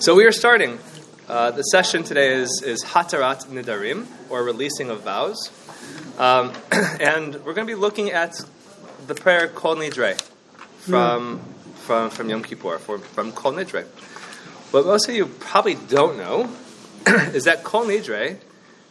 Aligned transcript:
So 0.00 0.14
we 0.14 0.24
are 0.24 0.32
starting. 0.32 0.78
Uh, 1.28 1.50
the 1.50 1.62
session 1.64 2.02
today 2.02 2.32
is, 2.32 2.62
is 2.64 2.82
Hatarat 2.82 3.46
Nidarim, 3.48 4.06
or 4.30 4.42
releasing 4.42 4.88
of 4.88 5.02
vows. 5.02 5.50
Um, 6.16 6.52
and 6.72 7.34
we're 7.44 7.52
going 7.52 7.66
to 7.66 7.70
be 7.70 7.74
looking 7.74 8.10
at 8.10 8.40
the 9.06 9.14
prayer 9.14 9.48
Kol 9.48 9.76
Nidre 9.76 10.18
from, 10.78 11.40
from, 11.74 12.08
from 12.08 12.30
Yom 12.30 12.42
Kippur, 12.42 12.78
from, 12.78 13.02
from 13.02 13.32
Kol 13.32 13.52
Nidre. 13.52 13.84
What 14.72 14.86
most 14.86 15.10
of 15.10 15.14
you 15.14 15.26
probably 15.26 15.74
don't 15.74 16.16
know 16.16 16.50
is 17.06 17.44
that 17.44 17.64
Kol 17.64 17.84
Nidre 17.84 18.38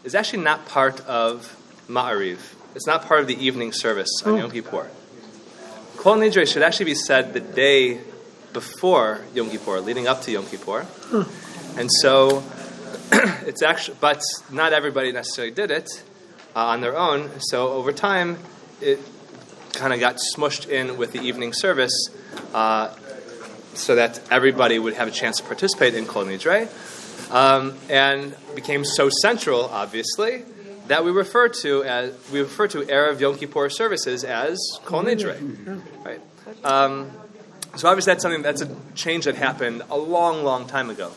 is 0.03 0.13
actually 0.13 0.43
not 0.43 0.67
part 0.67 0.99
of 1.07 1.57
Ma'ariv. 1.87 2.37
It's 2.75 2.85
not 2.85 3.05
part 3.05 3.21
of 3.21 3.27
the 3.27 3.43
evening 3.43 3.71
service 3.71 4.21
on 4.23 4.37
Yom 4.37 4.51
Kippur. 4.51 4.87
Kol 5.97 6.17
Nidre 6.17 6.47
should 6.47 6.61
actually 6.61 6.85
be 6.85 6.95
said 6.95 7.33
the 7.33 7.39
day 7.39 8.01
before 8.53 9.21
Yom 9.33 9.49
Kippur, 9.49 9.79
leading 9.81 10.07
up 10.07 10.21
to 10.23 10.31
Yom 10.31 10.45
Kippur. 10.45 10.85
And 11.77 11.89
so 12.01 12.43
it's 13.11 13.61
actually, 13.61 13.97
but 13.99 14.21
not 14.51 14.73
everybody 14.73 15.11
necessarily 15.11 15.53
did 15.53 15.71
it 15.71 15.89
uh, 16.55 16.67
on 16.67 16.81
their 16.81 16.97
own. 16.97 17.29
So 17.39 17.69
over 17.69 17.91
time, 17.91 18.37
it 18.81 18.99
kind 19.73 19.93
of 19.93 19.99
got 19.99 20.17
smushed 20.35 20.69
in 20.69 20.97
with 20.97 21.11
the 21.11 21.21
evening 21.21 21.53
service 21.53 22.09
uh, 22.53 22.93
so 23.73 23.95
that 23.95 24.19
everybody 24.31 24.77
would 24.77 24.93
have 24.93 25.07
a 25.07 25.11
chance 25.11 25.37
to 25.37 25.43
participate 25.43 25.95
in 25.95 26.05
Kol 26.05 26.25
Nidre. 26.25 26.69
Um, 27.31 27.75
and 27.89 28.35
became 28.53 28.85
so 28.85 29.09
central, 29.09 29.65
obviously, 29.65 30.43
that 30.87 31.03
we 31.03 31.11
refer 31.11 31.47
to 31.49 31.83
as 31.83 32.13
we 32.31 32.41
refer 32.41 32.67
to 32.67 32.81
Erev 32.81 33.19
Yom 33.19 33.37
Kippur 33.37 33.69
services 33.69 34.23
as 34.23 34.59
Kol 34.85 35.03
Nidre, 35.03 35.81
right? 36.05 36.21
Um, 36.63 37.11
so 37.75 37.89
obviously 37.89 38.11
that's 38.11 38.21
something 38.21 38.41
that's 38.41 38.61
a 38.61 38.75
change 38.95 39.25
that 39.25 39.35
happened 39.35 39.81
a 39.89 39.97
long, 39.97 40.43
long 40.43 40.67
time 40.67 40.89
ago. 40.89 41.11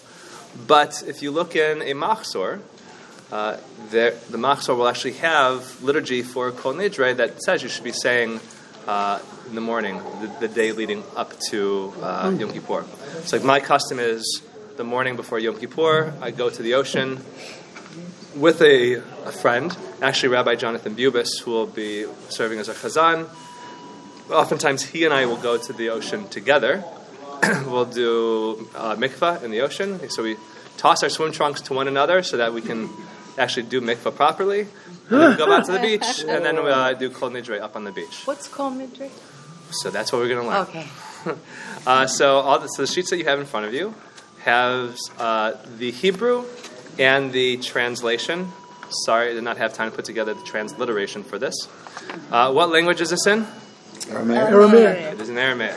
But 0.66 1.02
if 1.06 1.22
you 1.22 1.30
look 1.30 1.54
in 1.54 1.82
a 1.82 1.92
Machzor, 1.92 2.60
uh, 3.30 3.58
there, 3.90 4.12
the 4.30 4.38
Machzor 4.38 4.76
will 4.76 4.88
actually 4.88 5.14
have 5.14 5.82
liturgy 5.82 6.22
for 6.22 6.50
Kol 6.52 6.74
Nidre 6.74 7.16
that 7.16 7.42
says 7.42 7.62
you 7.62 7.68
should 7.68 7.84
be 7.84 7.92
saying 7.92 8.40
uh, 8.86 9.18
in 9.48 9.54
the 9.54 9.60
morning, 9.60 9.98
the, 10.20 10.46
the, 10.46 10.48
day 10.48 10.72
leading 10.72 11.02
up 11.16 11.38
to 11.50 11.92
uh, 12.00 12.34
Yom 12.38 12.52
Kippur. 12.52 12.84
So 13.24 13.36
like 13.36 13.44
my 13.44 13.60
custom 13.60 13.98
is 13.98 14.42
the 14.76 14.84
morning 14.84 15.16
before 15.16 15.38
Yom 15.38 15.58
Kippur, 15.58 16.14
I 16.20 16.30
go 16.30 16.50
to 16.50 16.62
the 16.62 16.74
ocean 16.74 17.20
with 18.36 18.60
a, 18.62 18.94
a 18.94 19.32
friend, 19.32 19.76
actually 20.00 20.28
Rabbi 20.30 20.54
Jonathan 20.54 20.94
Bubis, 20.94 21.40
who 21.42 21.50
will 21.50 21.66
be 21.66 22.06
serving 22.28 22.58
as 22.60 22.68
a 22.68 22.74
chazan. 22.74 23.28
Oftentimes 24.30 24.84
he 24.84 25.04
and 25.04 25.14
I 25.14 25.26
will 25.26 25.36
go 25.36 25.56
to 25.56 25.72
the 25.72 25.90
ocean 25.90 26.28
together. 26.28 26.84
we'll 27.66 27.84
do 27.84 28.68
uh, 28.74 28.96
mikvah 28.96 29.42
in 29.42 29.50
the 29.50 29.60
ocean. 29.60 30.08
So 30.10 30.22
we 30.22 30.36
toss 30.76 31.02
our 31.02 31.08
swim 31.08 31.32
trunks 31.32 31.60
to 31.62 31.74
one 31.74 31.88
another 31.88 32.22
so 32.22 32.36
that 32.38 32.52
we 32.52 32.60
can 32.60 32.90
actually 33.38 33.64
do 33.64 33.80
mikvah 33.80 34.14
properly. 34.14 34.66
We 35.10 35.16
go 35.16 35.46
back 35.46 35.64
to 35.66 35.72
the 35.72 35.78
beach, 35.82 36.24
and 36.26 36.44
then 36.44 36.64
we 36.64 36.70
uh, 36.70 36.94
do 36.94 37.10
kol 37.10 37.30
nidre 37.30 37.60
up 37.60 37.76
on 37.76 37.84
the 37.84 37.92
beach. 37.92 38.22
What's 38.24 38.48
kol 38.48 38.70
nidre? 38.70 39.10
So 39.70 39.90
that's 39.90 40.12
what 40.12 40.20
we're 40.20 40.28
going 40.28 40.42
to 40.42 40.48
learn. 40.48 40.66
Okay. 40.68 40.86
Uh, 41.86 42.06
so, 42.06 42.38
all 42.38 42.58
the, 42.58 42.66
so 42.66 42.82
the 42.82 42.86
sheets 42.88 43.10
that 43.10 43.16
you 43.16 43.24
have 43.24 43.38
in 43.38 43.46
front 43.46 43.64
of 43.64 43.72
you 43.72 43.94
have 44.40 44.96
uh, 45.18 45.52
the 45.78 45.92
Hebrew 45.92 46.44
and 46.98 47.32
the 47.32 47.58
translation. 47.58 48.50
Sorry, 49.04 49.30
I 49.30 49.34
did 49.34 49.44
not 49.44 49.56
have 49.56 49.72
time 49.72 49.90
to 49.90 49.96
put 49.96 50.04
together 50.04 50.34
the 50.34 50.42
transliteration 50.42 51.22
for 51.22 51.38
this. 51.38 51.68
Uh, 52.30 52.52
what 52.52 52.70
language 52.70 53.00
is 53.00 53.10
this 53.10 53.26
in? 53.26 53.46
Aramaic. 54.10 54.48
Aramaic. 54.52 55.14
It 55.14 55.20
is 55.20 55.28
in 55.28 55.38
Aramaic. 55.38 55.76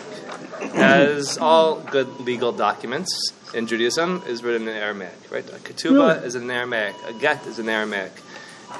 As 0.76 1.38
all 1.38 1.80
good 1.80 2.08
legal 2.22 2.52
documents 2.52 3.34
in 3.54 3.66
Judaism 3.68 4.24
is 4.28 4.44
written 4.44 4.68
in 4.68 4.76
Aramaic, 4.76 5.16
right? 5.32 5.48
A 5.50 5.54
ketubah 5.58 6.24
is 6.24 6.36
in 6.36 6.50
Aramaic. 6.50 6.96
A 7.08 7.14
get 7.14 7.46
is 7.48 7.60
in 7.60 7.68
Aramaic. 7.70 8.12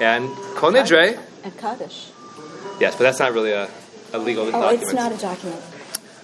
And 0.00 0.28
Kol 0.56 0.72
Nidre, 0.72 1.18
And 1.42 1.56
Kaddish. 1.58 2.10
yes, 2.80 2.94
but 2.96 3.04
that's 3.04 3.18
not 3.18 3.32
really 3.32 3.50
a, 3.52 3.68
a 4.12 4.18
legal 4.18 4.46
Oh, 4.46 4.50
document. 4.52 4.82
it's 4.82 4.92
not 4.92 5.10
a 5.12 5.16
document. 5.16 5.62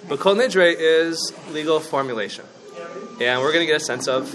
But 0.09 0.21
Kol 0.21 0.37
Nidre 0.37 0.75
is 0.79 1.33
legal 1.51 1.81
formulation. 1.81 2.45
And 3.21 3.41
we're 3.41 3.53
going 3.53 3.67
to 3.67 3.73
get 3.73 3.81
a 3.81 3.85
sense 3.85 4.09
of 4.09 4.31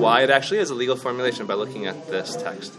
why 0.00 0.22
it 0.22 0.30
actually 0.30 0.58
is 0.60 0.70
a 0.70 0.74
legal 0.74 0.96
formulation 0.96 1.46
by 1.46 1.54
looking 1.54 1.86
at 1.86 2.08
this 2.08 2.34
text. 2.34 2.72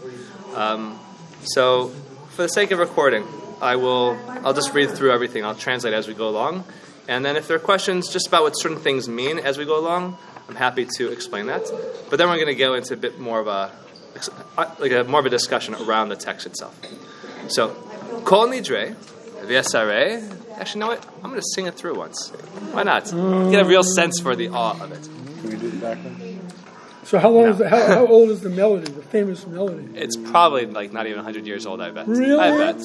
Um, 0.54 0.98
so, 1.44 1.88
for 2.30 2.42
the 2.42 2.48
sake 2.48 2.70
of 2.72 2.80
recording, 2.80 3.24
I 3.60 3.76
will 3.76 4.16
I'll 4.44 4.54
just 4.54 4.72
read 4.74 4.90
through 4.90 5.12
everything. 5.12 5.44
I'll 5.44 5.54
translate 5.54 5.94
as 5.94 6.06
we 6.08 6.14
go 6.14 6.28
along. 6.28 6.64
And 7.08 7.24
then 7.24 7.36
if 7.36 7.48
there 7.48 7.56
are 7.56 7.60
questions 7.60 8.08
just 8.08 8.26
about 8.28 8.42
what 8.42 8.52
certain 8.52 8.78
things 8.78 9.08
mean 9.08 9.38
as 9.38 9.58
we 9.58 9.64
go 9.66 9.78
along, 9.78 10.16
I'm 10.48 10.54
happy 10.54 10.86
to 10.96 11.12
explain 11.12 11.46
that. 11.46 11.62
But 12.10 12.16
then 12.16 12.28
we're 12.28 12.36
going 12.36 12.46
to 12.48 12.54
go 12.54 12.74
into 12.74 12.94
a 12.94 12.96
bit 12.96 13.18
more 13.18 13.40
of 13.40 13.46
a 13.46 13.70
like 14.78 14.92
a 14.92 15.04
more 15.04 15.20
of 15.20 15.26
a 15.26 15.30
discussion 15.30 15.74
around 15.74 16.08
the 16.10 16.16
text 16.16 16.46
itself. 16.46 16.78
So, 17.48 17.70
Kol 18.24 18.46
Nidre, 18.48 18.94
V'yasare. 19.42 20.58
Actually, 20.58 20.80
know 20.80 20.86
what? 20.88 21.04
I'm 21.16 21.30
going 21.30 21.40
to 21.40 21.46
sing 21.54 21.66
it 21.66 21.74
through 21.74 21.96
once. 21.96 22.30
Why 22.72 22.84
not? 22.84 23.04
Get 23.06 23.60
a 23.60 23.64
real 23.66 23.82
sense 23.82 24.20
for 24.20 24.36
the 24.36 24.48
awe 24.48 24.80
of 24.82 24.92
it. 24.92 25.02
Can 25.02 25.50
we 25.50 25.56
do 25.56 25.70
the 25.70 25.76
background? 25.78 26.40
So 27.02 27.18
how 27.18 27.28
long 27.30 27.44
No. 27.44 27.50
is 27.50 27.58
the, 27.58 27.68
how, 27.68 27.86
how 27.86 28.06
old 28.06 28.30
is 28.30 28.40
the 28.40 28.48
melody, 28.50 28.90
the 28.90 29.02
famous 29.02 29.46
melody? 29.46 29.88
It's 29.94 30.16
probably 30.16 30.66
like 30.66 30.92
not 30.92 31.06
even 31.06 31.18
100 31.18 31.46
years 31.46 31.66
old. 31.66 31.82
I 31.82 31.90
bet. 31.90 32.06
Really? 32.06 32.38
I 32.38 32.56
bet. 32.72 32.80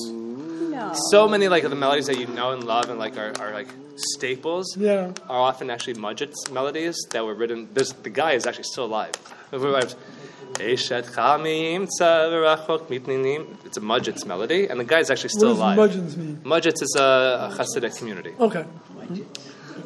No. 0.80 0.94
So 1.12 1.28
many 1.28 1.48
like 1.50 1.64
of 1.64 1.72
the 1.72 1.76
melodies 1.86 2.08
that 2.08 2.18
you 2.20 2.28
know 2.28 2.52
and 2.52 2.64
love 2.64 2.90
and 2.90 2.98
like 3.00 3.18
are, 3.18 3.34
are 3.42 3.52
like 3.60 3.68
staples 3.96 4.66
Yeah. 4.78 5.12
are 5.28 5.40
often 5.50 5.70
actually 5.70 5.96
Modzitz 5.96 6.50
melodies 6.52 6.96
that 7.12 7.26
were 7.26 7.34
written. 7.36 7.68
There's, 7.74 7.92
the 7.94 8.10
guy 8.10 8.32
is 8.34 8.46
actually 8.48 8.64
still 8.74 8.86
alive. 8.86 9.12
Eshet 9.52 11.06
chamim 11.14 11.88
tzarachok. 12.00 12.90
It's 13.66 13.78
a 13.78 13.82
Modzitz 13.82 14.26
melody, 14.26 14.68
and 14.68 14.80
the 14.80 14.84
guy 14.84 15.00
is 15.00 15.10
actually 15.12 15.30
still 15.30 15.50
what 15.56 15.78
alive. 15.78 15.78
does 15.78 15.88
mudgeons 15.96 16.18
mean? 16.18 16.38
Modzitz 16.44 16.82
is 16.82 16.96
a, 17.00 17.50
a 17.52 17.56
Hasidic 17.58 17.98
community. 17.98 18.34
Okay. 18.40 18.66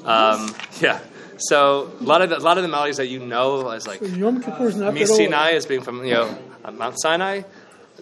Um, 0.05 0.53
yeah. 0.81 0.99
So 1.37 1.91
a 1.99 2.03
lot 2.03 2.21
of 2.21 2.29
the, 2.29 2.37
a 2.37 2.39
lot 2.39 2.57
of 2.57 2.63
the 2.63 2.69
melodies 2.69 2.97
that 2.97 3.07
you 3.07 3.19
know 3.19 3.69
as 3.69 3.87
like 3.87 3.99
So 3.99 4.05
Yom 4.05 4.41
Kippur 4.41 4.67
is 4.67 4.75
not. 4.75 4.97
Sinai 5.07 5.51
as 5.53 5.65
being 5.65 5.81
from 5.81 6.05
you 6.05 6.13
know 6.13 6.37
uh, 6.63 6.71
Mount 6.71 6.95
Sinai, 7.01 7.41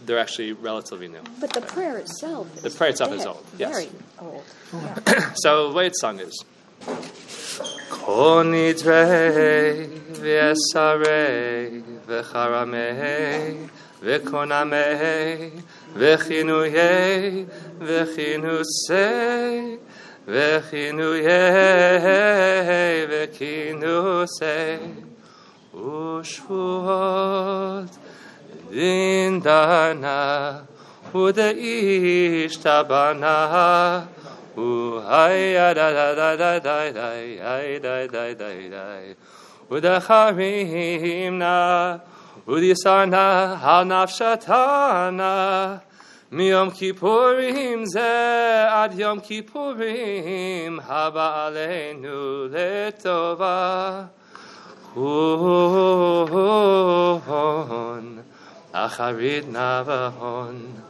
they're 0.06 0.20
actually 0.20 0.54
relatively 0.54 1.08
new. 1.08 1.22
But 1.40 1.54
the 1.54 1.62
prayer 1.62 1.98
itself 1.98 2.54
is 2.56 2.62
The 2.64 2.70
prayer 2.72 2.90
itself 2.92 3.12
is 3.14 3.26
old, 3.26 3.44
yes. 3.58 3.72
Very 3.72 3.90
old. 4.20 4.44
So 5.36 5.70
the 5.70 5.76
way 5.76 5.88
it's 5.88 6.00
sung 6.02 6.20
is 6.20 6.34
Kol 7.90 8.44
nidre 8.46 9.88
v'esarei 10.24 11.84
v'charamei 12.08 13.70
v'konamei 14.02 15.52
v'chinuyei 15.94 17.46
v'chinusei 17.80 19.78
v'chinuyei 20.28 22.10
v'kinusei 23.12 24.80
ushvuot 25.74 27.90
Indana 28.72 30.66
Uda 31.14 31.54
Ishtabana 31.54 33.28
Udacharimna 39.70 42.02
Udisarna 42.48 43.60
Hanafshatana 43.60 45.82
Miyom 46.32 46.72
Kippurim 46.72 47.86
ze 47.86 48.00
ad 48.00 48.98
Yom 48.98 49.20
Kippurim 49.20 50.80
haba 50.80 51.52
aleinu 51.52 52.50
letova. 52.50 54.10
Acharit 58.74 59.44
navahon 59.52 60.82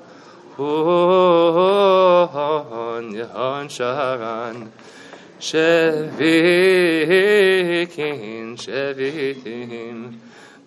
Hon 0.58 3.14
Yehon 3.14 3.68
Sharan 3.68 4.70
Shevikin 5.40 6.16
Shevitim 8.56 10.20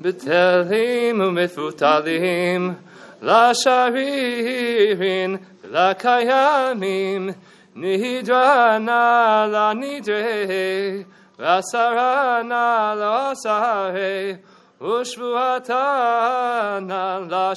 Betelim 0.02 1.18
Umefutalim 1.20 2.76
Lasharirin 3.22 5.32
Lakayamim 5.70 7.34
Nidrana 7.76 9.46
La 9.52 9.74
Nidre 9.74 11.04
Vasarana 11.38 12.96
La 12.98 13.34
Sare 13.34 14.38
Ushvuatana 14.84 17.30
La 17.30 17.54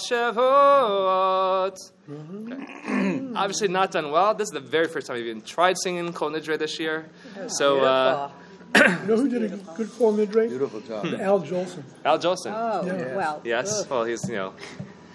Obviously 3.42 3.68
not 3.68 3.92
done 3.92 4.12
well. 4.12 4.34
This 4.34 4.46
is 4.48 4.52
the 4.54 4.60
very 4.62 4.88
first 4.88 5.08
time 5.08 5.18
I've 5.18 5.24
even 5.24 5.42
tried 5.42 5.78
singing 5.78 6.14
Kol 6.14 6.32
Nidre 6.32 6.58
this 6.58 6.80
year. 6.80 7.10
So 7.48 7.82
uh, 7.82 8.32
You 8.76 8.82
know 8.82 9.18
who 9.18 9.28
did 9.30 9.44
a 9.44 9.50
good 9.58 9.92
Kol 9.98 10.14
Nidre? 10.14 10.48
Beautiful 10.48 10.80
job. 10.82 11.06
Al 11.20 11.42
Jolson. 11.42 11.84
Al 12.06 12.18
Jolson. 12.18 12.54
Oh, 12.56 12.86
Yeah. 12.86 13.16
well. 13.18 13.42
yes. 13.44 13.86
Well, 13.90 14.06
he's 14.06 14.28
you 14.30 14.36
know. 14.36 14.54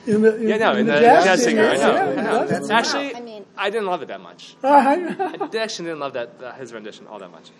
In 0.06 0.20
the, 0.20 0.36
in, 0.36 0.48
Yeah, 0.48 0.56
no, 0.58 0.72
in 0.76 0.86
the 0.86 1.00
jazz, 1.00 1.24
jazz 1.24 1.44
singer. 1.44 1.64
I 1.64 1.76
know. 1.76 1.94
yeah, 1.94 2.10
I 2.10 2.14
know. 2.22 2.46
does. 2.48 2.70
Actually, 2.70 3.14
I 3.14 3.20
mean- 3.20 3.46
I 3.56 3.70
didn't 3.70 3.86
love 3.86 4.02
it 4.02 4.08
that 4.08 4.20
much. 4.20 4.54
I- 4.62 5.48
I 5.50 5.56
actually 5.58 5.86
didn't 5.86 6.00
love 6.00 6.12
that 6.14 6.30
uh, 6.42 6.52
his 6.54 6.72
rendition 6.74 7.06
all 7.06 7.18
that 7.20 7.30
much. 7.30 7.50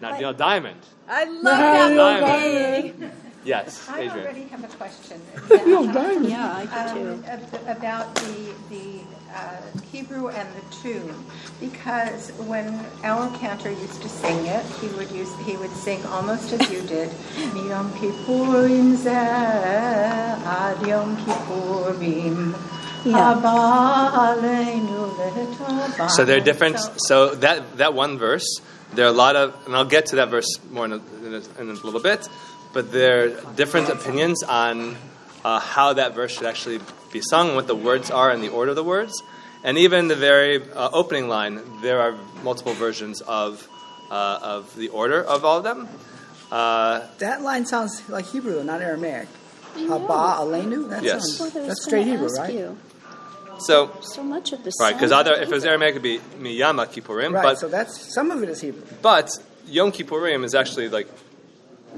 Now, 0.00 0.16
Neil 0.18 0.32
Diamond. 0.32 0.80
I 1.08 1.24
love 1.24 1.42
Nah, 1.42 1.50
that 1.50 2.20
Diamond. 2.20 3.00
movie. 3.00 3.12
Yes, 3.44 3.86
I 3.90 4.00
Adrian. 4.02 4.26
already 4.26 4.44
have 4.48 4.64
a 4.64 4.68
question. 4.76 5.20
Neil 5.66 5.86
Diamond. 5.92 6.28
Yeah, 6.28 6.64
I 6.66 6.94
do 6.94 7.00
too. 7.04 7.10
Um, 7.12 7.24
ab- 7.26 7.76
About 7.76 8.14
the, 8.14 8.54
the 8.70 9.00
uh, 9.34 9.60
Hebrew 9.92 10.28
and 10.28 10.48
the 10.56 10.74
tune, 10.76 11.14
because 11.60 12.30
when 12.48 12.80
our 13.02 13.28
cantor 13.38 13.70
used 13.70 14.00
to 14.02 14.08
sing 14.08 14.46
it, 14.46 14.64
he 14.80 14.88
would 14.96 15.10
use, 15.10 15.32
he 15.44 15.56
would 15.56 15.72
sing 15.72 16.04
almost 16.06 16.52
as 16.52 16.70
you 16.70 16.80
did, 16.82 17.10
Yom 17.68 17.90
Kippurim 18.00 18.96
zeh 18.96 19.12
ad 19.12 20.86
Yom 20.86 21.16
Kippurim, 21.18 22.54
Yeah. 23.04 23.34
haba 23.34 24.10
aleinu 24.12 25.14
letovah. 25.18 26.08
So 26.10 26.24
they're 26.24 26.40
different. 26.40 26.78
So- 26.78 26.92
So 26.96 27.34
that 27.36 27.76
that 27.76 27.92
one 27.94 28.16
verse, 28.18 28.48
there 28.94 29.04
are 29.04 29.10
a 29.10 29.12
lot 29.12 29.36
of, 29.36 29.52
and 29.66 29.76
I'll 29.76 29.84
get 29.84 30.06
to 30.06 30.16
that 30.16 30.30
verse 30.30 30.48
more 30.70 30.84
in 30.86 30.92
a, 30.92 31.00
in 31.26 31.34
a, 31.34 31.60
in 31.60 31.68
a 31.70 31.74
little 31.84 32.00
bit, 32.00 32.26
but 32.74 32.92
there 32.92 33.24
are 33.24 33.54
different 33.54 33.88
opinions 33.88 34.42
on 34.42 34.96
uh, 35.44 35.60
how 35.60 35.92
that 35.94 36.14
verse 36.14 36.32
should 36.32 36.46
actually 36.46 36.80
be 37.12 37.20
sung, 37.20 37.54
what 37.54 37.66
the 37.66 37.76
words 37.76 38.10
are, 38.10 38.30
and 38.30 38.42
the 38.42 38.48
order 38.48 38.70
of 38.70 38.76
the 38.76 38.84
words, 38.84 39.22
and 39.62 39.78
even 39.78 40.08
the 40.08 40.16
very 40.16 40.60
uh, 40.72 40.90
opening 40.92 41.28
line. 41.28 41.60
There 41.80 42.00
are 42.00 42.14
multiple 42.42 42.74
versions 42.74 43.20
of 43.22 43.66
uh, 44.10 44.38
of 44.42 44.74
the 44.76 44.88
order 44.88 45.22
of 45.22 45.44
all 45.44 45.58
of 45.58 45.64
them. 45.64 45.88
Uh, 46.50 47.06
That 47.18 47.42
line 47.42 47.64
sounds 47.66 48.06
like 48.08 48.26
Hebrew, 48.26 48.62
not 48.64 48.82
Aramaic. 48.82 49.28
I 49.76 49.82
know. 49.82 49.98
Haba 50.00 50.36
Aleinu? 50.38 50.88
That 50.90 51.02
Yes. 51.02 51.38
sounds, 51.38 51.38
That's 51.38 51.40
what 51.40 51.56
I 51.56 51.58
was 51.60 51.68
that's 51.68 51.84
straight 51.84 52.06
Hebrew, 52.06 52.28
right? 52.38 52.54
You. 52.54 52.78
so 53.58 53.90
So 54.00 54.22
much 54.22 54.52
of 54.52 54.62
the 54.62 54.72
right, 54.80 54.94
because 54.94 55.10
sound 55.10 55.28
other 55.28 55.40
if 55.40 55.48
it 55.48 55.54
was 55.54 55.64
Aramaic, 55.64 55.92
it'd 55.92 56.02
be 56.02 56.18
miyama 56.38 56.86
kippurim, 56.86 57.32
Right, 57.32 57.42
but 57.42 57.58
so 57.58 57.68
that's 57.68 58.12
some 58.14 58.30
of 58.30 58.42
it 58.42 58.48
is 58.48 58.60
Hebrew. 58.60 58.82
But 59.02 59.30
Yom 59.66 59.90
Kippurim 59.92 60.44
is 60.44 60.54
actually 60.54 60.88
like 60.88 61.08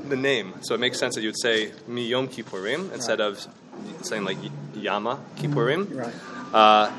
the 0.08 0.16
name, 0.16 0.54
so 0.62 0.74
it 0.74 0.80
makes 0.80 0.98
sense 0.98 1.14
that 1.14 1.22
you 1.22 1.28
would 1.28 1.40
say 1.40 1.72
Mi 1.86 2.06
Yom 2.06 2.28
Kippurim 2.28 2.92
instead 2.92 3.20
of 3.20 3.46
saying 4.02 4.24
like 4.24 4.38
Yama 4.74 5.18
Kippurim. 5.36 5.94
Right. 5.96 6.14
Uh, 6.54 6.92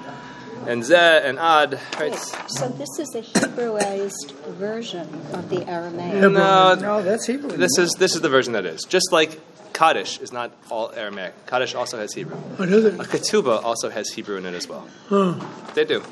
and 0.67 0.81
Zeh 0.83 1.23
and 1.23 1.37
Ad, 1.39 1.79
right? 1.99 2.11
Wait, 2.11 2.19
so 2.47 2.67
this 2.69 2.89
is 2.99 3.15
a 3.15 3.21
Hebrewized 3.21 4.31
version 4.55 5.07
of 5.33 5.49
the 5.49 5.65
Aramaic. 5.69 6.15
No, 6.15 6.75
No, 6.75 7.01
that's 7.03 7.25
Hebrew. 7.27 7.51
this 7.55 7.77
is 7.77 7.91
this 7.99 8.15
is 8.15 8.21
the 8.21 8.29
version 8.29 8.53
that 8.53 8.65
is. 8.65 8.83
Just 8.83 9.11
like 9.11 9.39
Kaddish 9.73 10.19
is 10.19 10.31
not 10.33 10.51
all 10.69 10.91
Aramaic. 10.95 11.33
Kaddish 11.45 11.75
also 11.75 11.97
has 11.99 12.13
Hebrew. 12.13 12.35
What 12.35 12.69
is 12.69 12.85
it? 12.85 12.95
A 12.95 13.03
ketubah 13.03 13.63
also 13.63 13.89
has 13.89 14.09
Hebrew 14.09 14.37
in 14.37 14.45
it 14.45 14.55
as 14.55 14.67
well. 14.67 14.87
Huh. 15.09 15.35
They 15.75 15.85
do. 15.85 16.03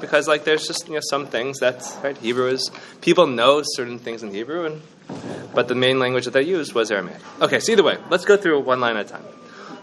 Because 0.00 0.26
like 0.28 0.44
there's 0.44 0.66
just 0.66 0.88
you 0.88 0.94
know 0.94 1.00
some 1.02 1.26
things 1.26 1.58
that 1.60 1.82
right 2.02 2.16
Hebrew 2.18 2.48
is 2.48 2.70
people 3.00 3.26
know 3.26 3.62
certain 3.64 3.98
things 3.98 4.22
in 4.22 4.32
Hebrew 4.32 4.66
and 4.66 4.82
but 5.54 5.68
the 5.68 5.74
main 5.74 5.98
language 5.98 6.24
that 6.24 6.32
they 6.32 6.42
used 6.42 6.74
was 6.74 6.90
Aramaic. 6.90 7.18
Okay, 7.40 7.58
so 7.60 7.72
either 7.72 7.82
way, 7.82 7.98
let's 8.08 8.24
go 8.24 8.36
through 8.36 8.60
one 8.60 8.80
line 8.80 8.96
at 8.96 9.06
a 9.06 9.08
time. 9.08 9.24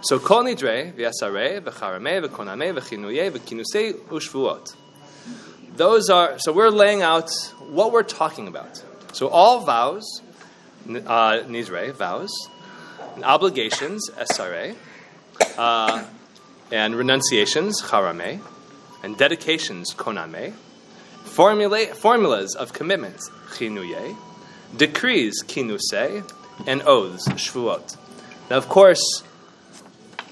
So 0.01 0.19
kol 0.19 0.43
nidre 0.43 0.93
v'yasare 0.93 1.61
v'charame 1.61 2.25
v'koname 2.25 2.77
v'chinuye 2.77 3.31
v'kinusei 3.31 3.93
ushvuot. 3.93 4.75
Those 5.75 6.09
are 6.09 6.39
so 6.39 6.53
we're 6.53 6.69
laying 6.69 7.01
out 7.01 7.31
what 7.69 7.91
we're 7.91 8.03
talking 8.03 8.47
about. 8.47 8.83
So 9.13 9.27
all 9.27 9.61
vows, 9.61 10.21
uh, 10.87 11.43
nidre 11.47 11.91
vows, 11.93 12.31
obligations 13.23 14.09
esare, 14.17 14.75
uh, 15.57 16.03
and 16.71 16.95
renunciations 16.95 17.81
charame, 17.81 18.39
and 19.03 19.17
dedications 19.17 19.93
koname, 19.93 20.53
formula, 21.23 21.87
formulas 21.87 22.55
of 22.55 22.73
commitments 22.73 23.29
chinuye, 23.49 24.15
decrees 24.75 25.43
kinuse, 25.43 26.23
and 26.65 26.81
oaths 26.83 27.27
shvuot. 27.29 27.97
Now, 28.49 28.57
of 28.57 28.69
course, 28.69 29.23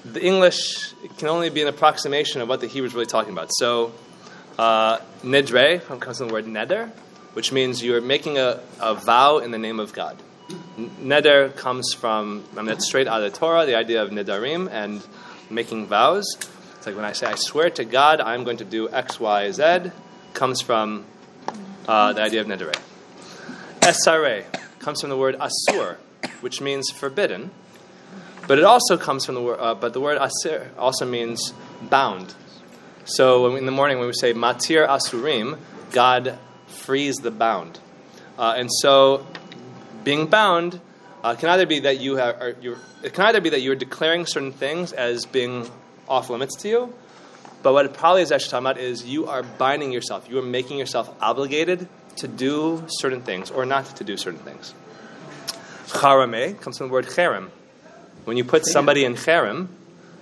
the 0.04 0.24
English 0.24 0.92
can 1.18 1.28
only 1.28 1.50
be 1.50 1.62
an 1.62 1.68
approximation 1.68 2.40
of 2.40 2.48
what 2.48 2.60
the 2.60 2.66
Hebrew 2.66 2.88
is 2.88 2.94
really 2.94 3.06
talking 3.06 3.32
about. 3.32 3.50
So, 3.58 3.92
uh, 4.58 4.98
nidre 5.22 5.82
comes 5.84 6.18
from 6.18 6.28
the 6.28 6.32
word 6.32 6.46
neder, 6.46 6.90
which 7.34 7.52
means 7.52 7.82
you're 7.82 8.00
making 8.00 8.38
a, 8.38 8.60
a 8.80 8.94
vow 8.94 9.38
in 9.38 9.50
the 9.50 9.58
name 9.58 9.80
of 9.80 9.92
God. 9.92 10.16
Neder 10.78 11.54
comes 11.54 11.92
from, 11.92 12.44
I 12.52 12.56
mean, 12.56 12.66
that's 12.66 12.86
straight 12.86 13.08
out 13.08 13.22
of 13.22 13.32
the 13.32 13.38
Torah, 13.38 13.66
the 13.66 13.74
idea 13.74 14.02
of 14.02 14.10
nedarim 14.10 14.70
and 14.70 15.02
making 15.50 15.86
vows. 15.86 16.24
It's 16.86 16.94
like 16.94 17.02
when 17.02 17.10
I 17.10 17.14
say, 17.14 17.26
I 17.26 17.34
swear 17.34 17.68
to 17.70 17.84
God, 17.84 18.20
I'm 18.20 18.44
going 18.44 18.58
to 18.58 18.64
do 18.64 18.88
X, 18.88 19.18
Y, 19.18 19.50
Z, 19.50 19.90
comes 20.34 20.60
from 20.60 21.04
uh, 21.88 22.12
the 22.12 22.22
idea 22.22 22.40
of 22.40 22.46
nidare. 22.46 22.80
Esare 23.80 24.44
comes 24.78 25.00
from 25.00 25.10
the 25.10 25.16
word 25.16 25.36
asur, 25.40 25.96
which 26.42 26.60
means 26.60 26.88
forbidden, 26.92 27.50
but 28.46 28.60
it 28.60 28.64
also 28.64 28.96
comes 28.96 29.26
from 29.26 29.34
the 29.34 29.42
word, 29.42 29.58
uh, 29.58 29.74
but 29.74 29.94
the 29.94 30.00
word 30.00 30.16
asir 30.20 30.70
also 30.78 31.04
means 31.04 31.52
bound. 31.82 32.36
So 33.04 33.56
in 33.56 33.66
the 33.66 33.72
morning 33.72 33.98
when 33.98 34.06
we 34.06 34.12
say 34.12 34.32
matir 34.32 34.86
asurim, 34.86 35.58
God 35.90 36.38
frees 36.68 37.16
the 37.16 37.32
bound. 37.32 37.80
Uh, 38.38 38.54
and 38.56 38.70
so 38.72 39.26
being 40.04 40.28
bound 40.28 40.80
uh, 41.24 41.34
can 41.34 41.48
either 41.48 41.66
be 41.66 41.80
that 41.80 41.98
you 41.98 42.14
have, 42.14 42.62
you're, 42.62 42.78
it 43.02 43.12
can 43.12 43.24
either 43.24 43.40
be 43.40 43.50
that 43.50 43.60
you're 43.60 43.74
declaring 43.74 44.24
certain 44.24 44.52
things 44.52 44.92
as 44.92 45.26
being 45.26 45.68
off 46.08 46.30
limits 46.30 46.56
to 46.62 46.68
you, 46.68 46.94
but 47.62 47.72
what 47.72 47.84
it 47.84 47.94
probably 47.94 48.22
is 48.22 48.32
actually 48.32 48.50
talking 48.50 48.66
about 48.66 48.78
is 48.78 49.04
you 49.04 49.26
are 49.26 49.42
binding 49.42 49.92
yourself. 49.92 50.28
You 50.28 50.38
are 50.38 50.42
making 50.42 50.78
yourself 50.78 51.12
obligated 51.20 51.88
to 52.16 52.28
do 52.28 52.84
certain 52.88 53.22
things 53.22 53.50
or 53.50 53.66
not 53.66 53.86
to 53.96 54.04
do 54.04 54.16
certain 54.16 54.40
things. 54.40 54.74
Charame 55.88 56.60
comes 56.60 56.78
from 56.78 56.88
the 56.88 56.92
word 56.92 57.06
cherem. 57.06 57.50
When 58.24 58.36
you 58.36 58.44
put 58.44 58.66
somebody 58.66 59.04
in 59.04 59.14
cherem, 59.14 59.68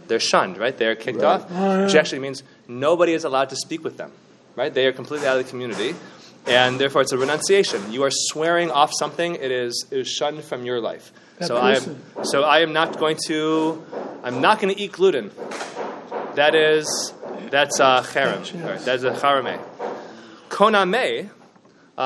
they're 0.09 0.21
shunned, 0.21 0.59
right? 0.59 0.77
They're 0.77 0.95
kicked 0.95 1.23
off, 1.23 1.51
which 1.51 1.95
actually 1.95 2.19
means 2.21 2.43
nobody 2.69 3.13
is 3.13 3.25
allowed 3.25 3.51
to 3.51 3.57
speak 3.57 3.83
with 3.83 3.97
them, 3.97 4.13
right? 4.57 4.73
They 4.73 4.87
are 4.87 4.93
completely 4.93 5.27
out 5.27 5.39
of 5.39 5.45
the 5.45 5.51
community, 5.51 5.95
and 6.47 6.79
therefore 6.79 7.03
it's 7.03 7.13
a 7.13 7.19
renunciation. 7.19 7.91
You 7.91 8.05
are 8.05 8.11
swearing 8.11 8.71
off 8.71 8.93
something; 8.93 9.35
it 9.37 9.51
is 9.51 9.87
it 9.91 9.99
is 10.01 10.09
shunned 10.09 10.45
from 10.45 10.67
your 10.67 10.81
life. 10.81 11.13
That 11.39 11.49
so 11.49 11.57
I 11.57 11.77
am 11.77 12.03
so 12.23 12.45
I 12.45 12.61
am 12.61 12.73
not 12.75 12.99
going 12.99 13.17
to 13.27 13.83
I'm 14.23 14.41
not 14.41 14.61
going 14.61 14.75
to 14.75 14.81
eat 14.81 14.93
gluten. 14.93 15.31
That 16.35 16.57
is 16.57 17.13
that's 17.51 17.79
uh, 17.79 18.03
cherem. 18.03 18.85
That's 18.85 19.05
a 19.05 19.13
charame. 19.13 19.61
Koname, 20.49 21.31
uh, 21.97 22.01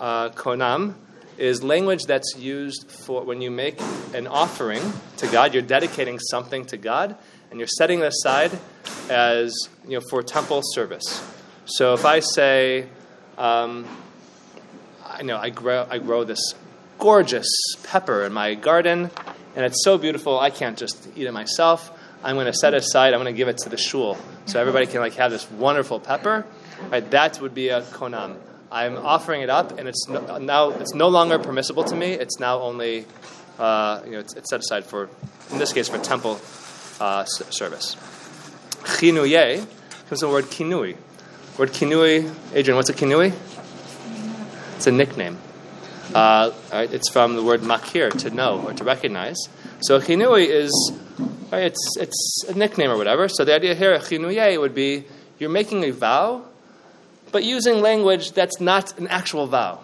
uh, 0.00 0.30
konam, 0.30 0.94
is 1.38 1.62
language 1.62 2.06
that's 2.06 2.36
used 2.36 2.90
for 2.90 3.22
when 3.22 3.40
you 3.40 3.50
make 3.50 3.80
an 4.12 4.26
offering 4.26 4.82
to 5.18 5.28
God. 5.28 5.54
You're 5.54 5.62
dedicating 5.62 6.18
something 6.18 6.64
to 6.66 6.76
God, 6.76 7.16
and 7.50 7.60
you're 7.60 7.68
setting 7.68 8.00
it 8.00 8.06
aside 8.06 8.58
as 9.08 9.54
you 9.86 9.98
know 9.98 10.04
for 10.10 10.24
temple 10.24 10.62
service. 10.72 11.24
So 11.64 11.94
if 11.94 12.04
I 12.04 12.18
say, 12.18 12.88
um, 13.38 13.86
I 15.06 15.22
know 15.22 15.36
I 15.36 15.50
grow 15.50 15.86
I 15.88 15.98
grow 15.98 16.24
this 16.24 16.54
gorgeous 16.98 17.48
pepper 17.84 18.24
in 18.24 18.32
my 18.32 18.56
garden, 18.56 19.12
and 19.54 19.64
it's 19.64 19.84
so 19.84 19.96
beautiful 19.96 20.40
I 20.40 20.50
can't 20.50 20.76
just 20.76 21.08
eat 21.14 21.28
it 21.28 21.32
myself. 21.32 21.96
I'm 22.24 22.36
going 22.36 22.46
to 22.46 22.52
set 22.52 22.74
aside. 22.74 23.14
I'm 23.14 23.20
going 23.20 23.32
to 23.32 23.36
give 23.36 23.48
it 23.48 23.58
to 23.58 23.68
the 23.68 23.76
shul, 23.76 24.16
so 24.46 24.60
everybody 24.60 24.86
can 24.86 25.00
like 25.00 25.14
have 25.14 25.30
this 25.30 25.50
wonderful 25.50 26.00
pepper. 26.00 26.46
Right, 26.90 27.08
that 27.10 27.40
would 27.40 27.54
be 27.54 27.68
a 27.68 27.82
konam. 27.82 28.36
I'm 28.70 28.96
offering 28.96 29.42
it 29.42 29.50
up, 29.50 29.78
and 29.78 29.88
it's 29.88 30.08
no, 30.08 30.38
now 30.38 30.70
it's 30.70 30.94
no 30.94 31.08
longer 31.08 31.38
permissible 31.38 31.84
to 31.84 31.96
me. 31.96 32.12
It's 32.12 32.40
now 32.40 32.60
only 32.60 33.06
uh, 33.58 34.02
you 34.04 34.12
know 34.12 34.20
it's, 34.20 34.34
it's 34.34 34.50
set 34.50 34.60
aside 34.60 34.84
for 34.84 35.10
in 35.50 35.58
this 35.58 35.72
case 35.72 35.88
for 35.88 35.98
temple 35.98 36.40
uh, 37.00 37.24
service. 37.24 37.96
Chinuye 38.84 39.58
comes 40.08 40.20
from 40.20 40.28
the 40.28 40.28
word 40.28 40.44
kinui. 40.46 40.96
Word 41.58 41.70
kinui, 41.70 42.34
Adrian, 42.54 42.76
what's 42.76 42.88
a 42.88 42.94
kinui? 42.94 43.32
It's 44.76 44.86
a 44.86 44.92
nickname. 44.92 45.38
Uh, 46.14 46.50
right, 46.72 46.92
it's 46.92 47.08
from 47.08 47.36
the 47.36 47.42
word 47.42 47.60
makir, 47.60 48.10
to 48.20 48.30
know 48.30 48.62
or 48.66 48.72
to 48.74 48.84
recognize. 48.84 49.36
So 49.82 50.00
chinui 50.00 50.46
is, 50.46 50.92
right, 51.50 51.64
it's, 51.64 51.96
it's 51.98 52.44
a 52.48 52.54
nickname 52.54 52.90
or 52.90 52.96
whatever. 52.96 53.28
So 53.28 53.44
the 53.44 53.54
idea 53.54 53.74
here, 53.74 53.98
chinuye, 53.98 54.58
would 54.60 54.74
be 54.74 55.04
you're 55.38 55.50
making 55.50 55.84
a 55.84 55.90
vow, 55.90 56.44
but 57.32 57.42
using 57.44 57.80
language 57.80 58.32
that's 58.32 58.60
not 58.60 58.96
an 58.98 59.08
actual 59.08 59.46
vow. 59.46 59.80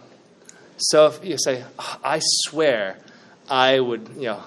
So 0.76 1.06
if 1.06 1.24
you 1.24 1.36
say, 1.36 1.64
"Oh, 1.78 1.98
I 2.04 2.20
swear 2.22 2.98
I 3.50 3.80
would, 3.80 4.08
you 4.14 4.26
know, 4.26 4.42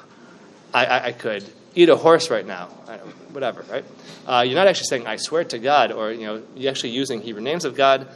I, 0.73 0.85
I, 0.85 1.05
I 1.07 1.11
could 1.11 1.43
eat 1.75 1.89
a 1.89 1.95
horse 1.95 2.29
right 2.29 2.45
now, 2.45 2.67
whatever, 3.31 3.65
right? 3.69 3.83
Uh, 4.25 4.43
you're 4.45 4.55
not 4.55 4.67
actually 4.67 4.87
saying, 4.87 5.07
I 5.07 5.17
swear 5.17 5.43
to 5.45 5.59
God, 5.59 5.91
or, 5.91 6.11
you 6.11 6.25
know, 6.25 6.43
you're 6.55 6.69
actually 6.69 6.91
using 6.91 7.21
Hebrew 7.21 7.41
names 7.41 7.65
of 7.65 7.75
God, 7.75 8.07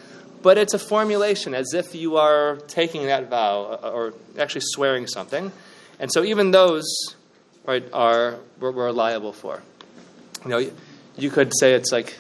but 0.42 0.58
it's 0.58 0.74
a 0.74 0.80
formulation 0.80 1.54
as 1.54 1.74
if 1.74 1.96
you 1.96 2.18
are 2.18 2.58
taking 2.68 3.08
that 3.08 3.30
vow 3.30 3.80
uh, 3.84 3.92
or 3.92 4.14
actually 4.38 4.62
swearing 4.62 5.08
something. 5.08 5.52
And 6.00 6.12
so 6.12 6.24
even 6.24 6.52
those 6.52 6.86
right, 7.66 7.84
are 7.94 8.38
we're, 8.60 8.72
we're 8.72 8.92
liable 8.92 9.34
for. 9.34 9.62
You 10.44 10.50
know, 10.50 10.72
you 11.18 11.30
could 11.30 11.52
say 11.60 11.74
it's 11.74 11.92
like 11.92 12.16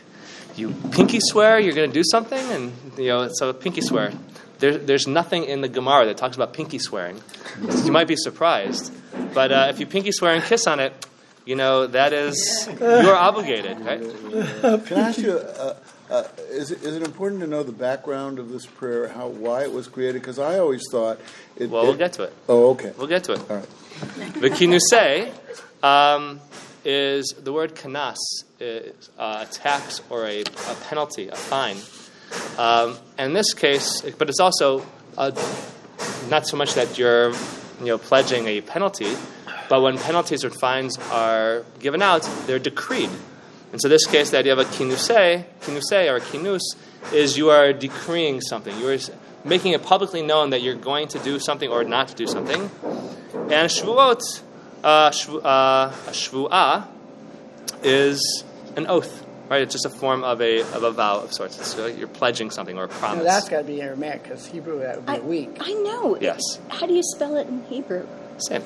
you 0.55 0.73
pinky 0.91 1.19
swear 1.21 1.59
you're 1.59 1.73
going 1.73 1.89
to 1.89 1.93
do 1.93 2.03
something, 2.03 2.39
and 2.51 2.73
you 2.97 3.07
know, 3.07 3.29
so 3.33 3.53
pinky 3.53 3.81
swear. 3.81 4.11
There, 4.59 4.77
there's 4.77 5.05
nothing 5.05 5.43
in 5.43 5.59
the 5.61 5.67
Gemara 5.67 6.05
that 6.05 6.17
talks 6.17 6.35
about 6.37 6.53
pinky 6.53 6.79
swearing. 6.79 7.21
You 7.83 7.91
might 7.91 8.07
be 8.07 8.15
surprised, 8.15 8.93
but 9.33 9.51
uh, 9.51 9.67
if 9.69 9.79
you 9.79 9.85
pinky 9.85 10.11
swear 10.13 10.33
and 10.33 10.43
kiss 10.43 10.65
on 10.65 10.79
it, 10.79 10.93
you 11.45 11.55
know 11.55 11.87
that 11.87 12.13
is 12.13 12.67
you're 12.79 13.15
obligated, 13.15 13.79
right? 13.81 14.01
Can 14.85 14.97
I 14.97 15.09
ask 15.09 15.19
you, 15.19 15.33
uh, 15.37 15.75
uh, 16.09 16.23
is, 16.49 16.71
it, 16.71 16.83
is 16.83 16.95
it 16.95 17.03
important 17.03 17.41
to 17.41 17.47
know 17.47 17.63
the 17.63 17.71
background 17.73 18.39
of 18.39 18.49
this 18.49 18.65
prayer, 18.65 19.09
how 19.09 19.27
why 19.27 19.63
it 19.63 19.71
was 19.73 19.87
created? 19.87 20.21
Because 20.21 20.39
I 20.39 20.57
always 20.59 20.83
thought 20.89 21.19
it. 21.57 21.69
Well, 21.69 21.83
it- 21.83 21.87
we'll 21.87 21.97
get 21.97 22.13
to 22.13 22.23
it. 22.23 22.33
Oh, 22.47 22.71
okay. 22.71 22.93
We'll 22.97 23.07
get 23.07 23.25
to 23.25 23.33
it. 23.33 23.41
All 23.49 23.57
right. 23.57 23.69
The 24.39 24.49
kinuse 24.49 25.31
um, 25.83 26.41
is 26.83 27.33
the 27.41 27.53
word 27.53 27.75
kanas 27.75 28.17
is 28.59 29.09
uh, 29.17 29.45
a 29.47 29.53
tax 29.53 30.01
or 30.09 30.25
a, 30.25 30.41
a 30.41 30.75
penalty, 30.87 31.29
a 31.29 31.35
fine. 31.35 31.77
Um, 32.57 32.97
in 33.17 33.33
this 33.33 33.53
case, 33.53 34.01
but 34.17 34.29
it's 34.29 34.39
also 34.39 34.85
uh, 35.17 35.31
not 36.29 36.47
so 36.47 36.57
much 36.57 36.73
that 36.73 36.97
you're 36.97 37.31
you 37.79 37.87
know 37.87 37.97
pledging 37.97 38.47
a 38.47 38.61
penalty, 38.61 39.15
but 39.69 39.81
when 39.81 39.97
penalties 39.97 40.43
or 40.43 40.49
fines 40.49 40.97
are 41.11 41.63
given 41.79 42.01
out, 42.01 42.27
they're 42.45 42.59
decreed. 42.59 43.09
And 43.71 43.81
so, 43.81 43.89
this 43.89 44.05
case, 44.05 44.29
the 44.29 44.39
idea 44.39 44.53
of 44.53 44.59
a 44.59 44.65
kinuse, 44.65 45.45
kinuse 45.61 46.09
or 46.09 46.17
a 46.17 46.21
kinus, 46.21 46.61
is 47.13 47.37
you 47.37 47.49
are 47.49 47.73
decreeing 47.73 48.41
something. 48.41 48.77
You 48.79 48.89
are 48.89 48.97
making 49.45 49.71
it 49.73 49.83
publicly 49.83 50.21
known 50.21 50.49
that 50.49 50.61
you're 50.61 50.75
going 50.75 51.07
to 51.09 51.19
do 51.19 51.39
something 51.39 51.69
or 51.69 51.83
not 51.83 52.09
to 52.09 52.15
do 52.15 52.27
something. 52.27 52.61
And 53.33 53.69
shvuot, 53.69 54.41
uh, 54.83 55.09
shvu, 55.11 55.39
uh, 55.43 55.91
shvuah, 56.11 56.87
is 57.83 58.43
an 58.75 58.87
oath, 58.87 59.23
right? 59.49 59.61
It's 59.61 59.73
just 59.73 59.85
a 59.85 59.89
form 59.89 60.23
of 60.23 60.41
a, 60.41 60.61
of 60.61 60.83
a 60.83 60.91
vow 60.91 61.19
of 61.21 61.31
sorts. 61.33 61.59
It's 61.59 61.77
like 61.77 61.97
you're 61.97 62.07
pledging 62.07 62.49
something 62.49 62.77
or 62.77 62.85
a 62.85 62.87
No, 62.87 62.93
promise. 62.93 63.23
that's 63.23 63.47
got 63.49 63.59
to 63.59 63.63
be 63.63 63.79
in 63.79 63.85
Aramaic 63.87 64.23
because 64.23 64.45
Hebrew 64.47 64.79
that 64.79 64.97
would 64.97 65.05
be 65.05 65.11
I, 65.13 65.15
a 65.17 65.21
week. 65.21 65.57
I 65.59 65.73
know. 65.73 66.17
Yes. 66.19 66.41
How 66.69 66.87
do 66.87 66.93
you 66.93 67.03
spell 67.03 67.37
it 67.37 67.47
in 67.47 67.63
Hebrew? 67.65 68.07
Same. 68.39 68.63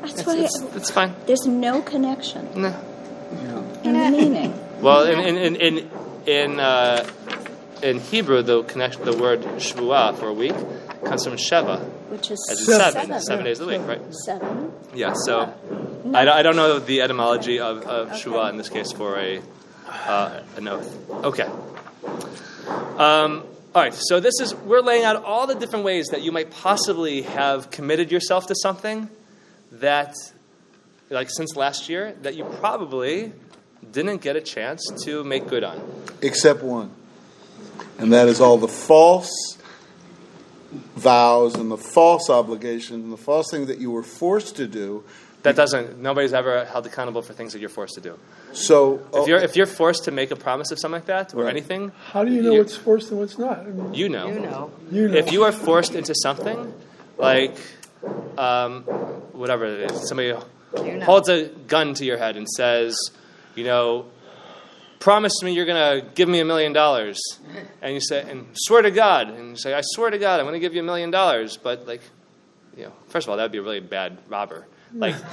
That's 0.00 0.14
It's, 0.14 0.26
why 0.26 0.36
it's, 0.38 0.58
it's 0.74 0.90
fine. 0.90 1.14
there's 1.26 1.46
no 1.46 1.82
connection 1.82 2.48
No. 2.60 2.74
in 3.84 3.92
the 3.92 4.10
meaning. 4.10 4.54
Well, 4.80 5.04
in 5.04 5.20
in 5.20 5.36
in 5.36 5.56
in 5.56 5.90
in, 6.26 6.60
uh, 6.60 7.06
in 7.82 8.00
Hebrew, 8.00 8.42
the 8.42 8.62
connection, 8.64 9.04
the 9.04 9.16
word 9.16 9.42
shvuah 9.42 10.16
for 10.18 10.28
a 10.28 10.32
week 10.32 10.54
comes 11.04 11.24
from 11.24 11.34
sheva, 11.36 11.80
Which 12.10 12.30
is 12.30 12.38
as 12.50 12.60
in 12.60 12.64
seven, 12.66 12.92
seven. 13.06 13.20
seven 13.22 13.44
days 13.44 13.60
of 13.60 13.66
the 13.68 13.78
week, 13.78 13.86
right? 13.86 14.00
Seven. 14.24 14.72
Yeah. 14.94 15.12
So 15.24 15.52
I, 16.14 16.24
don't- 16.24 16.36
I 16.36 16.42
don't 16.42 16.56
know 16.56 16.78
the 16.78 17.02
etymology 17.02 17.60
of, 17.60 17.82
of 17.82 18.08
shvuah 18.10 18.50
in 18.50 18.56
this 18.56 18.68
case 18.68 18.92
for 18.92 19.18
a 19.18 19.40
uh, 19.88 20.42
an 20.56 20.66
oath. 20.68 21.10
Okay. 21.10 21.48
Um, 22.98 23.44
all 23.74 23.82
right. 23.82 23.94
So 23.94 24.20
this 24.20 24.40
is 24.40 24.54
we're 24.54 24.80
laying 24.80 25.04
out 25.04 25.22
all 25.24 25.46
the 25.46 25.54
different 25.54 25.84
ways 25.84 26.08
that 26.08 26.22
you 26.22 26.32
might 26.32 26.50
possibly 26.50 27.22
have 27.22 27.70
committed 27.70 28.10
yourself 28.10 28.46
to 28.48 28.54
something 28.54 29.08
that, 29.72 30.14
like 31.10 31.28
since 31.30 31.54
last 31.56 31.88
year, 31.88 32.14
that 32.22 32.34
you 32.36 32.44
probably 32.58 33.32
didn't 33.92 34.22
get 34.22 34.34
a 34.36 34.40
chance 34.40 34.82
to 35.04 35.22
make 35.22 35.46
good 35.46 35.62
on. 35.62 35.80
Except 36.22 36.62
one, 36.62 36.90
and 37.98 38.12
that 38.12 38.28
is 38.28 38.40
all 38.40 38.58
the 38.58 38.68
false 38.68 39.30
vows 40.96 41.54
and 41.54 41.70
the 41.70 41.76
false 41.76 42.28
obligations 42.30 43.04
and 43.04 43.12
the 43.12 43.16
false 43.16 43.50
thing 43.50 43.66
that 43.66 43.78
you 43.78 43.90
were 43.90 44.02
forced 44.02 44.56
to 44.56 44.66
do. 44.66 45.04
That 45.42 45.54
doesn't. 45.54 46.00
Nobody's 46.00 46.32
ever 46.34 46.64
held 46.64 46.86
accountable 46.86 47.22
for 47.22 47.32
things 47.32 47.52
that 47.52 47.60
you're 47.60 47.68
forced 47.68 47.94
to 47.94 48.00
do. 48.00 48.18
So 48.52 49.00
If 49.14 49.28
you're 49.28 49.38
if 49.38 49.54
you're 49.54 49.66
forced 49.66 50.04
to 50.04 50.10
make 50.10 50.32
a 50.32 50.36
promise 50.36 50.72
of 50.72 50.78
something 50.80 50.96
like 51.00 51.06
that 51.06 51.34
or 51.34 51.44
Right. 51.44 51.50
anything, 51.50 51.92
How 52.10 52.24
do 52.24 52.32
you 52.32 52.42
know 52.42 52.54
what's 52.54 52.74
forced 52.76 53.10
and 53.12 53.20
what's 53.20 53.38
not? 53.38 53.60
I 53.60 53.64
mean, 53.64 53.94
you 53.94 54.08
know. 54.08 54.26
You 54.26 54.40
know. 54.40 54.72
you 54.90 55.08
know. 55.08 55.16
If 55.16 55.30
you 55.30 55.44
are 55.44 55.52
forced 55.52 55.94
into 55.94 56.14
something, 56.16 56.72
like 57.16 57.56
um, 58.36 58.82
whatever 59.32 59.66
it 59.66 59.92
is, 59.92 60.08
somebody 60.08 60.28
You 60.28 60.98
know. 60.98 61.04
holds 61.04 61.28
a 61.28 61.44
gun 61.68 61.94
to 61.94 62.04
your 62.04 62.18
head 62.18 62.36
and 62.36 62.48
says, 62.48 62.98
you 63.54 63.62
know, 63.64 64.06
promise 64.98 65.42
me 65.42 65.52
you're 65.52 65.66
going 65.66 66.02
to 66.02 66.08
give 66.14 66.28
me 66.28 66.40
a 66.40 66.44
million 66.44 66.72
dollars, 66.72 67.20
and 67.82 67.94
you 67.94 68.00
say, 68.00 68.28
and 68.28 68.46
swear 68.54 68.82
to 68.82 68.90
God, 68.90 69.28
and 69.28 69.50
you 69.50 69.56
say, 69.56 69.74
I 69.74 69.80
swear 69.82 70.10
to 70.10 70.18
God, 70.18 70.40
I'm 70.40 70.46
going 70.46 70.54
to 70.54 70.60
give 70.60 70.74
you 70.74 70.80
a 70.80 70.84
million 70.84 71.10
dollars, 71.10 71.56
but 71.56 71.86
like, 71.86 72.02
you 72.76 72.84
know, 72.84 72.92
first 73.08 73.26
of 73.26 73.30
all, 73.30 73.36
that 73.36 73.44
would 73.44 73.52
be 73.52 73.58
a 73.58 73.62
really 73.62 73.80
bad 73.80 74.18
robber. 74.28 74.66
Like, 74.92 75.14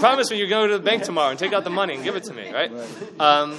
promise 0.00 0.30
me 0.30 0.38
you're 0.38 0.48
going 0.48 0.70
to 0.70 0.78
the 0.78 0.84
bank 0.84 1.02
tomorrow 1.02 1.30
and 1.30 1.38
take 1.38 1.52
out 1.52 1.64
the 1.64 1.70
money 1.70 1.94
and 1.94 2.04
give 2.04 2.16
it 2.16 2.24
to 2.24 2.34
me, 2.34 2.52
right? 2.52 2.70
Um, 3.20 3.58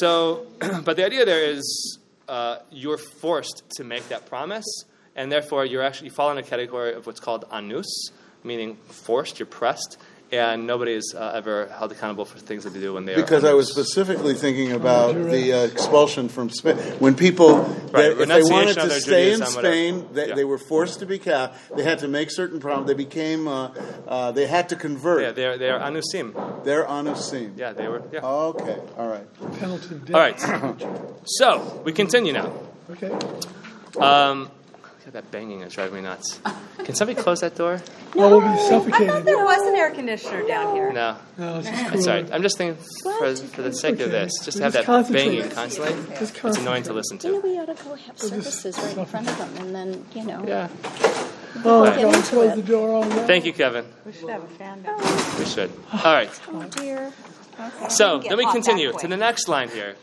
so, 0.00 0.46
but 0.84 0.96
the 0.96 1.04
idea 1.04 1.24
there 1.24 1.44
is 1.44 1.98
uh, 2.28 2.58
you're 2.70 2.98
forced 2.98 3.62
to 3.76 3.84
make 3.84 4.08
that 4.08 4.26
promise, 4.26 4.84
and 5.16 5.30
therefore 5.32 5.64
you're 5.64 5.82
actually 5.82 6.08
you 6.08 6.14
fall 6.14 6.30
in 6.30 6.38
a 6.38 6.42
category 6.42 6.94
of 6.94 7.06
what's 7.06 7.20
called 7.20 7.44
anus, 7.52 8.10
meaning 8.44 8.76
forced, 8.88 9.38
you're 9.38 9.46
pressed, 9.46 9.98
and 10.30 10.66
nobody 10.66 10.92
is 10.92 11.14
uh, 11.16 11.32
ever 11.34 11.66
held 11.68 11.90
accountable 11.92 12.24
for 12.24 12.38
things 12.38 12.64
that 12.64 12.70
they 12.70 12.80
do 12.80 12.92
when 12.94 13.06
they 13.06 13.14
are. 13.14 13.16
Because 13.16 13.44
I 13.44 13.54
was 13.54 13.70
specifically 13.70 14.34
thinking 14.34 14.72
about 14.72 15.14
the 15.14 15.52
uh, 15.52 15.64
expulsion 15.64 16.28
from 16.28 16.50
Spain. 16.50 16.76
When 16.98 17.14
people, 17.14 17.58
Right, 17.58 17.92
they, 17.92 18.22
if 18.22 18.28
they 18.28 18.42
wanted 18.42 18.74
to 18.74 18.90
stay 18.90 19.32
in 19.32 19.38
Judaism, 19.38 19.54
whatever. 19.56 19.74
Spain, 19.74 20.08
they, 20.12 20.28
Yeah. 20.28 20.34
they 20.34 20.44
were 20.44 20.58
forced 20.58 20.98
to 21.00 21.06
be 21.06 21.18
cast. 21.18 21.74
They 21.74 21.82
had 21.82 22.00
to 22.00 22.08
make 22.08 22.30
certain 22.30 22.60
promises. 22.60 22.88
They 22.88 23.02
became, 23.04 23.48
uh, 23.48 23.70
uh, 24.06 24.32
they 24.32 24.46
had 24.46 24.68
to 24.68 24.76
convert. 24.76 25.22
Yeah, 25.22 25.30
they 25.32 25.46
are, 25.46 25.56
they 25.56 25.70
are 25.70 25.80
anusim. 25.80 26.64
They're 26.64 26.84
anusim. 26.84 27.56
Yeah, 27.56 27.72
they 27.72 27.88
were. 27.88 28.02
Yeah. 28.12 28.20
Okay, 28.24 28.78
all 28.98 29.08
right. 29.08 29.26
Penalty 29.58 29.94
death. 30.04 30.14
All 30.14 30.20
right. 30.20 30.38
So 31.24 31.82
we 31.84 31.92
continue 31.92 32.32
now. 32.34 32.52
Okay. 32.90 33.10
Um, 33.98 34.44
God, 34.44 34.50
that 35.12 35.30
banging 35.30 35.60
is 35.62 35.72
driving 35.74 35.96
me 35.96 36.00
nuts. 36.02 36.40
Can 36.84 36.94
somebody 36.94 37.20
close 37.20 37.40
that 37.40 37.54
door? 37.56 37.80
Well, 38.14 38.30
we'll 38.30 38.40
be 38.40 38.58
suffocating. 38.68 39.08
I 39.10 39.12
thought 39.14 39.24
there 39.24 39.44
was 39.44 39.66
an 39.66 39.74
air 39.74 39.90
conditioner 39.90 40.46
down 40.46 40.74
here. 40.74 40.92
No. 40.92 41.16
No, 41.36 41.58
it's 41.58 41.68
just 41.68 41.94
It's 41.94 42.04
cool. 42.04 42.14
all 42.14 42.22
right. 42.22 42.32
I'm 42.32 42.42
just 42.42 42.58
thinking 42.58 42.82
for, 43.02 43.34
for 43.36 43.62
the 43.62 43.72
sake 43.72 44.00
of 44.00 44.10
this, 44.10 44.32
just 44.44 44.58
to 44.58 44.64
have 44.64 44.72
Just 44.74 44.86
that 44.86 45.12
banging 45.12 45.48
concentrate. 45.50 45.54
constantly. 45.92 46.16
Just 46.18 46.44
It's 46.44 46.58
annoying 46.58 46.82
to 46.84 46.92
listen 46.92 47.18
You 47.22 47.32
know, 47.32 47.40
we 47.40 47.58
ought 47.58 47.66
to 47.76 47.84
go 47.84 47.94
have 47.94 48.18
services 48.18 48.78
right 48.78 48.96
in 48.96 49.06
front 49.06 49.28
of 49.28 49.38
them, 49.38 49.56
and 49.58 49.74
then 49.74 50.04
you 50.14 50.24
know. 50.24 50.44
Yeah. 50.46 50.68
Oh, 51.64 51.84
Right. 51.84 51.96
God, 52.02 52.14
into 52.14 52.28
close 52.28 52.54
the 52.56 52.62
door 52.62 53.02
on 53.02 53.08
that. 53.08 53.26
Thank 53.26 53.44
you, 53.44 53.52
Kevin. 53.52 53.84
We 54.04 54.12
should 54.12 54.28
have 54.28 54.44
a 54.44 54.48
fan 54.48 54.82
down 54.82 54.96
oh. 55.00 55.36
We 55.38 55.44
should. 55.46 55.70
All 55.92 56.12
right. 56.12 56.30
Oh 56.48 56.62
dear. 56.70 57.12
So 57.88 58.20
Get 58.20 58.28
then 58.28 58.38
we 58.38 58.46
continue 58.52 58.92
to 58.92 59.08
the 59.08 59.16
next 59.16 59.48
line 59.48 59.68
here. 59.70 59.96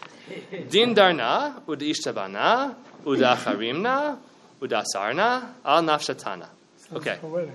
Din 0.69 0.93
darna 0.93 1.61
ud 1.67 1.79
ishtabana 1.79 2.75
uda 3.05 3.37
charimna 3.37 4.17
uda 4.61 4.83
sarna 4.93 5.49
al 5.63 5.83
nafshatana. 5.83 6.47
Okay, 6.93 7.17
Poetic. 7.21 7.51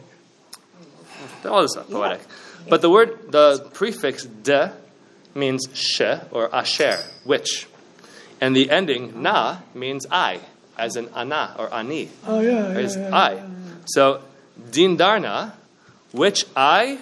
all 1.44 1.62
this 1.62 1.76
is 1.76 1.84
poetic. 1.90 2.20
But 2.68 2.82
the 2.82 2.90
word, 2.90 3.32
the 3.32 3.68
prefix 3.72 4.24
de 4.24 4.72
means 5.34 5.68
she 5.72 6.12
or 6.30 6.54
asher, 6.54 6.98
which. 7.24 7.66
And 8.40 8.56
the 8.56 8.70
ending 8.70 9.22
na 9.22 9.58
means 9.74 10.06
I, 10.10 10.40
as 10.78 10.96
in 10.96 11.08
ana 11.14 11.54
or 11.58 11.72
ani. 11.72 12.08
Oh, 12.26 12.40
yeah, 12.40 12.72
yeah, 12.72 12.78
is 12.78 12.96
yeah. 12.96 13.14
I. 13.14 13.42
So, 13.84 14.22
din 14.70 14.96
darna, 14.96 15.54
which 16.12 16.46
I 16.56 16.98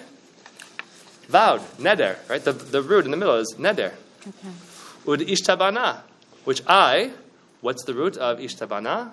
vowed, 1.29 1.61
neder, 1.77 2.17
right? 2.29 2.43
The, 2.43 2.51
the 2.51 2.81
root 2.81 3.05
in 3.05 3.11
the 3.11 3.17
middle 3.17 3.35
is 3.35 3.55
neder. 3.57 3.93
Ud 5.07 5.21
ishtabana, 5.21 6.01
which 6.43 6.61
I, 6.67 7.11
what's 7.61 7.85
the 7.85 7.93
root 7.93 8.17
of 8.17 8.39
ishtabana? 8.39 9.11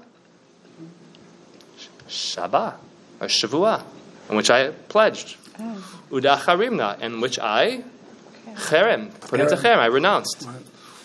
Shaba, 2.09 2.75
or 3.21 3.27
shavua, 3.27 3.83
in 4.31 4.37
which 4.37 4.51
I 4.51 4.71
pledged. 4.71 5.37
Oh. 5.59 6.03
Udacharimna, 6.11 7.01
in 7.01 7.21
which 7.21 7.39
I 7.39 7.83
cherem, 8.55 9.11
put 9.21 9.41
into 9.41 9.57
cherem, 9.57 9.79
I 9.79 9.87
renounced. 9.87 10.49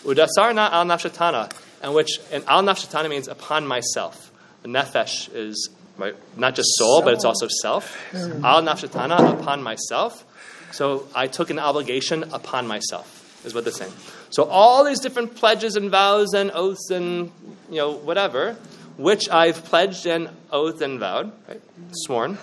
Udasarna 0.04 0.70
al 0.70 0.84
nafshatana, 0.84 1.52
in 1.82 1.92
which 1.92 2.20
and 2.30 2.44
al 2.46 2.62
nafshatana 2.62 3.08
means 3.08 3.28
upon 3.28 3.66
myself. 3.66 4.30
The 4.62 4.68
nefesh 4.68 5.34
is 5.34 5.70
right, 5.98 6.14
not 6.36 6.54
just 6.54 6.68
soul, 6.76 7.02
but 7.02 7.14
it's 7.14 7.24
also 7.24 7.48
self. 7.48 7.96
Al 8.14 8.62
nafshatana 8.62 9.40
upon 9.40 9.62
myself. 9.62 10.24
So 10.72 11.06
I 11.14 11.26
took 11.26 11.50
an 11.50 11.58
obligation 11.58 12.24
upon 12.32 12.66
myself, 12.66 13.42
is 13.44 13.54
what 13.54 13.64
they're 13.64 13.72
saying. 13.72 13.92
So 14.30 14.44
all 14.44 14.84
these 14.84 15.00
different 15.00 15.34
pledges 15.34 15.76
and 15.76 15.90
vows 15.90 16.32
and 16.32 16.50
oaths 16.54 16.90
and 16.90 17.30
you 17.68 17.76
know 17.76 17.92
whatever, 17.92 18.56
which 18.96 19.28
I've 19.30 19.64
pledged 19.64 20.06
and 20.06 20.28
oathed 20.50 20.82
and 20.82 21.00
vowed, 21.00 21.32
right, 21.48 21.60
sworn. 21.92 22.38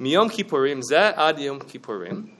Miyom 0.00 0.30
Kippurim 0.30 0.82
zeh 0.90 1.16
ad 1.16 1.38
Yom 1.40 1.60
Kippurim. 1.60 2.30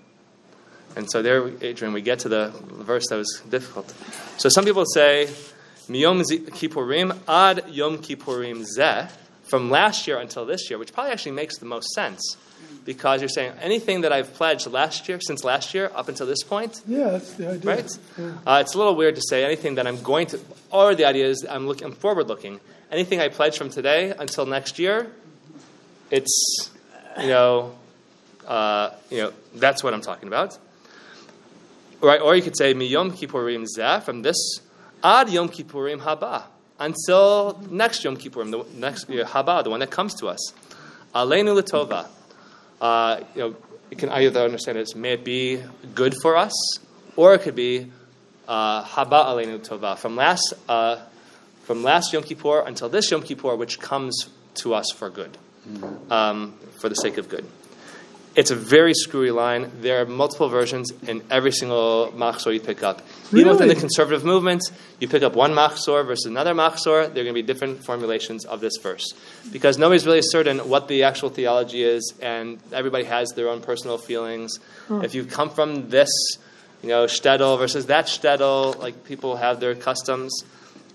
And 0.96 1.10
so 1.10 1.22
there, 1.22 1.46
Adrian, 1.62 1.92
we 1.94 2.00
get 2.02 2.20
to 2.20 2.28
the 2.28 2.52
verse 2.70 3.06
that 3.10 3.16
was 3.16 3.42
difficult. 3.48 3.92
So 4.38 4.48
some 4.48 4.64
people 4.64 4.84
say 4.86 5.28
Miyom 5.88 6.20
Kippurim 6.48 7.16
ad 7.28 7.64
Yom 7.68 7.98
Kippurim 7.98 8.64
zeh, 8.78 9.10
from 9.44 9.68
last 9.70 10.06
year 10.06 10.18
until 10.18 10.46
this 10.46 10.70
year, 10.70 10.78
which 10.78 10.92
probably 10.92 11.12
actually 11.12 11.32
makes 11.32 11.58
the 11.58 11.66
most 11.66 11.88
sense. 11.94 12.36
Because 12.84 13.20
you're 13.20 13.28
saying 13.28 13.52
anything 13.60 14.02
that 14.02 14.12
I've 14.12 14.32
pledged 14.34 14.66
last 14.68 15.08
year, 15.08 15.18
since 15.20 15.44
last 15.44 15.74
year 15.74 15.90
up 15.94 16.08
until 16.08 16.26
this 16.26 16.42
point, 16.42 16.80
Yeah, 16.86 17.10
that's 17.10 17.34
the 17.34 17.50
idea. 17.50 17.70
right? 17.70 17.98
Uh, 18.46 18.58
it's 18.62 18.74
a 18.74 18.78
little 18.78 18.94
weird 18.94 19.16
to 19.16 19.22
say 19.28 19.44
anything 19.44 19.74
that 19.74 19.86
I'm 19.86 20.00
going 20.02 20.28
to, 20.28 20.40
or 20.70 20.94
the 20.94 21.04
idea 21.04 21.26
is 21.26 21.44
I'm 21.48 21.66
looking, 21.66 21.84
I'm 21.88 21.92
forward 21.92 22.26
looking. 22.28 22.58
Anything 22.90 23.20
I 23.20 23.28
pledge 23.28 23.56
from 23.56 23.70
today 23.70 24.12
until 24.18 24.46
next 24.46 24.78
year, 24.78 25.10
it's, 26.10 26.70
you 27.20 27.28
know, 27.28 27.74
uh, 28.46 28.90
you 29.10 29.18
know, 29.18 29.32
that's 29.54 29.84
what 29.84 29.94
I'm 29.94 30.00
talking 30.00 30.26
about. 30.26 30.58
Right? 32.00 32.20
Or 32.20 32.34
you 32.34 32.42
could 32.42 32.56
say 32.56 32.74
miyom 32.74 33.12
kippurim 33.12 33.66
zeh 33.78 34.02
from 34.02 34.22
this 34.22 34.60
ad 35.04 35.28
yom 35.28 35.48
kippurim 35.48 36.00
haba 36.00 36.44
until 36.80 37.62
next 37.70 38.02
yom 38.02 38.16
kippurim, 38.16 38.50
the 38.50 38.78
next 38.78 39.06
haba, 39.08 39.62
the 39.62 39.70
one 39.70 39.80
that 39.80 39.90
comes 39.90 40.14
to 40.14 40.26
us. 40.26 40.52
Aleinu 41.14 41.60
letova. 41.60 42.08
Uh, 42.80 43.20
you 43.34 43.40
know, 43.40 43.56
you 43.90 43.96
can 43.96 44.08
either 44.08 44.40
understand 44.40 44.78
it 44.78 44.82
as 44.82 44.94
may 44.96 45.12
it 45.12 45.24
be 45.24 45.62
good 45.94 46.14
for 46.22 46.36
us, 46.36 46.54
or 47.16 47.34
it 47.34 47.42
could 47.42 47.54
be 47.54 47.90
uh, 48.48 48.82
haba 48.82 49.26
aleinu 49.26 49.58
tova 49.58 49.96
from 49.96 50.16
last 50.16 50.54
uh, 50.68 50.96
from 51.70 51.84
last 51.84 52.12
Yom 52.12 52.24
Kippur 52.24 52.64
until 52.66 52.88
this 52.88 53.12
Yom 53.12 53.22
Kippur, 53.22 53.54
which 53.54 53.78
comes 53.78 54.28
to 54.54 54.74
us 54.74 54.90
for 54.90 55.08
good, 55.08 55.38
um, 56.10 56.58
for 56.80 56.88
the 56.88 56.96
sake 56.96 57.16
of 57.16 57.28
good. 57.28 57.46
It's 58.34 58.50
a 58.50 58.56
very 58.56 58.92
screwy 58.92 59.30
line. 59.30 59.70
There 59.80 60.02
are 60.02 60.04
multiple 60.04 60.48
versions 60.48 60.90
in 61.06 61.22
every 61.30 61.52
single 61.52 62.12
machzor 62.16 62.52
you 62.52 62.58
pick 62.58 62.82
up. 62.82 63.02
Even 63.32 63.50
within 63.50 63.68
the 63.68 63.76
conservative 63.76 64.24
movement, 64.24 64.62
you 64.98 65.06
pick 65.06 65.22
up 65.22 65.36
one 65.36 65.52
machzor 65.52 66.04
versus 66.04 66.26
another 66.26 66.54
machzor, 66.54 67.02
there 67.02 67.22
are 67.22 67.24
going 67.24 67.26
to 67.26 67.32
be 67.34 67.42
different 67.42 67.84
formulations 67.84 68.44
of 68.44 68.60
this 68.60 68.76
verse. 68.82 69.14
Because 69.52 69.78
nobody's 69.78 70.04
really 70.04 70.22
certain 70.22 70.58
what 70.68 70.88
the 70.88 71.04
actual 71.04 71.30
theology 71.30 71.84
is, 71.84 72.14
and 72.20 72.58
everybody 72.72 73.04
has 73.04 73.28
their 73.36 73.48
own 73.48 73.60
personal 73.60 73.96
feelings. 73.96 74.58
If 74.90 75.14
you 75.14 75.24
come 75.24 75.50
from 75.50 75.88
this, 75.88 76.10
you 76.82 76.88
know, 76.88 77.04
shtetl 77.04 77.60
versus 77.60 77.86
that 77.86 78.06
shtetl, 78.06 78.76
like 78.76 79.04
people 79.04 79.36
have 79.36 79.60
their 79.60 79.76
customs, 79.76 80.42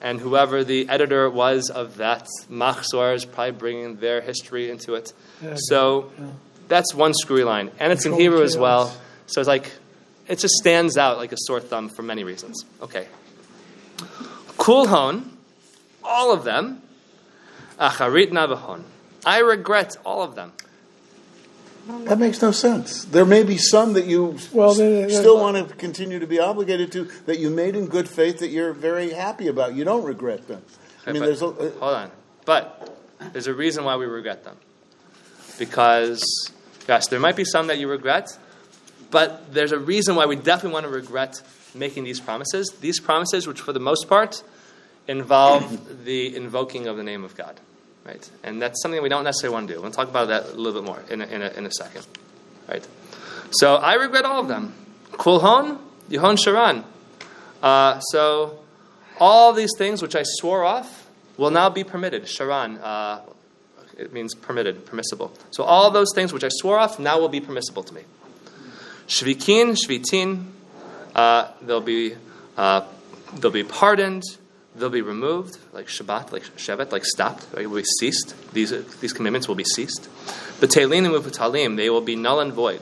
and 0.01 0.19
whoever 0.19 0.63
the 0.63 0.87
editor 0.89 1.29
was 1.29 1.69
of 1.69 1.97
that 1.97 2.27
machzor 2.49 3.15
is 3.15 3.25
probably 3.25 3.51
bringing 3.51 3.95
their 3.97 4.21
history 4.21 4.69
into 4.69 4.95
it. 4.95 5.13
Yeah, 5.41 5.55
So 5.57 6.11
yeah. 6.19 6.27
that's 6.67 6.93
one 6.93 7.13
screwy 7.13 7.43
line, 7.43 7.71
and 7.79 7.91
it's 7.91 8.05
in 8.05 8.13
Hebrew 8.13 8.43
as 8.43 8.57
well. 8.57 8.95
So 9.27 9.41
it's 9.41 9.47
like 9.47 9.71
it 10.27 10.39
just 10.39 10.55
stands 10.55 10.97
out 10.97 11.17
like 11.17 11.31
a 11.31 11.37
sore 11.37 11.59
thumb 11.59 11.89
for 11.89 12.03
many 12.03 12.23
reasons. 12.23 12.65
Okay, 12.81 13.07
kulhon, 14.57 15.25
all 16.03 16.33
of 16.33 16.43
them. 16.43 16.81
Acharit 17.79 18.31
navahon. 18.31 18.83
I 19.25 19.39
regret 19.39 19.97
all 20.05 20.23
of 20.23 20.35
them. 20.35 20.53
That 21.87 22.17
makes 22.19 22.41
no 22.41 22.51
sense. 22.51 23.05
There 23.05 23.25
may 23.25 23.43
be 23.43 23.57
some 23.57 23.93
that 23.93 24.05
you 24.05 24.37
Well, 24.51 24.71
s- 24.71 24.77
then- 24.77 25.09
still 25.11 25.37
want 25.39 25.55
to 25.57 25.75
continue 25.75 26.19
to 26.19 26.25
be 26.27 26.39
obligated 26.39 26.91
to 26.93 27.07
that 27.27 27.37
you 27.39 27.49
made 27.49 27.75
in 27.75 27.85
good 27.87 28.09
faith 28.09 28.39
that 28.39 28.47
you're 28.49 28.73
very 28.73 29.11
happy 29.11 29.47
about. 29.47 29.75
You 29.75 29.83
don't 29.83 30.03
regret 30.03 30.47
them. 30.47 30.61
I 31.05 31.11
mean, 31.11 31.21
But- 31.21 31.25
there's 31.27 31.41
a, 31.43 31.47
uh, 31.47 31.69
hold 31.79 31.95
on, 31.95 32.11
but 32.45 32.97
there's 33.33 33.47
a 33.47 33.53
reason 33.53 33.83
why 33.83 33.95
we 33.97 34.05
regret 34.05 34.43
them. 34.43 34.55
Because 35.59 36.23
yes, 36.87 37.07
there 37.07 37.19
might 37.19 37.35
be 37.35 37.45
some 37.45 37.67
that 37.67 37.77
you 37.77 37.87
regret, 37.87 38.37
but 39.11 39.53
there's 39.53 39.71
a 39.71 39.79
reason 39.79 40.15
why 40.15 40.25
we 40.25 40.35
definitely 40.35 40.73
want 40.73 40.85
to 40.85 40.91
regret 40.91 41.41
making 41.73 42.03
these 42.03 42.19
promises. 42.19 42.73
These 42.81 42.99
promises, 42.99 43.47
which 43.47 43.61
for 43.61 43.73
the 43.73 43.79
most 43.79 44.07
part 44.09 44.43
involve 45.07 46.03
the 46.05 46.35
invoking 46.35 46.87
of 46.87 46.97
the 46.97 47.03
name 47.03 47.23
of 47.23 47.35
God, 47.37 47.59
right? 48.05 48.29
And 48.43 48.61
that's 48.61 48.81
something 48.81 49.01
we 49.01 49.09
don't 49.09 49.23
necessarily 49.23 49.53
want 49.53 49.67
to 49.67 49.73
do. 49.73 49.81
We'll 49.81 49.91
talk 49.91 50.07
about 50.07 50.27
that 50.27 50.45
a 50.45 50.55
little 50.55 50.81
bit 50.81 50.87
more 50.87 51.01
in 51.09 51.21
a, 51.21 51.25
in 51.25 51.41
a, 51.41 51.49
in 51.49 51.65
a 51.65 51.71
second, 51.71 52.05
right? 52.69 52.87
So 53.51 53.75
I 53.75 53.95
regret 53.95 54.25
all 54.25 54.41
of 54.41 54.47
them. 54.47 54.73
Kulhon, 55.11 55.79
Yehon 56.09 56.37
Sharan. 56.37 56.83
Uh, 57.61 57.99
so 57.99 58.59
all 59.19 59.53
these 59.53 59.71
things 59.77 60.01
which 60.01 60.15
I 60.15 60.23
swore 60.23 60.63
off 60.63 61.07
will 61.37 61.51
now 61.51 61.69
be 61.69 61.83
permitted. 61.83 62.23
Sharan, 62.23 62.79
uh, 62.81 63.21
it 63.97 64.13
means 64.13 64.35
permitted, 64.35 64.85
permissible. 64.85 65.33
So 65.51 65.63
all 65.63 65.89
those 65.91 66.09
things 66.13 66.33
which 66.33 66.43
I 66.43 66.49
swore 66.49 66.77
off 66.77 66.99
now 66.99 67.19
will 67.19 67.29
be 67.29 67.39
permissible 67.39 67.83
to 67.83 67.93
me. 67.93 68.01
Shvikin, 69.07 69.77
Shvitin, 69.77 70.47
uh, 71.15 71.51
they'll 71.61 71.81
be 71.81 72.15
uh, 72.57 72.85
they'll 73.35 73.51
be 73.51 73.63
pardoned, 73.63 74.23
they'll 74.77 74.89
be 74.89 75.01
removed, 75.01 75.57
like 75.73 75.87
Shabbat, 75.87 76.31
like 76.31 76.43
Shevet, 76.57 76.91
like 76.91 77.05
stopped, 77.05 77.45
right? 77.53 77.69
will 77.69 77.77
be 77.77 77.85
ceased. 77.99 78.35
These 78.53 78.71
these 78.99 79.13
commitments 79.13 79.47
will 79.47 79.55
be 79.55 79.63
ceased. 79.63 80.09
But 80.59 80.69
B'teilin 80.69 81.05
and 81.05 81.15
Mufutalim, 81.15 81.77
they 81.77 81.89
will 81.89 82.01
be 82.01 82.15
null 82.15 82.39
and 82.39 82.53
void. 82.53 82.81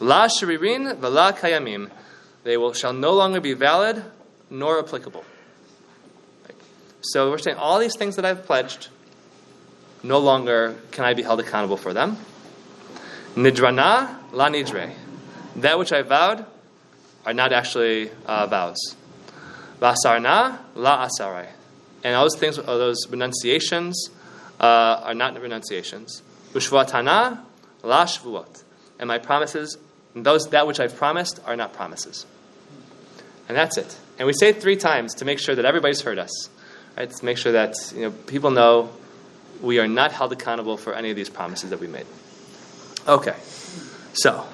La 0.00 0.26
sharirin 0.28 0.98
v'la 0.98 1.36
kayamim, 1.36 1.90
they 2.44 2.56
will 2.56 2.72
shall 2.72 2.92
no 2.92 3.12
longer 3.12 3.40
be 3.40 3.52
valid 3.52 4.02
nor 4.50 4.78
applicable. 4.78 5.24
So 7.00 7.30
we're 7.30 7.38
saying 7.38 7.56
all 7.56 7.78
these 7.78 7.96
things 7.96 8.16
that 8.16 8.24
I've 8.24 8.44
pledged, 8.44 8.88
no 10.02 10.18
longer 10.18 10.76
can 10.90 11.04
I 11.04 11.14
be 11.14 11.22
held 11.22 11.40
accountable 11.40 11.76
for 11.76 11.92
them. 11.92 12.16
Nidrana 13.34 14.16
la 14.32 14.48
nidre, 14.48 14.92
that 15.56 15.78
which 15.78 15.92
I 15.92 16.02
vowed 16.02 16.44
are 17.24 17.32
not 17.32 17.52
actually 17.52 18.10
uh, 18.26 18.46
vows. 18.46 18.96
Vasarna 19.80 20.58
la 20.74 21.08
asarai, 21.08 21.46
and 22.04 22.14
those 22.14 22.36
things, 22.36 22.58
uh, 22.58 22.62
those 22.62 23.06
renunciations, 23.08 24.10
uh, 24.60 25.00
are 25.04 25.14
not 25.14 25.34
renunciations. 25.34 26.22
Ushvatana 26.52 27.40
la 27.82 28.04
shvuot, 28.04 28.64
and 28.98 29.08
my 29.08 29.18
promises, 29.18 29.78
those 30.14 30.48
that 30.50 30.66
which 30.66 30.80
I've 30.80 30.96
promised, 30.96 31.40
are 31.46 31.56
not 31.56 31.72
promises. 31.72 32.26
And 33.48 33.56
that's 33.56 33.78
it. 33.78 33.96
And 34.18 34.26
we 34.26 34.32
say 34.32 34.48
it 34.48 34.60
three 34.60 34.76
times 34.76 35.14
to 35.16 35.24
make 35.24 35.38
sure 35.38 35.54
that 35.54 35.64
everybody's 35.64 36.02
heard 36.02 36.18
us. 36.18 36.50
Right? 36.96 37.08
To 37.08 37.24
make 37.24 37.38
sure 37.38 37.52
that 37.52 37.76
you 37.94 38.02
know, 38.02 38.10
people 38.10 38.50
know 38.50 38.90
we 39.62 39.78
are 39.78 39.88
not 39.88 40.12
held 40.12 40.32
accountable 40.32 40.76
for 40.76 40.94
any 40.94 41.10
of 41.10 41.16
these 41.16 41.28
promises 41.28 41.70
that 41.70 41.80
we 41.80 41.86
made. 41.86 42.06
Okay. 43.06 43.36
So, 44.12 44.44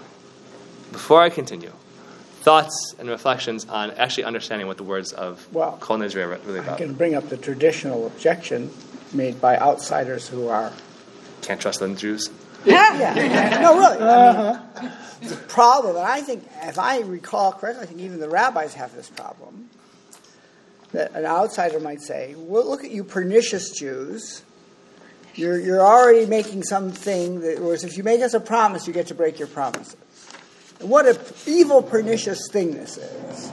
before 0.93 1.23
I 1.23 1.31
continue, 1.31 1.73
thoughts 2.45 2.95
and 2.99 3.09
reflections 3.09 3.65
on 3.71 3.91
actually 3.93 4.25
understanding 4.25 4.67
what 4.67 4.77
the 4.77 4.85
words 4.85 5.13
of 5.13 5.49
Well, 5.53 5.79
Kol 5.81 5.97
Nidre 5.97 6.25
are 6.25 6.39
really 6.47 6.61
I 6.61 6.77
can 6.77 6.93
bring 6.93 7.15
up 7.15 7.31
the 7.31 7.39
traditional 7.39 8.07
objection 8.07 8.71
made 9.15 9.41
by 9.41 9.57
outsiders 9.57 10.29
who 10.29 10.49
are. 10.49 10.71
Can't 11.41 11.61
trust 11.61 11.81
the 11.81 11.93
Jews. 11.95 12.31
Yeah. 12.67 13.61
no, 13.61 13.77
really. 13.79 13.99
I 14.03 14.81
mean, 14.81 14.93
the 15.29 15.37
problem, 15.37 15.97
and 15.97 16.07
I 16.07 16.23
think, 16.23 16.49
if 16.63 16.79
I 16.79 17.01
recall 17.01 17.53
correctly, 17.53 17.83
I 17.83 17.87
think 17.87 18.01
even 18.01 18.21
the 18.21 18.29
rabbis 18.31 18.73
have 18.73 18.95
this 18.95 19.11
problem. 19.11 19.69
That 20.93 21.13
an 21.13 21.27
outsider 21.27 21.81
might 21.81 22.01
say, 22.01 22.35
well, 22.39 22.67
look 22.67 22.83
at 22.83 22.91
you 22.91 23.05
pernicious 23.05 23.71
Jews. 23.79 24.43
You're, 25.35 25.59
you're 25.59 25.83
already 25.83 26.25
making 26.25 26.63
something 26.63 27.41
that, 27.43 27.61
whereas 27.61 27.85
if 27.85 27.99
you 27.99 28.03
make 28.03 28.23
us 28.23 28.33
a 28.33 28.41
promise, 28.41 28.87
you 28.87 28.95
get 28.95 29.09
to 29.09 29.15
break 29.15 29.39
your 29.39 29.49
promises. 29.49 29.97
And 30.81 30.89
what 30.91 31.07
an 31.07 31.17
evil, 31.47 31.83
pernicious 31.83 32.49
thing 32.51 32.73
this 32.73 32.99
is. 32.99 33.53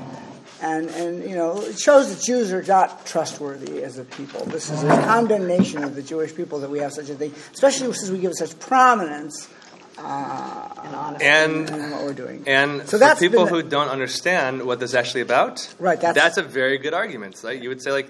And, 0.61 0.89
and, 0.91 1.23
you 1.27 1.35
know, 1.35 1.59
it 1.61 1.79
shows 1.79 2.13
that 2.15 2.23
Jews 2.23 2.53
are 2.53 2.61
not 2.61 3.05
trustworthy 3.07 3.83
as 3.83 3.97
a 3.97 4.03
people. 4.03 4.45
This 4.45 4.69
is 4.69 4.83
a 4.83 4.87
condemnation 4.89 5.83
of 5.83 5.95
the 5.95 6.03
Jewish 6.03 6.35
people 6.35 6.59
that 6.59 6.69
we 6.69 6.77
have 6.79 6.93
such 6.93 7.09
a 7.09 7.15
thing, 7.15 7.33
especially 7.51 7.91
since 7.93 8.11
we 8.11 8.19
give 8.19 8.33
such 8.35 8.57
prominence 8.59 9.49
uh, 9.97 11.15
And 11.21 11.69
in 11.69 11.91
what 11.91 12.03
we're 12.03 12.13
doing. 12.13 12.43
and 12.47 12.81
So 12.81 12.91
for 12.91 12.97
that's 12.99 13.19
people 13.19 13.45
the- 13.45 13.51
who 13.51 13.63
don't 13.63 13.89
understand 13.89 14.63
what 14.63 14.79
this 14.79 14.91
is 14.91 14.95
actually 14.95 15.21
about, 15.21 15.67
Right, 15.79 15.99
that's- 15.99 16.37
a 16.37 16.43
very 16.43 16.77
good 16.77 16.93
argument. 16.93 17.41
Right? 17.43 17.59
You 17.61 17.69
would 17.69 17.81
say 17.81 17.91
like, 17.91 18.09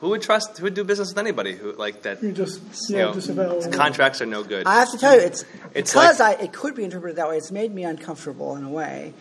who 0.00 0.10
would 0.10 0.22
trust? 0.22 0.58
Who 0.58 0.64
would 0.64 0.74
do 0.74 0.84
business 0.84 1.08
with 1.08 1.18
anybody 1.18 1.54
who 1.54 1.72
like 1.72 2.02
that? 2.02 2.22
You 2.22 2.32
just 2.32 2.60
You 2.90 2.96
yeah, 2.96 3.02
know, 3.06 3.14
disavow. 3.14 3.60
contracts 3.70 4.20
are 4.20 4.26
no 4.26 4.42
good. 4.42 4.66
I 4.66 4.80
have 4.80 4.90
to 4.90 4.98
tell 4.98 5.14
you, 5.14 5.22
it's, 5.22 5.44
It's 5.74 5.92
because 5.92 6.20
like- 6.20 6.38
I, 6.40 6.44
it 6.44 6.52
could 6.52 6.74
be 6.74 6.84
interpreted 6.84 7.16
that 7.16 7.28
way. 7.28 7.36
It's 7.38 7.50
made 7.50 7.74
me 7.74 7.84
uncomfortable 7.84 8.56
in 8.56 8.64
a 8.64 8.68
way, 8.70 9.14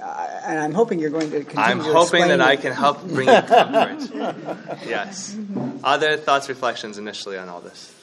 uh, 0.00 0.40
and 0.46 0.58
I'm 0.58 0.72
hoping 0.72 0.98
you're 1.00 1.10
going 1.10 1.30
to 1.30 1.40
continue. 1.40 1.60
I'm 1.62 1.78
to 1.78 1.84
hoping 1.84 2.22
explain 2.22 2.28
that 2.28 2.40
I 2.40 2.56
can 2.56 2.72
help 2.72 3.02
bring 3.06 3.28
you 3.28 3.42
comfort. 3.42 4.78
yes. 4.86 5.36
Other 5.84 6.16
thoughts, 6.16 6.48
reflections 6.48 6.96
initially 6.98 7.36
on 7.36 7.48
all 7.48 7.60
this? 7.60 7.94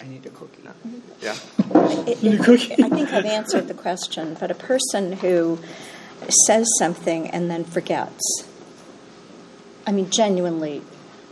I 0.00 0.06
need 0.06 0.24
a 0.24 0.30
cookie. 0.30 0.62
Yeah. 1.20 1.36
It- 2.08 2.22
You 2.22 2.32
it- 2.32 2.42
cookie? 2.42 2.72
I 2.82 2.88
think 2.88 3.12
I've 3.12 3.24
answered 3.26 3.68
the 3.68 3.74
question, 3.74 4.36
but 4.40 4.50
a 4.50 4.54
person 4.54 5.12
who 5.12 5.58
says 6.46 6.66
something 6.78 7.28
and 7.28 7.50
then 7.50 7.64
forgets, 7.64 8.44
I 9.90 9.92
mean, 9.92 10.08
genuinely 10.10 10.82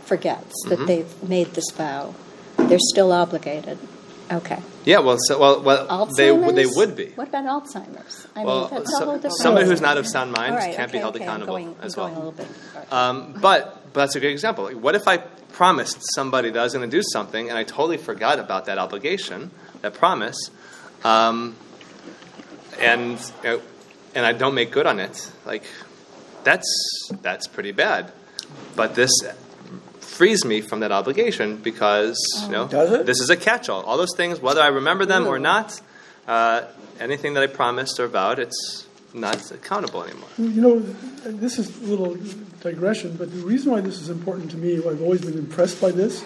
forgets 0.03 0.53
Mm-hmm. 0.65 0.69
that 0.69 0.85
they've 0.87 1.23
made 1.29 1.47
this 1.53 1.69
vow, 1.71 2.13
they're 2.57 2.77
still 2.93 3.11
obligated. 3.13 3.77
Okay. 4.31 4.59
Yeah, 4.85 4.99
well, 4.99 5.17
so, 5.27 5.39
well, 5.39 5.61
well 5.61 6.07
they, 6.17 6.27
Alzheimer's? 6.29 6.55
they 6.55 6.65
would 6.67 6.95
be. 6.95 7.07
What 7.15 7.29
about 7.29 7.45
Alzheimer's? 7.45 8.27
I 8.35 8.43
Well, 8.43 8.61
mean, 8.61 8.69
that's 8.71 8.89
a 8.89 8.97
so- 8.97 9.05
whole 9.05 9.15
different. 9.15 9.37
somebody 9.37 9.65
who's 9.67 9.81
not 9.81 9.97
of 9.97 10.05
sound 10.05 10.33
mind 10.33 10.55
right, 10.55 10.75
can't 10.75 10.91
be 10.91 10.97
held 10.99 11.15
okay, 11.15 11.23
I'm 11.25 11.29
accountable 11.29 11.53
going- 11.57 11.75
as 11.81 11.97
I'm 11.97 12.03
well. 12.03 12.09
going 12.13 12.21
a 12.21 12.25
little 12.29 12.31
bit. 12.43 12.47
all 12.75 12.79
right. 12.81 12.93
Um, 12.93 13.33
but, 13.41 13.93
but 13.93 14.01
that's 14.01 14.15
a 14.15 14.19
good 14.19 14.31
example. 14.31 14.69
What 14.71 14.93
if 14.95 15.07
I 15.07 15.17
promised 15.17 15.97
somebody 16.13 16.49
that 16.51 16.59
I 16.59 16.63
was 16.63 16.73
going 16.73 16.87
to 16.89 16.95
do 16.97 17.01
something 17.13 17.49
and 17.49 17.57
I 17.57 17.63
totally 17.63 17.97
forgot 17.97 18.39
about 18.39 18.65
that 18.65 18.77
obligation, 18.77 19.51
that 19.81 19.93
promise, 19.93 20.37
um, 21.05 21.55
and 22.79 23.19
you 23.43 23.61
and 24.15 24.25
I 24.25 24.33
don't 24.33 24.53
make 24.55 24.71
good 24.71 24.85
on 24.85 24.99
it? 24.99 25.31
Like 25.45 25.63
that's 26.43 26.69
that's 27.21 27.47
pretty 27.47 27.71
bad. 27.71 28.11
But 28.75 28.95
this 28.95 29.11
frees 29.99 30.43
me 30.43 30.61
from 30.61 30.81
that 30.81 30.91
obligation 30.91 31.57
because 31.57 32.17
you 32.45 32.51
know 32.51 32.67
this 32.67 33.19
is 33.19 33.29
a 33.29 33.37
catch-all. 33.37 33.83
All 33.83 33.97
those 33.97 34.15
things, 34.15 34.39
whether 34.41 34.61
I 34.61 34.67
remember 34.67 35.05
them 35.05 35.27
or 35.27 35.39
not, 35.39 35.79
uh, 36.27 36.63
anything 36.99 37.33
that 37.35 37.43
I 37.43 37.47
promised 37.47 37.99
or 37.99 38.07
vowed, 38.07 38.39
it's 38.39 38.87
not 39.13 39.51
accountable 39.51 40.03
anymore. 40.03 40.29
You 40.37 40.61
know, 40.61 40.79
this 41.25 41.57
is 41.57 41.75
a 41.81 41.85
little 41.85 42.17
digression, 42.61 43.15
but 43.17 43.31
the 43.31 43.39
reason 43.39 43.71
why 43.71 43.81
this 43.81 43.99
is 43.99 44.09
important 44.09 44.51
to 44.51 44.57
me, 44.57 44.79
why 44.79 44.91
I've 44.91 45.01
always 45.01 45.21
been 45.21 45.37
impressed 45.37 45.81
by 45.81 45.91
this, 45.91 46.23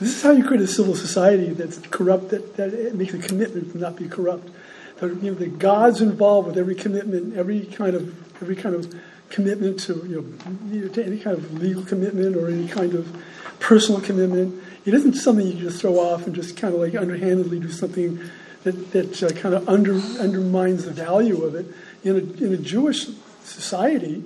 this 0.00 0.16
is 0.16 0.22
how 0.22 0.30
you 0.30 0.44
create 0.44 0.62
a 0.62 0.66
civil 0.66 0.94
society 0.94 1.50
that's 1.50 1.78
corrupt, 1.88 2.30
that, 2.30 2.56
that 2.56 2.94
makes 2.94 3.14
a 3.14 3.18
commitment 3.18 3.72
to 3.72 3.78
not 3.78 3.96
be 3.96 4.08
corrupt. 4.08 4.50
The, 4.98 5.08
you 5.08 5.30
know, 5.30 5.34
the 5.34 5.46
God's 5.46 6.00
involved 6.00 6.48
with 6.48 6.58
every 6.58 6.74
commitment, 6.74 7.36
every 7.36 7.64
kind 7.66 7.94
of 7.94 8.14
every 8.42 8.56
kind 8.56 8.74
of 8.74 8.94
commitment 9.30 9.80
to 9.80 9.94
you 10.06 10.38
know 10.70 10.88
to 10.88 11.04
any 11.04 11.18
kind 11.18 11.36
of 11.36 11.60
legal 11.60 11.82
commitment 11.84 12.36
or 12.36 12.48
any 12.48 12.68
kind 12.68 12.94
of 12.94 13.24
personal 13.60 14.00
commitment. 14.00 14.62
It 14.84 14.94
isn't 14.94 15.14
something 15.14 15.46
you 15.46 15.54
just 15.54 15.80
throw 15.80 15.98
off 15.98 16.26
and 16.26 16.34
just 16.34 16.56
kind 16.56 16.74
of 16.74 16.80
like 16.80 16.94
underhandedly 16.94 17.60
do 17.60 17.70
something 17.70 18.20
that 18.64 18.90
that 18.92 19.22
uh, 19.22 19.30
kind 19.30 19.54
of 19.54 19.68
under 19.68 19.94
undermines 19.94 20.84
the 20.84 20.90
value 20.90 21.44
of 21.44 21.54
it. 21.54 21.66
In 22.02 22.16
a, 22.16 22.44
in 22.44 22.54
a 22.54 22.56
Jewish 22.56 23.06
society, 23.44 24.24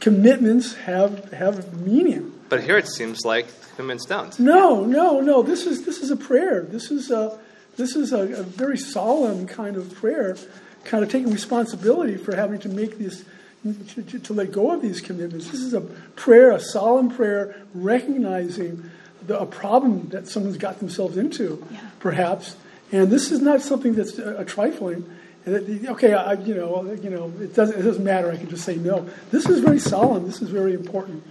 commitments 0.00 0.74
have 0.74 1.32
have 1.32 1.80
meaning. 1.80 2.32
But 2.48 2.62
here 2.62 2.78
it 2.78 2.88
seems 2.88 3.24
like 3.24 3.46
commitments 3.76 4.06
don't. 4.06 4.38
No, 4.38 4.84
no, 4.84 5.20
no. 5.20 5.42
This 5.42 5.66
is 5.66 5.84
this 5.84 5.98
is 5.98 6.10
a 6.10 6.16
prayer. 6.16 6.62
This 6.62 6.90
is 6.90 7.10
a 7.10 7.38
this 7.76 7.94
is 7.94 8.12
a, 8.12 8.40
a 8.40 8.42
very 8.42 8.76
solemn 8.76 9.46
kind 9.46 9.76
of 9.76 9.94
prayer, 9.94 10.36
kind 10.84 11.04
of 11.04 11.10
taking 11.10 11.32
responsibility 11.32 12.16
for 12.16 12.34
having 12.34 12.58
to 12.60 12.68
make 12.68 12.98
this 12.98 13.24
to, 13.64 14.02
to, 14.02 14.18
to 14.18 14.32
let 14.32 14.52
go 14.52 14.72
of 14.72 14.82
these 14.82 15.00
commitments. 15.00 15.50
This 15.50 15.60
is 15.60 15.74
a 15.74 15.80
prayer, 15.80 16.52
a 16.52 16.60
solemn 16.60 17.10
prayer, 17.10 17.56
recognizing 17.74 18.90
the, 19.26 19.38
a 19.38 19.46
problem 19.46 20.08
that 20.10 20.28
someone's 20.28 20.56
got 20.56 20.78
themselves 20.78 21.16
into, 21.16 21.64
perhaps. 21.98 22.56
And 22.92 23.10
this 23.10 23.30
is 23.30 23.40
not 23.40 23.60
something 23.60 23.94
that's 23.94 24.18
a, 24.18 24.38
a 24.38 24.44
trifling. 24.44 25.04
And 25.44 25.54
that, 25.54 25.90
okay, 25.92 26.14
I, 26.14 26.34
you 26.34 26.54
know, 26.54 26.92
you 27.02 27.10
know, 27.10 27.32
it 27.40 27.54
doesn't, 27.54 27.78
it 27.78 27.82
doesn't 27.82 28.04
matter. 28.04 28.30
I 28.30 28.36
can 28.36 28.48
just 28.48 28.64
say 28.64 28.76
no. 28.76 29.08
This 29.30 29.46
is 29.48 29.60
very 29.60 29.78
solemn. 29.78 30.24
This 30.26 30.40
is 30.40 30.50
very 30.50 30.74
important. 30.74 31.24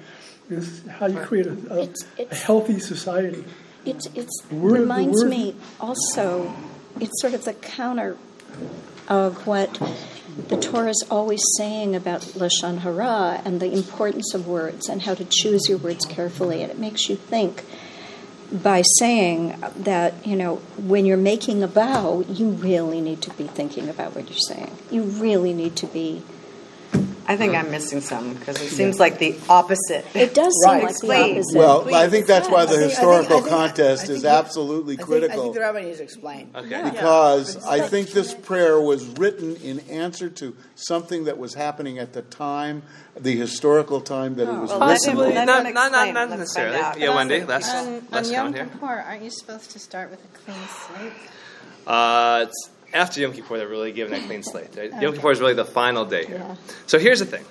This 0.50 0.68
is 0.68 0.88
how 0.88 1.08
you 1.08 1.20
create 1.20 1.48
a, 1.48 1.52
a, 1.74 1.84
It's- 1.84 2.06
a 2.32 2.36
healthy 2.36 2.80
society. 2.80 3.44
It's, 3.86 4.06
it's 4.16 4.44
word- 4.52 4.82
reminds 4.82 5.24
me 5.24 5.56
also, 5.80 6.54
it's 7.00 7.22
sort 7.22 7.34
of 7.34 7.46
the 7.46 7.54
counter 7.54 8.18
of 9.08 9.48
what 9.48 9.78
the 10.48 10.58
Torah 10.58 10.90
is 10.90 11.04
always 11.10 11.42
saying 11.58 11.96
about 11.96 12.22
Lashon 12.22 12.80
Hara 12.80 13.42
and 13.44 13.60
the 13.60 13.72
importance 13.72 14.34
of 14.34 14.48
words 14.48 14.88
and 14.88 15.02
how 15.02 15.16
to 15.16 15.26
choose 15.26 15.68
your 15.68 15.78
words 15.78 16.06
carefully. 16.06 16.62
And 16.62 16.72
it 16.72 16.78
makes 16.78 17.10
you 17.10 17.16
think 17.16 17.64
by 18.52 18.84
saying 19.00 19.62
that, 19.76 20.26
you 20.26 20.36
know, 20.36 20.58
when 20.78 21.06
you're 21.06 21.18
making 21.18 21.64
a 21.64 21.68
vow, 21.68 22.24
you 22.30 22.52
really 22.52 23.02
need 23.02 23.22
to 23.24 23.32
be 23.32 23.48
thinking 23.48 23.90
about 23.90 24.16
what 24.16 24.30
you're 24.30 24.40
saying. 24.48 24.78
You 24.90 25.04
really 25.04 25.54
need 25.54 25.76
to 25.78 25.88
be. 25.88 26.24
I 27.30 27.36
think 27.36 27.56
I'm 27.56 27.70
missing 27.72 28.00
some 28.00 28.36
because 28.36 28.62
it 28.62 28.70
seems 28.70 29.00
like 29.00 29.20
the 29.20 29.36
opposite. 29.50 30.06
It 30.16 30.34
does 30.34 30.54
Right. 30.66 30.76
seem 30.76 30.82
like 30.84 30.92
Explain. 30.92 31.34
the 31.36 31.40
opposite. 31.42 31.58
Well, 31.58 31.96
I 31.96 32.08
think 32.08 32.26
that's 32.26 32.48
why 32.50 32.64
the 32.66 32.72
think- 32.72 32.78
I 32.78 32.82
think- 32.84 32.92
historical 32.92 33.38
I 33.38 33.40
think- 33.42 33.50
contest 33.50 34.06
think 34.08 34.18
is 34.18 34.26
absolutely 34.26 34.94
I 34.94 34.98
think, 34.98 35.02
I 35.02 35.12
critical. 35.12 35.42
think 35.44 35.54
the 35.56 35.60
rabbi 35.60 35.82
needs 35.82 35.98
to 35.98 36.04
explain. 36.04 36.50
Okay. 36.56 36.82
Because 36.84 37.66
I 37.66 37.82
think 37.82 38.12
this 38.12 38.34
prayer 38.34 38.80
was 38.80 39.04
written 39.06 39.58
in 39.58 39.80
answer 39.90 40.30
to 40.30 40.56
something 40.76 41.26
that 41.26 41.38
was 41.38 41.54
happening 41.56 42.00
at 42.00 42.14
the 42.14 42.22
time, 42.22 42.84
the 43.20 43.36
historical 43.36 44.00
time 44.00 44.36
that 44.36 44.44
it 44.44 44.54
was 44.54 44.70
well, 44.70 44.80
written. 44.80 45.10
him- 45.10 45.18
Possibly, 45.18 45.34
let 45.34 45.46
not, 45.48 45.64
not, 45.74 45.92
not, 45.92 46.14
not 46.14 46.30
necessarily. 46.30 46.80
find. 46.80 47.02
Yeah, 47.02 47.14
Wendy, 47.14 47.44
less, 47.44 47.70
on, 47.74 47.88
on 47.88 48.02
less 48.12 48.32
Yom 48.32 48.46
count 48.46 48.56
here. 48.56 48.66
Kippur, 48.68 49.04
aren't 49.06 49.24
you 49.24 49.32
supposed 49.32 49.72
to 49.72 49.80
start 49.80 50.10
with 50.12 50.20
a 50.24 50.38
clean 50.46 50.58
slate? 50.88 51.14
Uh, 51.86 52.46
it's 52.48 52.70
after 52.98 53.22
Yom 53.22 53.34
Kippur 53.34 53.58
they're 53.58 53.68
really 53.68 53.92
given 53.92 54.14
a 54.14 54.26
clean 54.26 54.44
slate. 54.44 54.76
Right? 54.76 54.92
Yom 55.02 55.14
Kippur 55.14 55.32
is 55.32 55.40
really 55.40 55.54
the 55.54 55.66
final 55.66 56.06
day 56.06 56.26
here. 56.26 56.38
Yeah. 56.38 56.56
So 56.88 57.00
here's 57.00 57.20
the 57.20 57.26
thing. 57.26 57.46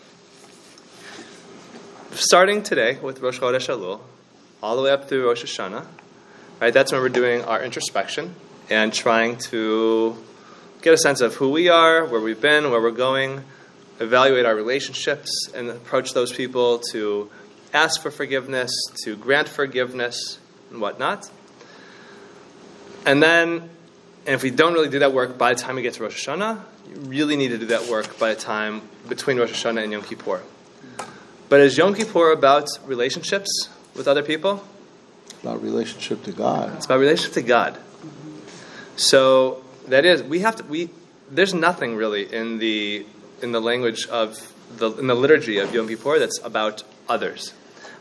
Starting 2.13 2.63
today 2.63 2.99
with 2.99 3.21
Rosh 3.21 3.39
Chodesh 3.39 3.69
Elul, 3.69 4.01
all 4.63 4.77
the 4.77 4.83
way 4.83 4.91
up 4.91 5.09
through 5.09 5.27
Rosh 5.27 5.45
Hashanah, 5.45 5.87
right? 6.61 6.73
That's 6.73 6.93
when 6.93 7.01
we're 7.01 7.09
doing 7.09 7.45
our 7.45 7.63
introspection 7.63 8.35
and 8.71 8.93
trying 8.93 9.37
to 9.37 10.17
get 10.83 10.95
a 10.95 10.99
sense 10.99 11.21
of 11.21 11.35
who 11.35 11.51
we 11.51 11.69
are, 11.69 12.05
where 12.05 12.21
we've 12.21 12.41
been, 12.41 12.71
where 12.71 12.81
we're 12.81 12.91
going, 12.91 13.43
evaluate 14.01 14.47
our 14.47 14.55
relationships, 14.55 15.31
and 15.55 15.69
approach 15.69 16.15
those 16.15 16.33
people 16.33 16.79
to 16.93 17.31
ask 17.73 18.01
for 18.03 18.11
forgiveness, 18.11 18.71
to 19.05 19.17
grant 19.17 19.49
forgiveness, 19.49 20.39
and 20.71 20.81
whatnot. 20.81 21.31
And 23.05 23.23
then, 23.23 23.69
and 24.27 24.35
if 24.35 24.43
we 24.43 24.51
don't 24.51 24.75
really 24.75 24.89
do 24.89 24.99
that 24.99 25.13
work 25.13 25.39
by 25.39 25.55
the 25.55 25.61
time 25.61 25.77
we 25.77 25.83
get 25.83 25.95
to 25.95 26.03
Rosh 26.03 26.27
Hashanah, 26.27 26.61
you 26.89 26.97
really 27.03 27.37
need 27.37 27.49
to 27.49 27.59
do 27.59 27.67
that 27.67 27.89
work 27.89 28.19
by 28.19 28.35
the 28.35 28.41
time 28.41 28.83
between 29.09 29.39
Rosh 29.39 29.53
Hashanah 29.53 29.85
and 29.85 29.93
Yom 29.93 30.03
Kippur. 30.03 30.43
But 31.49 31.61
is 31.61 31.79
Yom 31.79 31.95
Kippur 31.95 32.33
about 32.33 32.69
relationships 32.85 33.69
with 33.95 34.09
other 34.09 34.25
people? 34.25 34.65
About 35.43 35.63
relationship 35.63 36.25
to 36.25 36.33
God. 36.33 36.75
It's 36.75 36.87
about 36.87 36.99
relationship 36.99 37.35
to 37.35 37.43
God. 37.43 37.79
So 38.97 39.63
that 39.87 40.05
is 40.05 40.25
we 40.25 40.41
have 40.41 40.57
to 40.57 40.65
we 40.65 40.91
there's 41.31 41.55
nothing 41.55 41.95
really 41.95 42.33
in 42.33 42.59
the 42.59 43.07
in 43.43 43.53
the 43.53 43.61
language 43.61 44.09
of 44.09 44.53
the 44.77 44.91
in 44.97 45.07
the 45.07 45.15
liturgy 45.15 45.59
of 45.59 45.73
Yom 45.73 45.87
Kippur 45.87 46.19
that's 46.19 46.41
about 46.43 46.83
others. 47.09 47.53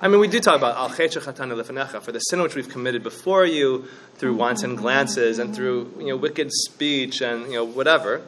I 0.02 0.10
mean, 0.10 0.20
we 0.20 0.28
do 0.28 0.42
talk 0.42 0.58
about 0.58 0.76
al 0.76 0.90
lefanecha 0.90 2.02
for 2.02 2.12
the 2.12 2.20
sin 2.20 2.42
which 2.42 2.56
we've 2.56 2.68
committed 2.68 3.02
before 3.02 3.46
you 3.46 3.86
through 4.16 4.36
wanton 4.36 4.76
glances 4.76 5.40
and 5.40 5.56
through 5.56 5.94
you 6.00 6.08
know 6.08 6.18
wicked 6.18 6.52
speech 6.52 7.22
and 7.22 7.46
you 7.48 7.54
know 7.54 7.64
whatever. 7.64 8.22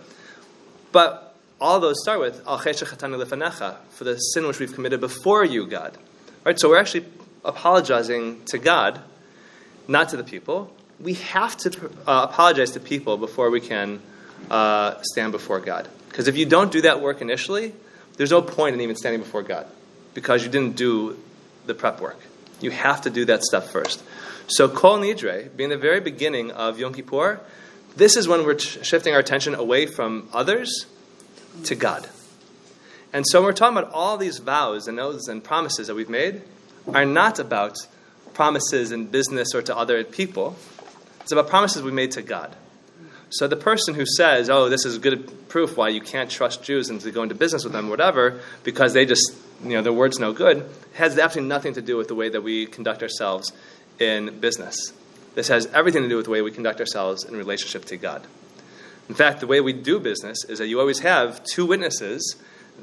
But 0.93 1.35
all 1.59 1.79
those 1.79 2.01
start 2.01 2.19
with 2.21 2.41
al 2.47 2.59
lefanecha 2.59 3.77
for 3.89 4.03
the 4.05 4.17
sin 4.17 4.47
which 4.47 4.59
we've 4.59 4.73
committed 4.73 5.01
before 5.01 5.43
you, 5.43 5.67
God. 5.67 5.97
Right. 6.45 6.57
So 6.57 6.69
we're 6.69 6.79
actually 6.79 7.05
apologizing 7.43 8.45
to 8.45 8.57
God 8.57 9.01
not 9.87 10.09
to 10.09 10.17
the 10.17 10.23
people. 10.23 10.73
We 10.99 11.15
have 11.15 11.57
to 11.57 11.91
uh, 12.07 12.27
apologize 12.29 12.71
to 12.71 12.79
people 12.79 13.17
before 13.17 13.49
we 13.49 13.59
can 13.59 14.01
uh, 14.49 14.95
stand 15.01 15.33
before 15.33 15.59
God. 15.59 15.87
Because 16.09 16.27
if 16.27 16.37
you 16.37 16.45
don't 16.45 16.71
do 16.71 16.81
that 16.81 17.01
work 17.01 17.21
initially, 17.21 17.73
there's 18.15 18.31
no 18.31 18.41
point 18.41 18.73
in 18.73 18.81
even 18.81 18.95
standing 18.95 19.21
before 19.21 19.43
God 19.43 19.67
because 20.13 20.43
you 20.43 20.49
didn't 20.49 20.75
do 20.75 21.17
the 21.67 21.73
prep 21.73 22.01
work. 22.01 22.19
You 22.59 22.71
have 22.71 23.01
to 23.01 23.09
do 23.09 23.25
that 23.25 23.43
stuff 23.43 23.71
first. 23.71 24.03
So 24.47 24.67
Kol 24.67 24.99
Nidre, 24.99 25.55
being 25.55 25.69
the 25.69 25.77
very 25.77 25.99
beginning 25.99 26.51
of 26.51 26.79
Yom 26.79 26.93
Kippur, 26.93 27.39
this 27.95 28.15
is 28.15 28.27
when 28.27 28.45
we're 28.45 28.57
shifting 28.59 29.13
our 29.13 29.19
attention 29.19 29.55
away 29.55 29.85
from 29.85 30.29
others 30.33 30.85
to 31.65 31.75
God. 31.75 32.07
And 33.13 33.25
so 33.27 33.41
we're 33.41 33.53
talking 33.53 33.77
about 33.77 33.91
all 33.93 34.17
these 34.17 34.37
vows 34.37 34.87
and 34.87 34.99
oaths 34.99 35.27
and 35.27 35.43
promises 35.43 35.87
that 35.87 35.95
we've 35.95 36.09
made 36.09 36.41
are 36.93 37.05
not 37.05 37.39
about 37.39 37.77
promises 38.33 38.91
in 38.91 39.07
business 39.07 39.55
or 39.55 39.61
to 39.63 39.75
other 39.75 40.03
people. 40.03 40.55
It's 41.21 41.31
about 41.31 41.49
promises 41.49 41.81
we 41.81 41.91
made 41.91 42.11
to 42.11 42.21
God. 42.21 42.55
So 43.29 43.47
the 43.47 43.57
person 43.57 43.95
who 43.95 44.05
says, 44.05 44.49
"Oh, 44.49 44.69
this 44.69 44.85
is 44.85 44.97
good 44.99 45.49
proof 45.49 45.75
why 45.75 45.89
you 45.89 46.01
can't 46.01 46.29
trust 46.29 46.63
Jews 46.63 46.89
and 46.89 47.01
to 47.01 47.11
go 47.11 47.23
into 47.23 47.35
business 47.35 47.63
with 47.63 47.73
them, 47.73 47.89
whatever, 47.89 48.39
because 48.63 48.93
they 48.93 49.05
just, 49.05 49.33
you 49.63 49.71
know, 49.71 49.81
their 49.81 49.93
word's 49.93 50.19
no 50.19 50.33
good," 50.33 50.65
has 50.93 51.17
absolutely 51.17 51.49
nothing 51.49 51.73
to 51.73 51.81
do 51.81 51.97
with 51.97 52.07
the 52.07 52.15
way 52.15 52.29
that 52.29 52.41
we 52.41 52.65
conduct 52.65 53.01
ourselves 53.01 53.51
in 53.99 54.39
business. 54.39 54.93
This 55.35 55.47
has 55.49 55.67
everything 55.67 56.03
to 56.03 56.09
do 56.09 56.17
with 56.17 56.25
the 56.25 56.31
way 56.31 56.41
we 56.41 56.51
conduct 56.51 56.79
ourselves 56.79 57.23
in 57.23 57.35
relationship 57.35 57.85
to 57.85 57.97
God. 57.97 58.23
In 59.09 59.15
fact, 59.15 59.39
the 59.39 59.47
way 59.47 59.61
we 59.61 59.73
do 59.73 59.99
business 59.99 60.43
is 60.45 60.59
that 60.59 60.67
you 60.67 60.79
always 60.79 60.99
have 60.99 61.43
two 61.43 61.65
witnesses 61.65 62.35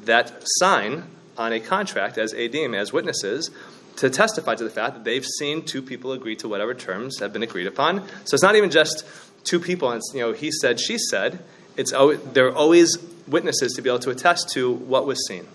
that 0.05 0.43
sign 0.59 1.05
on 1.37 1.53
a 1.53 1.61
contract 1.61 2.17
as 2.17 2.33
adim, 2.33 2.75
as 2.75 2.93
witnesses, 2.93 3.51
to 3.97 4.11
testify 4.11 4.55
to 4.55 4.65
the 4.65 4.71
fact 4.71 4.95
that 4.95 5.05
they've 5.05 5.25
seen 5.25 5.63
two 5.63 5.83
people 5.83 6.13
agree 6.13 6.35
to 6.37 6.49
whatever 6.49 6.75
terms 6.75 7.21
have 7.21 7.33
been 7.33 7.43
agreed 7.43 7.67
upon. 7.67 8.07
So 8.25 8.35
it's 8.35 8.43
not 8.43 8.57
even 8.57 8.71
just 8.71 9.05
two 9.45 9.61
people, 9.61 9.91
and 9.91 9.99
it's, 9.99 10.13
you 10.15 10.21
know, 10.21 10.33
he 10.33 10.51
said, 10.51 10.81
she 10.81 10.99
said. 10.99 11.39
It's 11.77 11.93
there 11.93 12.47
are 12.47 12.55
always 12.55 12.99
witnesses 13.27 13.73
to 13.75 13.83
be 13.83 13.91
able 13.91 13.99
to 14.01 14.11
attest 14.11 14.49
to 14.51 14.73
what 14.73 15.07
was 15.07 15.27
seen, 15.27 15.47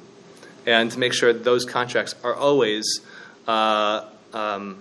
and 0.69 0.91
to 0.91 0.99
make 0.99 1.13
sure 1.13 1.33
that 1.33 1.43
those 1.43 1.65
contracts 1.65 2.13
are 2.23 2.35
always 2.35 3.01
uh, 3.47 4.05
um, 4.33 4.77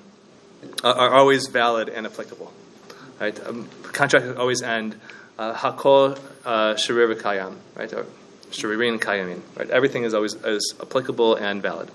are 0.85 1.15
always 1.15 1.47
valid 1.49 1.89
and 1.89 2.07
applicable. 2.07 2.53
right? 3.19 3.47
Um, 3.47 3.69
contracts 3.83 4.37
always 4.37 4.63
end 4.63 5.01
uh, 5.39 5.55
hakol 5.55 6.19
uh, 6.45 6.75
sharir 6.75 7.15
kayam, 7.15 7.57
right? 7.75 7.93
Or 7.93 8.05
kayamin, 8.51 9.41
right? 9.57 9.71
Everything 9.71 10.05
is 10.05 10.13
always 10.13 10.35
is 10.35 10.75
applicable 10.81 11.37
and 11.37 11.63
valid. 11.63 11.91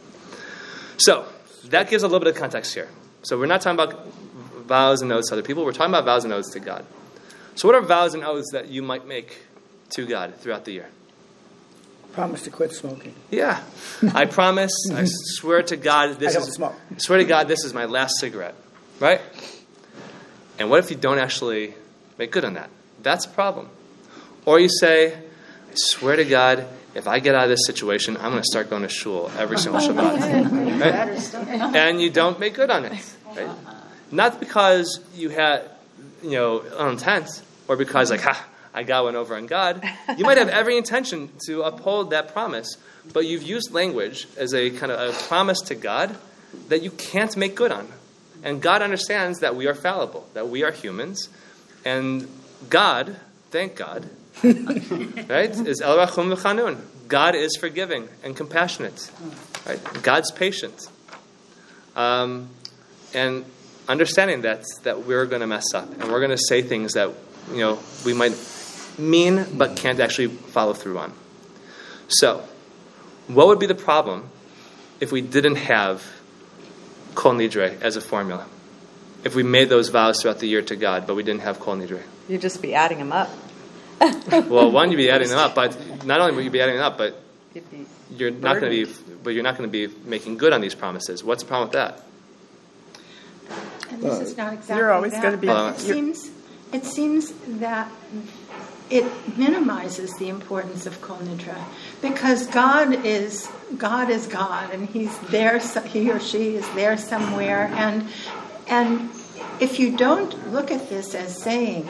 So 0.97 1.25
that 1.65 1.89
gives 1.89 2.03
a 2.03 2.07
little 2.07 2.19
bit 2.19 2.29
of 2.29 2.35
context 2.35 2.73
here. 2.73 2.89
So 3.23 3.37
we're 3.37 3.45
not 3.45 3.61
talking 3.61 3.79
about 3.79 4.07
vows 4.65 5.01
and 5.01 5.11
oaths 5.11 5.29
to 5.29 5.35
other 5.35 5.43
people. 5.43 5.65
We're 5.65 5.73
talking 5.73 5.91
about 5.91 6.05
vows 6.05 6.23
and 6.23 6.33
oaths 6.33 6.51
to 6.53 6.59
God. 6.59 6.85
So 7.55 7.67
what 7.67 7.75
are 7.75 7.81
vows 7.81 8.15
and 8.15 8.23
oaths 8.23 8.49
that 8.53 8.69
you 8.69 8.81
might 8.81 9.07
make 9.07 9.43
to 9.91 10.05
God 10.05 10.35
throughout 10.35 10.65
the 10.65 10.71
year? 10.71 10.89
Promise 12.13 12.43
to 12.43 12.51
quit 12.51 12.71
smoking. 12.73 13.15
Yeah, 13.31 13.63
I 14.13 14.25
promise. 14.25 14.71
I 14.93 15.05
swear 15.05 15.63
to 15.63 15.75
God, 15.77 16.19
this 16.19 16.35
I 16.35 16.39
don't 16.39 16.47
is 16.47 16.53
smoke. 16.55 16.75
swear 16.97 17.17
to 17.17 17.25
God, 17.25 17.47
this 17.47 17.63
is 17.65 17.73
my 17.73 17.85
last 17.85 18.19
cigarette, 18.19 18.55
right? 18.99 19.19
And 20.59 20.69
what 20.69 20.79
if 20.79 20.91
you 20.91 20.95
don't 20.97 21.17
actually 21.17 21.73
make 22.19 22.31
good 22.31 22.45
on 22.45 22.53
that? 22.53 22.69
That's 23.01 23.25
a 23.25 23.29
problem. 23.29 23.69
Or 24.45 24.59
you 24.59 24.69
say, 24.69 25.13
I 25.15 25.19
swear 25.73 26.15
to 26.17 26.25
God, 26.25 26.67
if 26.93 27.07
I 27.07 27.17
get 27.19 27.33
out 27.33 27.45
of 27.45 27.49
this 27.49 27.65
situation, 27.65 28.15
I'm 28.17 28.29
going 28.31 28.43
to 28.43 28.47
start 28.47 28.69
going 28.69 28.83
to 28.83 28.89
shul 28.89 29.31
every 29.37 29.57
single 29.57 29.81
Shabbat, 29.87 30.79
right? 30.79 31.75
and 31.75 31.99
you 31.99 32.11
don't 32.11 32.39
make 32.39 32.53
good 32.53 32.69
on 32.69 32.85
it, 32.85 33.15
right? 33.35 33.49
Not 34.11 34.39
because 34.39 34.99
you 35.15 35.29
had, 35.29 35.63
you 36.21 36.31
know, 36.31 36.63
ill 36.63 36.89
intent, 36.89 37.41
or 37.67 37.75
because 37.75 38.11
like, 38.11 38.21
ha, 38.21 38.45
I 38.73 38.83
got 38.83 39.03
one 39.03 39.15
over 39.15 39.35
on 39.35 39.45
God. 39.45 39.87
You 40.17 40.25
might 40.25 40.37
have 40.37 40.49
every 40.49 40.77
intention 40.77 41.29
to 41.45 41.61
uphold 41.61 42.09
that 42.09 42.33
promise, 42.33 42.77
but 43.11 43.25
you've 43.25 43.43
used 43.43 43.71
language 43.71 44.27
as 44.37 44.53
a 44.53 44.71
kind 44.71 44.91
of 44.91 45.15
a 45.15 45.17
promise 45.27 45.61
to 45.61 45.75
God 45.75 46.15
that 46.69 46.81
you 46.81 46.91
can't 46.91 47.35
make 47.37 47.55
good 47.55 47.71
on. 47.71 47.87
And 48.43 48.61
God 48.61 48.81
understands 48.81 49.39
that 49.39 49.55
we 49.55 49.67
are 49.67 49.75
fallible, 49.75 50.27
that 50.33 50.49
we 50.49 50.63
are 50.63 50.71
humans, 50.71 51.29
and 51.85 52.27
God, 52.69 53.15
thank 53.51 53.75
God, 53.75 54.09
right, 54.43 55.51
is 55.51 55.81
El 55.81 55.97
Rachum 55.97 56.33
v'Chanun. 56.35 56.81
God 57.07 57.35
is 57.35 57.55
forgiving 57.55 58.09
and 58.23 58.35
compassionate, 58.35 59.11
right? 59.65 59.79
God's 60.01 60.31
patient, 60.31 60.87
um, 61.95 62.49
and 63.13 63.45
understanding 63.87 64.41
that 64.41 64.63
that 64.83 65.05
we're 65.05 65.25
going 65.25 65.41
to 65.41 65.47
mess 65.47 65.73
up 65.73 65.89
and 66.01 66.11
we're 66.11 66.19
going 66.19 66.31
to 66.31 66.37
say 66.37 66.61
things 66.61 66.93
that 66.93 67.11
you 67.51 67.59
know 67.59 67.77
we 68.05 68.13
might 68.13 68.31
mean 68.97 69.45
but 69.57 69.75
can't 69.75 69.99
actually 69.99 70.27
follow 70.27 70.73
through 70.73 70.97
on. 70.97 71.13
So, 72.07 72.43
what 73.27 73.47
would 73.47 73.59
be 73.59 73.65
the 73.65 73.75
problem 73.75 74.29
if 74.99 75.11
we 75.11 75.21
didn't 75.21 75.55
have 75.55 76.03
Kol 77.15 77.33
Nidre 77.33 77.81
as 77.81 77.95
a 77.95 78.01
formula? 78.01 78.45
If 79.23 79.35
we 79.35 79.43
made 79.43 79.69
those 79.69 79.89
vows 79.89 80.21
throughout 80.21 80.39
the 80.39 80.47
year 80.47 80.61
to 80.63 80.75
God, 80.75 81.07
but 81.07 81.15
we 81.15 81.23
didn't 81.23 81.41
have 81.41 81.59
Kol 81.59 81.77
Nidre? 81.77 82.01
You'd 82.27 82.41
just 82.41 82.61
be 82.61 82.73
adding 82.73 82.97
them 82.99 83.11
up. 83.11 83.29
Well, 84.49 84.69
one, 84.71 84.91
you'd 84.91 84.97
be 84.97 85.09
adding 85.09 85.29
them 85.29 85.39
up, 85.39 85.55
but 85.55 85.77
not 86.05 86.19
only 86.19 86.35
would 86.35 86.43
you 86.43 86.51
be 86.51 86.59
adding 86.61 86.75
them 86.75 86.83
up, 86.83 86.97
but 86.97 87.15
You'd 87.53 87.69
be 87.71 87.85
you're 88.15 88.31
not 88.31 88.59
going 88.59 88.71
to 88.71 88.85
be, 88.85 88.93
but 89.23 89.29
you're 89.29 89.43
not 89.43 89.57
going 89.57 89.69
to 89.69 89.71
be 89.71 89.93
making 90.05 90.37
good 90.37 90.51
on 90.53 90.59
these 90.61 90.75
promises. 90.75 91.23
What's 91.23 91.43
the 91.43 91.47
problem 91.47 91.69
with 91.69 91.73
that? 91.73 92.03
And 93.91 94.01
this 94.01 94.19
is 94.19 94.35
not 94.37 94.53
exactly 94.53 94.75
You're 94.77 94.91
always 94.91 95.13
gonna 95.13 95.37
be- 95.37 95.47
but 95.47 95.55
uh, 95.55 95.69
it 95.73 95.83
You're- 95.83 95.93
seems, 95.93 96.31
it 96.73 96.83
seems 96.85 97.31
that 97.59 97.91
it 98.93 99.37
minimizes 99.37 100.13
the 100.17 100.29
importance 100.29 100.85
of 100.85 101.01
Kol 101.01 101.17
Nidra 101.17 101.57
because 101.99 102.45
God 102.47 103.03
is 103.03 103.49
God 103.75 104.11
is 104.11 104.27
God, 104.27 104.69
and 104.71 104.87
He's 104.87 105.17
there. 105.31 105.57
He 105.57 106.11
or 106.11 106.19
she 106.19 106.55
is 106.55 106.69
there 106.75 106.95
somewhere, 106.95 107.71
and 107.73 108.07
and 108.67 109.09
if 109.59 109.79
you 109.79 109.97
don't 109.97 110.53
look 110.53 110.69
at 110.69 110.89
this 110.89 111.15
as 111.15 111.35
saying 111.35 111.89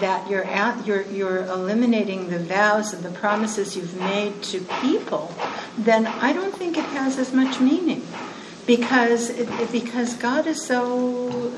that 0.00 0.30
you're 0.30 0.44
at, 0.44 0.86
you're 0.86 1.02
you're 1.02 1.44
eliminating 1.44 2.30
the 2.30 2.38
vows 2.38 2.94
and 2.94 3.02
the 3.04 3.10
promises 3.10 3.76
you've 3.76 4.00
made 4.00 4.42
to 4.44 4.60
people, 4.80 5.34
then 5.76 6.06
I 6.06 6.32
don't 6.32 6.54
think 6.54 6.78
it 6.78 6.84
has 6.86 7.18
as 7.18 7.34
much 7.34 7.60
meaning 7.60 8.06
because 8.66 9.28
it, 9.28 9.70
because 9.70 10.14
God 10.14 10.46
is 10.46 10.64
so 10.64 11.52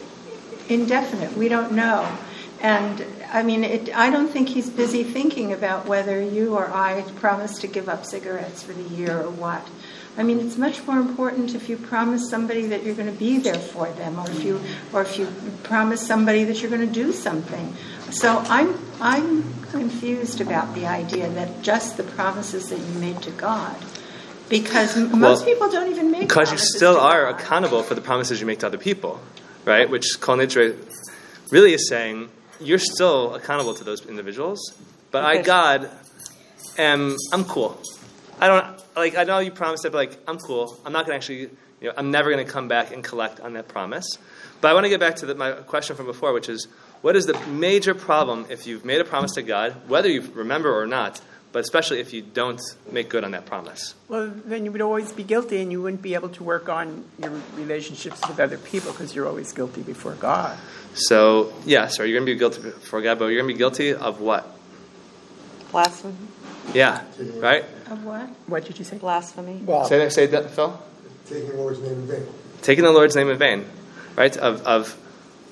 indefinite. 0.68 1.36
We 1.36 1.48
don't 1.48 1.70
know. 1.70 2.10
And 2.60 3.06
I 3.32 3.42
mean, 3.42 3.64
it, 3.64 3.96
I 3.96 4.10
don't 4.10 4.28
think 4.28 4.48
he's 4.48 4.68
busy 4.68 5.04
thinking 5.04 5.52
about 5.52 5.86
whether 5.86 6.20
you 6.22 6.56
or 6.56 6.68
I 6.72 7.02
promise 7.16 7.58
to 7.60 7.66
give 7.66 7.88
up 7.88 8.04
cigarettes 8.04 8.62
for 8.62 8.72
the 8.72 8.82
year 8.82 9.20
or 9.20 9.30
what. 9.30 9.66
I 10.18 10.22
mean, 10.22 10.40
it's 10.40 10.58
much 10.58 10.84
more 10.86 10.98
important 10.98 11.54
if 11.54 11.68
you 11.68 11.76
promise 11.76 12.28
somebody 12.28 12.66
that 12.66 12.82
you're 12.82 12.96
going 12.96 13.10
to 13.10 13.18
be 13.18 13.38
there 13.38 13.54
for 13.54 13.88
them, 13.92 14.18
or 14.18 14.28
if 14.28 14.42
you, 14.42 14.60
or 14.92 15.02
if 15.02 15.18
you 15.18 15.28
promise 15.62 16.04
somebody 16.04 16.44
that 16.44 16.60
you're 16.60 16.70
going 16.70 16.86
to 16.86 16.92
do 16.92 17.12
something. 17.12 17.74
So 18.10 18.38
I'm, 18.48 18.76
I'm 19.00 19.44
confused 19.70 20.40
about 20.40 20.74
the 20.74 20.86
idea 20.86 21.28
that 21.30 21.62
just 21.62 21.96
the 21.96 22.02
promises 22.02 22.68
that 22.70 22.80
you 22.80 22.94
made 22.98 23.22
to 23.22 23.30
God, 23.30 23.76
because 24.48 24.96
most 24.96 25.20
Well, 25.20 25.44
people 25.44 25.70
don't 25.70 25.90
even 25.90 26.10
make 26.10 26.22
Because 26.22 26.50
you 26.50 26.58
still 26.58 26.98
are 26.98 27.28
accountable 27.28 27.84
for 27.84 27.94
the 27.94 28.00
promises 28.00 28.40
you 28.40 28.46
make 28.46 28.58
to 28.58 28.66
other 28.66 28.78
people, 28.78 29.20
right? 29.64 29.88
Which 29.88 30.20
Kol 30.20 30.38
Nidre 30.38 30.76
really 31.52 31.72
is 31.72 31.88
saying 31.88 32.30
you're 32.60 32.78
still 32.78 33.34
accountable 33.34 33.74
to 33.74 33.84
those 33.84 34.06
individuals, 34.06 34.74
but 35.10 35.24
I, 35.24 35.34
Okay. 35.34 35.42
God, 35.42 35.90
am 36.78 37.16
I'm 37.32 37.44
cool. 37.44 37.80
I 38.40 38.46
don't 38.46 38.80
like. 38.96 39.16
I 39.16 39.24
know 39.24 39.38
you 39.38 39.50
promised 39.50 39.84
it, 39.84 39.92
but 39.92 39.98
like 39.98 40.18
I'm 40.26 40.38
cool. 40.38 40.78
I'm 40.84 40.92
not 40.92 41.04
gonna 41.06 41.16
actually. 41.16 41.50
You 41.80 41.88
know, 41.88 41.94
I'm 41.96 42.10
never 42.10 42.30
gonna 42.30 42.44
come 42.44 42.68
back 42.68 42.92
and 42.92 43.02
collect 43.02 43.40
on 43.40 43.54
that 43.54 43.68
promise. 43.68 44.18
But 44.60 44.70
I 44.70 44.74
want 44.74 44.84
to 44.84 44.90
get 44.90 45.00
back 45.00 45.16
to 45.16 45.26
the, 45.26 45.34
my 45.34 45.52
question 45.52 45.96
from 45.96 46.04
before, 46.04 46.34
which 46.34 46.50
is, 46.50 46.68
what 47.00 47.16
is 47.16 47.24
the 47.24 47.38
major 47.46 47.94
problem 47.94 48.44
if 48.50 48.66
you've 48.66 48.84
made 48.84 49.00
a 49.00 49.04
promise 49.04 49.32
to 49.36 49.42
God, 49.42 49.74
whether 49.88 50.08
you 50.10 50.20
remember 50.34 50.78
or 50.78 50.86
not, 50.86 51.22
but 51.52 51.60
especially 51.60 52.00
if 52.00 52.12
you 52.12 52.22
don't 52.22 52.60
make 52.90 53.08
good 53.08 53.24
on 53.24 53.32
that 53.32 53.46
promise? 53.46 53.94
Well, 54.08 54.32
then 54.44 54.64
you 54.64 54.72
would 54.72 54.80
always 54.80 55.12
be 55.12 55.22
guilty, 55.24 55.60
and 55.62 55.70
you 55.72 55.82
wouldn't 55.82 56.02
be 56.02 56.14
able 56.14 56.28
to 56.30 56.44
work 56.44 56.68
on 56.68 57.04
your 57.18 57.32
relationships 57.54 58.20
with 58.28 58.38
other 58.40 58.58
people 58.58 58.92
because 58.92 59.14
you're 59.14 59.26
always 59.26 59.52
guilty 59.52 59.82
before 59.82 60.14
God. 60.14 60.58
So, 60.94 61.52
yes, 61.64 62.00
are 62.00 62.06
you 62.06 62.14
going 62.14 62.26
to 62.26 62.32
be 62.32 62.38
guilty 62.38 62.62
before 62.62 63.02
God, 63.02 63.18
but 63.18 63.26
you're 63.26 63.40
going 63.42 63.48
to 63.48 63.54
be 63.54 63.58
guilty 63.58 63.92
of 63.94 64.20
what? 64.20 64.56
blasphemy. 65.70 66.14
Yeah, 66.74 67.02
right? 67.38 67.64
Of 67.90 68.04
what? 68.04 68.28
What 68.46 68.64
did 68.64 68.78
you 68.78 68.84
say? 68.84 68.98
Blasphemy. 68.98 69.62
Well, 69.64 69.84
Say 69.84 69.98
that, 69.98 70.12
say 70.12 70.26
that, 70.26 70.50
Phil? 70.50 70.80
taking 71.26 71.48
the 71.50 71.56
Lord's 71.56 71.78
name 71.80 71.92
in 71.92 72.06
vain. 72.06 72.26
Taking 72.62 72.84
the 72.84 72.90
Lord's 72.90 73.14
name 73.14 73.30
in 73.30 73.38
vain, 73.38 73.64
right? 74.16 74.36
Of, 74.36 74.62
of 74.66 74.96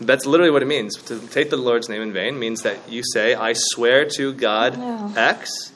That's 0.00 0.26
literally 0.26 0.50
what 0.50 0.62
it 0.62 0.66
means. 0.66 0.96
To 1.04 1.20
take 1.28 1.50
the 1.50 1.56
Lord's 1.56 1.88
name 1.88 2.02
in 2.02 2.12
vain 2.12 2.38
means 2.38 2.62
that 2.62 2.88
you 2.88 3.02
say, 3.12 3.34
I 3.34 3.52
swear 3.54 4.06
to 4.16 4.32
God 4.32 4.76
No. 4.76 5.12
X, 5.16 5.72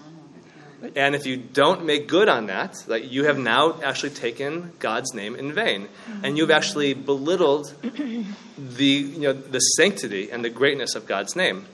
and 0.97 1.15
if 1.15 1.27
you 1.27 1.37
don't 1.37 1.85
make 1.85 2.09
good 2.09 2.29
on 2.29 2.47
that, 2.47 2.85
like 2.89 3.11
you 3.11 3.25
have 3.25 3.39
now 3.39 3.81
actually 3.83 4.11
taken 4.11 4.73
God's 4.79 5.15
name 5.15 5.37
in 5.37 5.53
vain, 5.53 5.89
and 6.23 6.37
you've 6.37 6.51
actually 6.51 6.95
belittled 6.95 7.73
the 7.83 8.85
you 8.85 9.21
know 9.21 9.33
the 9.33 9.61
sanctity 9.61 10.31
and 10.31 10.45
the 10.45 10.51
greatness 10.51 10.95
of 10.95 11.07
God's 11.07 11.37
name. 11.37 11.67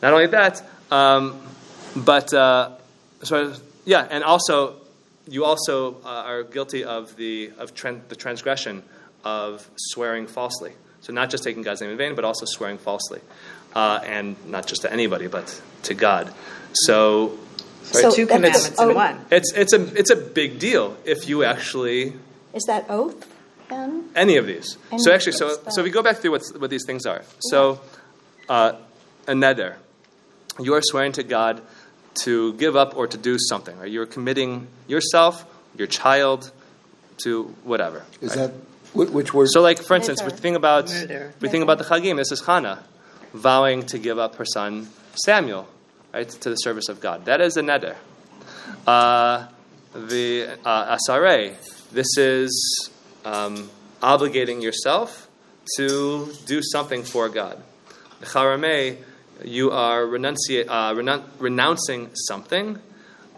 Not 0.00 0.12
only 0.12 0.26
that, 0.28 0.62
um, 0.90 1.40
but 1.96 2.32
uh, 2.32 2.70
so 3.22 3.54
yeah, 3.84 4.06
and 4.08 4.22
also 4.22 4.76
you 5.28 5.44
also 5.44 5.96
uh, 6.04 6.08
are 6.08 6.42
guilty 6.42 6.84
of 6.84 7.16
the 7.16 7.50
of 7.58 7.74
tran- 7.74 8.06
the 8.08 8.16
transgression 8.16 8.82
of 9.24 9.68
swearing 9.76 10.26
falsely. 10.26 10.72
So 11.00 11.12
not 11.12 11.30
just 11.30 11.42
taking 11.42 11.62
God's 11.62 11.80
name 11.80 11.90
in 11.90 11.96
vain, 11.96 12.14
but 12.14 12.24
also 12.24 12.46
swearing 12.46 12.78
falsely, 12.78 13.20
uh, 13.74 14.00
and 14.04 14.36
not 14.46 14.68
just 14.68 14.82
to 14.82 14.92
anybody, 14.92 15.26
but 15.26 15.60
to 15.84 15.94
God. 15.94 16.32
So 16.72 17.38
So 17.82 18.10
Two 18.10 18.26
that's- 18.26 18.70
commandments 18.70 18.80
in 18.80 18.94
one. 18.94 19.24
it's 19.30 19.52
it's 19.54 19.72
a 19.72 19.98
it's 19.98 20.10
a 20.10 20.16
big 20.16 20.58
deal 20.58 20.96
if 21.04 21.28
you 21.28 21.44
actually 21.44 22.14
Is 22.54 22.62
that 22.64 22.86
oath 22.88 23.26
then? 23.68 24.08
any 24.14 24.36
of 24.36 24.46
these. 24.46 24.78
And 24.90 25.00
so 25.00 25.12
actually, 25.12 25.32
so 25.32 25.46
what's 25.46 25.58
that? 25.64 25.74
so 25.74 25.82
we 25.82 25.90
go 25.90 26.02
back 26.02 26.18
through 26.18 26.32
what's, 26.32 26.52
what 26.54 26.70
these 26.70 26.84
things 26.86 27.06
are. 27.06 27.22
So 27.40 27.80
uh, 28.48 28.74
a 29.26 29.32
neder, 29.32 29.74
you 30.60 30.74
are 30.74 30.82
swearing 30.82 31.12
to 31.12 31.22
God 31.22 31.60
to 32.24 32.52
give 32.54 32.76
up 32.76 32.96
or 32.96 33.06
to 33.06 33.16
do 33.18 33.36
something. 33.38 33.78
Right? 33.78 33.90
You're 33.90 34.06
committing 34.06 34.66
yourself, 34.86 35.44
your 35.76 35.86
child, 35.88 36.50
to 37.24 37.44
whatever. 37.64 38.04
Is 38.20 38.36
right? 38.36 38.48
that 38.48 38.50
whi- 38.94 39.10
which 39.10 39.32
word? 39.34 39.48
So, 39.50 39.60
like 39.62 39.78
for 39.82 39.96
instance, 39.96 40.22
we 40.22 40.30
think 40.30 40.56
about 40.56 40.86
Neder. 40.86 41.32
we 41.40 41.48
think 41.48 41.62
about 41.62 41.78
the 41.78 41.84
Chagim. 41.84 42.16
This 42.16 42.30
is 42.32 42.44
Hannah 42.44 42.82
vowing 43.32 43.84
to 43.86 43.98
give 43.98 44.18
up 44.18 44.36
her 44.36 44.44
son 44.44 44.88
Samuel, 45.24 45.66
right, 46.12 46.28
to 46.28 46.50
the 46.50 46.56
service 46.56 46.88
of 46.88 47.00
God. 47.00 47.24
That 47.24 47.40
is 47.40 47.56
a 47.56 47.62
neder. 47.62 47.96
Uh, 48.86 49.46
the 49.94 50.58
uh, 50.64 50.96
asare. 50.96 51.54
This 51.92 52.16
is 52.16 52.90
um, 53.24 53.70
obligating 54.02 54.62
yourself 54.62 55.28
to 55.76 56.32
do 56.46 56.62
something 56.62 57.02
for 57.02 57.28
God. 57.28 57.62
The 58.20 58.26
charame, 58.26 58.96
you 59.44 59.70
are 59.70 60.02
renunci- 60.02 60.66
uh, 60.68 60.94
renouncing 61.38 62.10
something 62.14 62.78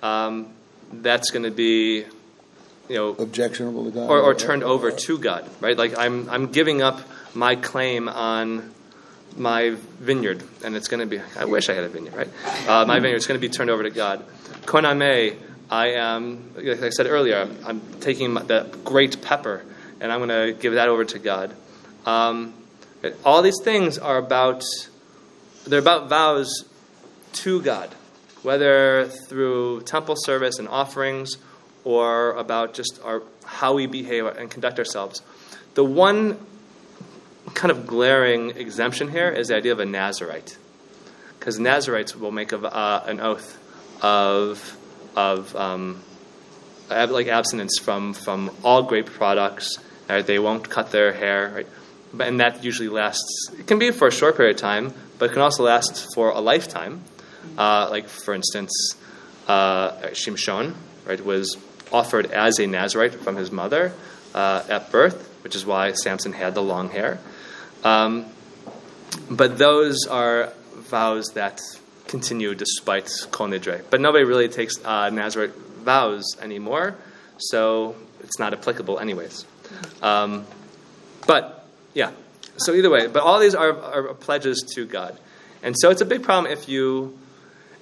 um, 0.02 0.52
that's 0.92 1.30
going 1.30 1.44
to 1.44 1.50
be, 1.50 2.04
you 2.88 2.96
know, 2.96 3.08
objectionable 3.10 3.84
to 3.84 3.90
God, 3.90 4.10
or, 4.10 4.20
or 4.20 4.34
turned 4.34 4.62
over 4.62 4.90
to 4.90 5.18
God, 5.18 5.48
right? 5.60 5.76
Like 5.76 5.98
I'm, 5.98 6.28
I'm 6.30 6.52
giving 6.52 6.82
up 6.82 7.00
my 7.34 7.56
claim 7.56 8.08
on 8.08 8.73
my 9.36 9.76
vineyard, 9.98 10.42
and 10.64 10.76
it's 10.76 10.88
going 10.88 11.00
to 11.00 11.06
be, 11.06 11.20
I 11.36 11.44
wish 11.44 11.68
I 11.68 11.74
had 11.74 11.84
a 11.84 11.88
vineyard, 11.88 12.14
right? 12.14 12.68
Uh, 12.68 12.84
my 12.86 13.00
vineyard 13.00 13.16
is 13.16 13.26
going 13.26 13.40
to 13.40 13.46
be 13.46 13.52
turned 13.52 13.70
over 13.70 13.82
to 13.82 13.90
God. 13.90 14.24
Koname, 14.62 15.36
I 15.70 15.88
am, 15.92 16.52
like 16.54 16.82
I 16.82 16.90
said 16.90 17.06
earlier, 17.06 17.48
I'm, 17.64 17.80
taking 18.00 18.34
the 18.34 18.70
great 18.84 19.22
pepper, 19.22 19.62
and 20.00 20.12
I'm 20.12 20.20
going 20.20 20.28
to 20.28 20.58
give 20.60 20.74
that 20.74 20.88
over 20.88 21.04
to 21.04 21.18
God. 21.18 21.54
Um, 22.06 22.54
all 23.24 23.42
these 23.42 23.60
things 23.62 23.98
are 23.98 24.18
about, 24.18 24.64
they're 25.66 25.78
about 25.80 26.08
vows 26.08 26.64
to 27.32 27.60
God, 27.62 27.94
whether 28.42 29.06
through 29.06 29.82
temple 29.82 30.16
service 30.16 30.58
and 30.58 30.68
offerings 30.68 31.38
or 31.84 32.32
about 32.32 32.74
just 32.74 33.00
our, 33.04 33.22
how 33.44 33.74
we 33.74 33.86
behave 33.86 34.26
and 34.26 34.50
conduct 34.50 34.78
ourselves. 34.78 35.22
The 35.74 35.84
one 35.84 36.38
kind 37.54 37.70
of 37.70 37.86
glaring 37.86 38.50
exemption 38.50 39.08
here 39.10 39.30
is 39.30 39.48
the 39.48 39.56
idea 39.56 39.72
of 39.72 39.80
a 39.80 39.86
Nazarite, 39.86 40.58
because 41.38 41.58
Nazarites 41.58 42.14
will 42.14 42.32
make 42.32 42.52
a, 42.52 42.58
uh, 42.58 43.04
an 43.06 43.20
oath 43.20 43.58
of 44.02 44.76
of 45.16 45.54
um, 45.56 46.02
ab- 46.90 47.10
like 47.10 47.28
abstinence 47.28 47.78
from 47.78 48.12
from 48.12 48.50
all 48.62 48.82
grape 48.82 49.06
products. 49.06 49.78
Right? 50.08 50.26
They 50.26 50.38
won't 50.38 50.68
cut 50.68 50.90
their 50.90 51.12
hair, 51.12 51.52
right? 51.54 51.66
But, 52.12 52.28
and 52.28 52.40
that 52.40 52.62
usually 52.62 52.88
lasts. 52.88 53.50
It 53.58 53.66
can 53.66 53.78
be 53.78 53.90
for 53.90 54.08
a 54.08 54.12
short 54.12 54.36
period 54.36 54.56
of 54.56 54.60
time, 54.60 54.92
but 55.18 55.30
it 55.30 55.32
can 55.32 55.42
also 55.42 55.62
last 55.64 56.12
for 56.14 56.30
a 56.30 56.40
lifetime. 56.40 57.02
Uh, 57.56 57.88
like 57.90 58.08
for 58.08 58.34
instance, 58.34 58.96
uh, 59.48 59.92
Shimshon, 60.12 60.74
right, 61.06 61.24
was 61.24 61.56
offered 61.92 62.26
as 62.32 62.58
a 62.58 62.66
Nazarite 62.66 63.14
from 63.14 63.36
his 63.36 63.50
mother 63.50 63.92
uh, 64.34 64.64
at 64.68 64.90
birth, 64.90 65.28
which 65.42 65.54
is 65.54 65.64
why 65.64 65.92
Samson 65.92 66.32
had 66.32 66.54
the 66.54 66.62
long 66.62 66.90
hair. 66.90 67.18
Um, 67.84 68.26
but 69.30 69.58
those 69.58 70.06
are 70.06 70.52
vows 70.74 71.28
that 71.34 71.60
continue 72.06 72.54
despite 72.54 73.10
Kol 73.30 73.48
Nidre. 73.48 73.82
But 73.90 74.00
nobody 74.00 74.24
really 74.24 74.48
takes 74.48 74.82
uh, 74.84 75.10
Nazarite 75.10 75.54
vows 75.54 76.36
anymore, 76.40 76.96
so 77.38 77.94
it's 78.20 78.38
not 78.38 78.52
applicable 78.52 78.98
anyways. 78.98 79.44
Um, 80.02 80.46
but 81.26 81.66
yeah, 81.94 82.12
so 82.56 82.74
either 82.74 82.90
way, 82.90 83.06
but 83.06 83.22
all 83.22 83.38
these 83.38 83.54
are, 83.54 83.76
are 83.80 84.14
pledges 84.14 84.62
to 84.74 84.86
God, 84.86 85.18
and 85.62 85.74
so 85.78 85.90
it's 85.90 86.00
a 86.00 86.06
big 86.06 86.22
problem 86.22 86.52
if 86.52 86.68
you 86.68 87.18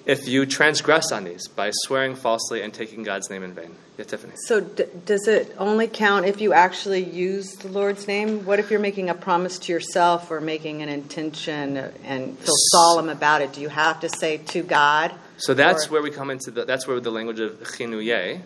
if 0.05 0.27
you 0.27 0.45
transgress 0.45 1.11
on 1.11 1.23
these 1.23 1.47
by 1.47 1.71
swearing 1.71 2.15
falsely 2.15 2.61
and 2.61 2.73
taking 2.73 3.03
God's 3.03 3.29
name 3.29 3.43
in 3.43 3.53
vain. 3.53 3.75
Yeah, 3.97 4.05
Tiffany. 4.05 4.33
So, 4.47 4.59
d- 4.59 4.85
does 5.05 5.27
it 5.27 5.55
only 5.59 5.87
count 5.87 6.25
if 6.25 6.41
you 6.41 6.51
actually 6.53 7.03
use 7.03 7.51
the 7.53 7.67
Lord's 7.67 8.07
name? 8.07 8.43
What 8.45 8.57
if 8.59 8.71
you're 8.71 8.79
making 8.79 9.09
a 9.09 9.13
promise 9.13 9.59
to 9.59 9.71
yourself 9.71 10.31
or 10.31 10.41
making 10.41 10.81
an 10.81 10.89
intention 10.89 11.77
and 12.03 12.37
feel 12.39 12.55
solemn 12.71 13.09
about 13.09 13.41
it? 13.43 13.53
Do 13.53 13.61
you 13.61 13.69
have 13.69 13.99
to 14.01 14.09
say 14.09 14.37
to 14.37 14.63
God? 14.63 15.13
So 15.37 15.53
that's 15.53 15.87
Or- 15.87 15.91
where 15.93 16.01
we 16.01 16.09
come 16.11 16.31
into 16.31 16.49
the, 16.51 16.65
that's 16.65 16.87
where 16.87 16.99
the 16.99 17.11
language 17.11 17.39
of 17.39 17.59
chinuye, 17.63 18.41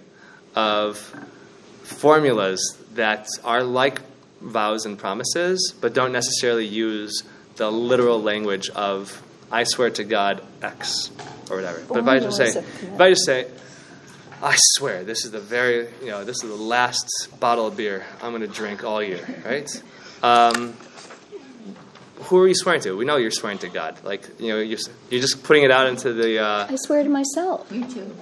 of 0.55 0.97
formulas 1.83 2.77
that 2.95 3.27
are 3.43 3.63
like 3.63 4.01
vows 4.41 4.85
and 4.85 4.97
promises, 4.97 5.73
but 5.79 5.93
don't 5.93 6.11
necessarily 6.11 6.65
use 6.65 7.23
the 7.55 7.71
literal 7.71 8.21
language 8.21 8.69
of 8.69 9.23
"I 9.51 9.63
swear 9.63 9.89
to 9.91 10.03
God 10.03 10.41
X" 10.61 11.11
or 11.49 11.55
whatever. 11.57 11.81
But 11.87 11.99
if 11.99 12.07
I 12.07 12.19
just 12.19 12.37
say, 12.37 12.47
if 12.49 12.99
I 12.99 13.09
just 13.09 13.25
say, 13.25 13.47
"I 14.43 14.55
swear 14.75 15.03
this 15.03 15.25
is 15.25 15.31
the 15.31 15.39
very, 15.39 15.87
you 16.01 16.07
know, 16.07 16.23
this 16.23 16.43
is 16.43 16.49
the 16.49 16.55
last 16.55 17.27
bottle 17.39 17.67
of 17.67 17.77
beer 17.77 18.05
I'm 18.21 18.31
going 18.31 18.41
to 18.41 18.47
drink 18.47 18.83
all 18.83 19.01
year," 19.01 19.25
right? 19.45 19.69
Um, 20.23 20.75
who 22.23 22.39
are 22.39 22.47
you 22.47 22.55
swearing 22.55 22.81
to? 22.81 22.97
We 22.97 23.05
know 23.05 23.17
you're 23.17 23.31
swearing 23.31 23.59
to 23.59 23.69
God. 23.69 24.03
Like, 24.03 24.27
you 24.39 24.49
know, 24.49 24.59
you're, 24.59 24.79
you're 25.09 25.21
just 25.21 25.43
putting 25.43 25.63
it 25.63 25.71
out 25.71 25.87
into 25.87 26.13
the. 26.13 26.39
Uh, 26.39 26.67
I 26.69 26.75
swear 26.75 27.03
to 27.03 27.09
myself. 27.09 27.71
You 27.71 27.85
too. 27.87 28.15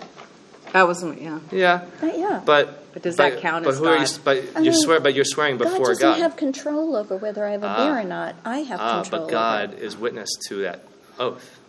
That 0.73 0.88
wasn't, 0.88 1.21
yeah. 1.21 1.39
yeah, 1.51 1.85
Uh, 2.03 2.07
yeah. 2.07 2.41
but 2.45 2.91
But 2.93 3.01
does 3.03 3.15
that 3.15 3.39
count 3.39 3.63
but 3.63 3.75
as 3.75 3.79
who 3.79 3.85
are 3.88 3.97
you? 3.97 4.05
But 4.25 4.38
I 4.57 4.59
you 4.59 4.71
mean, 4.71 4.73
swear, 4.81 4.99
but 4.99 5.13
you're 5.15 5.23
swearing 5.23 5.57
before 5.57 5.71
God 5.71 5.77
before 5.79 5.93
doesn't 5.93 6.09
God. 6.09 6.19
have 6.19 6.35
control 6.35 6.97
over 6.97 7.15
whether 7.15 7.45
I 7.45 7.51
have 7.51 7.63
a 7.63 7.67
Ah. 7.67 7.77
beer 7.85 7.99
or 7.99 8.03
not. 8.03 8.35
I 8.43 8.57
have 8.59 8.79
ah, 8.81 9.01
control 9.01 9.21
but 9.21 9.23
over 9.23 9.31
God 9.31 9.73
it. 9.75 9.79
is 9.79 9.95
witness 9.95 10.29
to 10.49 10.63
that 10.63 10.81
oath. 11.19 11.60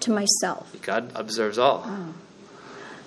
to 0.00 0.10
myself. 0.10 0.74
God 0.82 1.12
observes 1.14 1.58
all, 1.58 1.86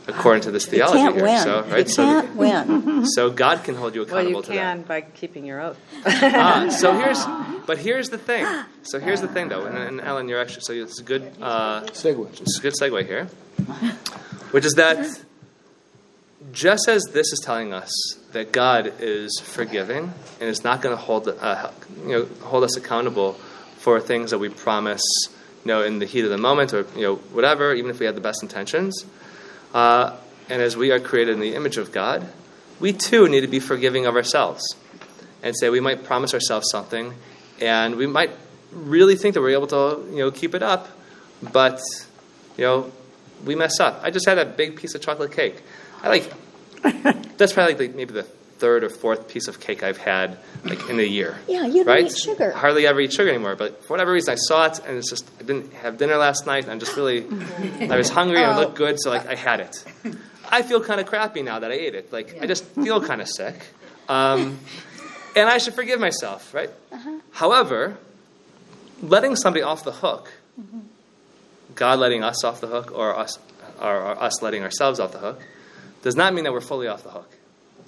according 0.07 0.43
to 0.43 0.51
this 0.51 0.65
theology 0.65 0.99
Oh. 0.99 1.03
can't 1.03 1.15
here. 1.15 1.23
win. 1.25 1.43
So, 1.43 1.65
You 1.65 1.73
right? 1.73 1.89
So, 1.89 2.03
can't 2.03 2.35
win. 2.35 3.05
so 3.15 3.29
God 3.29 3.63
can 3.63 3.75
hold 3.75 3.95
you 3.95 4.03
accountable 4.03 4.31
Well, 4.33 4.41
accountable 4.41 4.53
you 4.53 4.59
to 4.59 4.65
can 4.65 4.81
by 4.83 5.01
keeping 5.01 5.45
your 5.45 5.61
oath. 5.61 5.77
that. 6.03 6.35
Ah, 6.35 6.69
so 6.81 6.93
here's, 6.93 7.25
but 7.65 7.77
here's 7.79 8.09
the 8.09 8.17
thing. 8.17 8.45
So 8.83 8.99
here's 8.99 9.21
the 9.21 9.27
thing, 9.27 9.49
though, 9.49 9.65
and, 9.65 9.77
and 9.77 10.01
Alan, 10.01 10.29
you're 10.29 10.39
actually 10.39 10.61
so 10.61 10.73
it's 10.73 10.99
a 10.99 11.03
good. 11.03 11.31
Uh, 11.41 11.81
Segue. 11.87 12.41
It's 12.41 12.59
a 12.59 12.61
good 12.61 12.73
segue 12.79 13.05
here, 13.05 13.25
which 14.51 14.63
is 14.65 14.73
that 14.75 15.21
just 16.51 16.87
as 16.87 17.03
this 17.11 17.33
is 17.33 17.39
telling 17.39 17.73
us 17.73 17.91
that 18.31 18.51
God 18.51 18.93
is 18.99 19.41
forgiving 19.43 20.13
and 20.39 20.49
is 20.49 20.63
not 20.63 20.81
going 20.81 20.95
to 20.95 21.01
hold 21.01 21.27
uh, 21.27 21.71
you 22.03 22.07
know 22.09 22.25
hold 22.43 22.63
us 22.63 22.77
accountable 22.77 23.33
for 23.79 23.99
things 23.99 24.31
that 24.31 24.37
we 24.39 24.49
promise 24.49 25.01
you 25.65 25.69
know 25.69 25.83
in 25.83 25.99
the 25.99 26.05
heat 26.05 26.23
of 26.23 26.29
the 26.29 26.37
moment 26.37 26.73
or 26.73 26.85
you 26.95 27.01
know 27.01 27.15
whatever, 27.15 27.73
even 27.73 27.89
if 27.89 27.99
we 27.99 28.05
had 28.05 28.15
the 28.15 28.21
best 28.21 28.43
intentions, 28.43 29.05
uh, 29.73 30.15
and 30.49 30.61
as 30.61 30.77
we 30.77 30.91
are 30.91 30.99
created 30.99 31.33
in 31.33 31.39
the 31.39 31.55
image 31.55 31.77
of 31.77 31.91
God, 31.91 32.27
we 32.79 32.93
too 32.93 33.27
need 33.27 33.41
to 33.41 33.47
be 33.47 33.59
forgiving 33.59 34.05
of 34.05 34.15
ourselves 34.15 34.75
and 35.43 35.55
say 35.57 35.69
we 35.69 35.79
might 35.79 36.03
promise 36.03 36.33
ourselves 36.33 36.69
something 36.69 37.13
and 37.59 37.95
we 37.95 38.07
might 38.07 38.31
really 38.71 39.15
think 39.15 39.33
that 39.33 39.41
we're 39.41 39.49
able 39.49 39.67
to 39.67 40.05
you 40.11 40.19
know 40.19 40.31
keep 40.31 40.53
it 40.53 40.63
up, 40.63 40.87
but 41.41 41.81
you 42.57 42.63
know 42.63 42.91
we 43.43 43.55
mess 43.55 43.79
up. 43.79 43.99
I 44.03 44.11
just 44.11 44.27
had 44.27 44.37
a 44.37 44.45
big 44.45 44.75
piece 44.75 44.95
of 44.95 45.01
chocolate 45.01 45.31
cake. 45.31 45.61
I 46.03 46.09
like 46.09 46.31
that's 47.37 47.53
probably 47.53 47.73
like 47.73 47.77
the, 47.77 47.97
maybe 47.97 48.13
the 48.13 48.27
third 48.57 48.83
or 48.83 48.89
fourth 48.89 49.27
piece 49.27 49.47
of 49.47 49.59
cake 49.59 49.83
I've 49.83 49.97
had 49.97 50.37
like 50.63 50.89
in 50.89 50.99
a 50.99 51.03
year. 51.03 51.37
Yeah, 51.47 51.65
you 51.65 51.83
don't 51.83 51.87
right? 51.93 52.05
eat 52.05 52.17
sugar. 52.17 52.51
Hardly 52.51 52.87
ever 52.87 53.01
eat 53.01 53.13
sugar 53.13 53.29
anymore. 53.29 53.55
But 53.55 53.83
for 53.83 53.89
whatever 53.89 54.11
reason, 54.11 54.31
I 54.31 54.35
saw 54.35 54.65
it, 54.65 54.79
and 54.85 54.97
it's 54.97 55.09
just 55.09 55.29
I 55.39 55.43
didn't 55.43 55.73
have 55.73 55.97
dinner 55.97 56.17
last 56.17 56.45
night, 56.45 56.63
and 56.63 56.71
I'm 56.71 56.79
just 56.79 56.95
really 56.95 57.25
I 57.79 57.97
was 57.97 58.09
hungry 58.09 58.41
and 58.41 58.57
it 58.57 58.59
looked 58.59 58.75
good, 58.75 58.99
so 58.99 59.09
like 59.09 59.27
I 59.27 59.35
had 59.35 59.59
it. 59.59 59.83
I 60.49 60.61
feel 60.61 60.81
kind 60.81 60.99
of 60.99 61.07
crappy 61.07 61.41
now 61.41 61.59
that 61.59 61.71
I 61.71 61.75
ate 61.75 61.95
it. 61.95 62.13
Like 62.13 62.37
I 62.41 62.47
just 62.47 62.63
feel 62.65 63.01
kind 63.01 63.21
of 63.21 63.27
sick, 63.27 63.65
um, 64.07 64.59
and 65.35 65.49
I 65.49 65.57
should 65.57 65.73
forgive 65.73 65.99
myself, 65.99 66.53
right? 66.53 66.69
However, 67.31 67.97
letting 69.01 69.35
somebody 69.35 69.63
off 69.63 69.83
the 69.83 69.91
hook, 69.91 70.31
God 71.75 71.99
letting 71.99 72.23
us 72.23 72.43
off 72.43 72.61
the 72.61 72.67
hook, 72.67 72.91
or 72.93 73.17
us, 73.17 73.37
or, 73.81 73.95
or 73.95 74.23
us 74.23 74.41
letting 74.41 74.63
ourselves 74.63 74.99
off 74.99 75.11
the 75.11 75.19
hook, 75.19 75.41
does 76.03 76.15
not 76.15 76.33
mean 76.33 76.43
that 76.45 76.53
we're 76.53 76.61
fully 76.61 76.87
off 76.87 77.03
the 77.03 77.09
hook. 77.09 77.29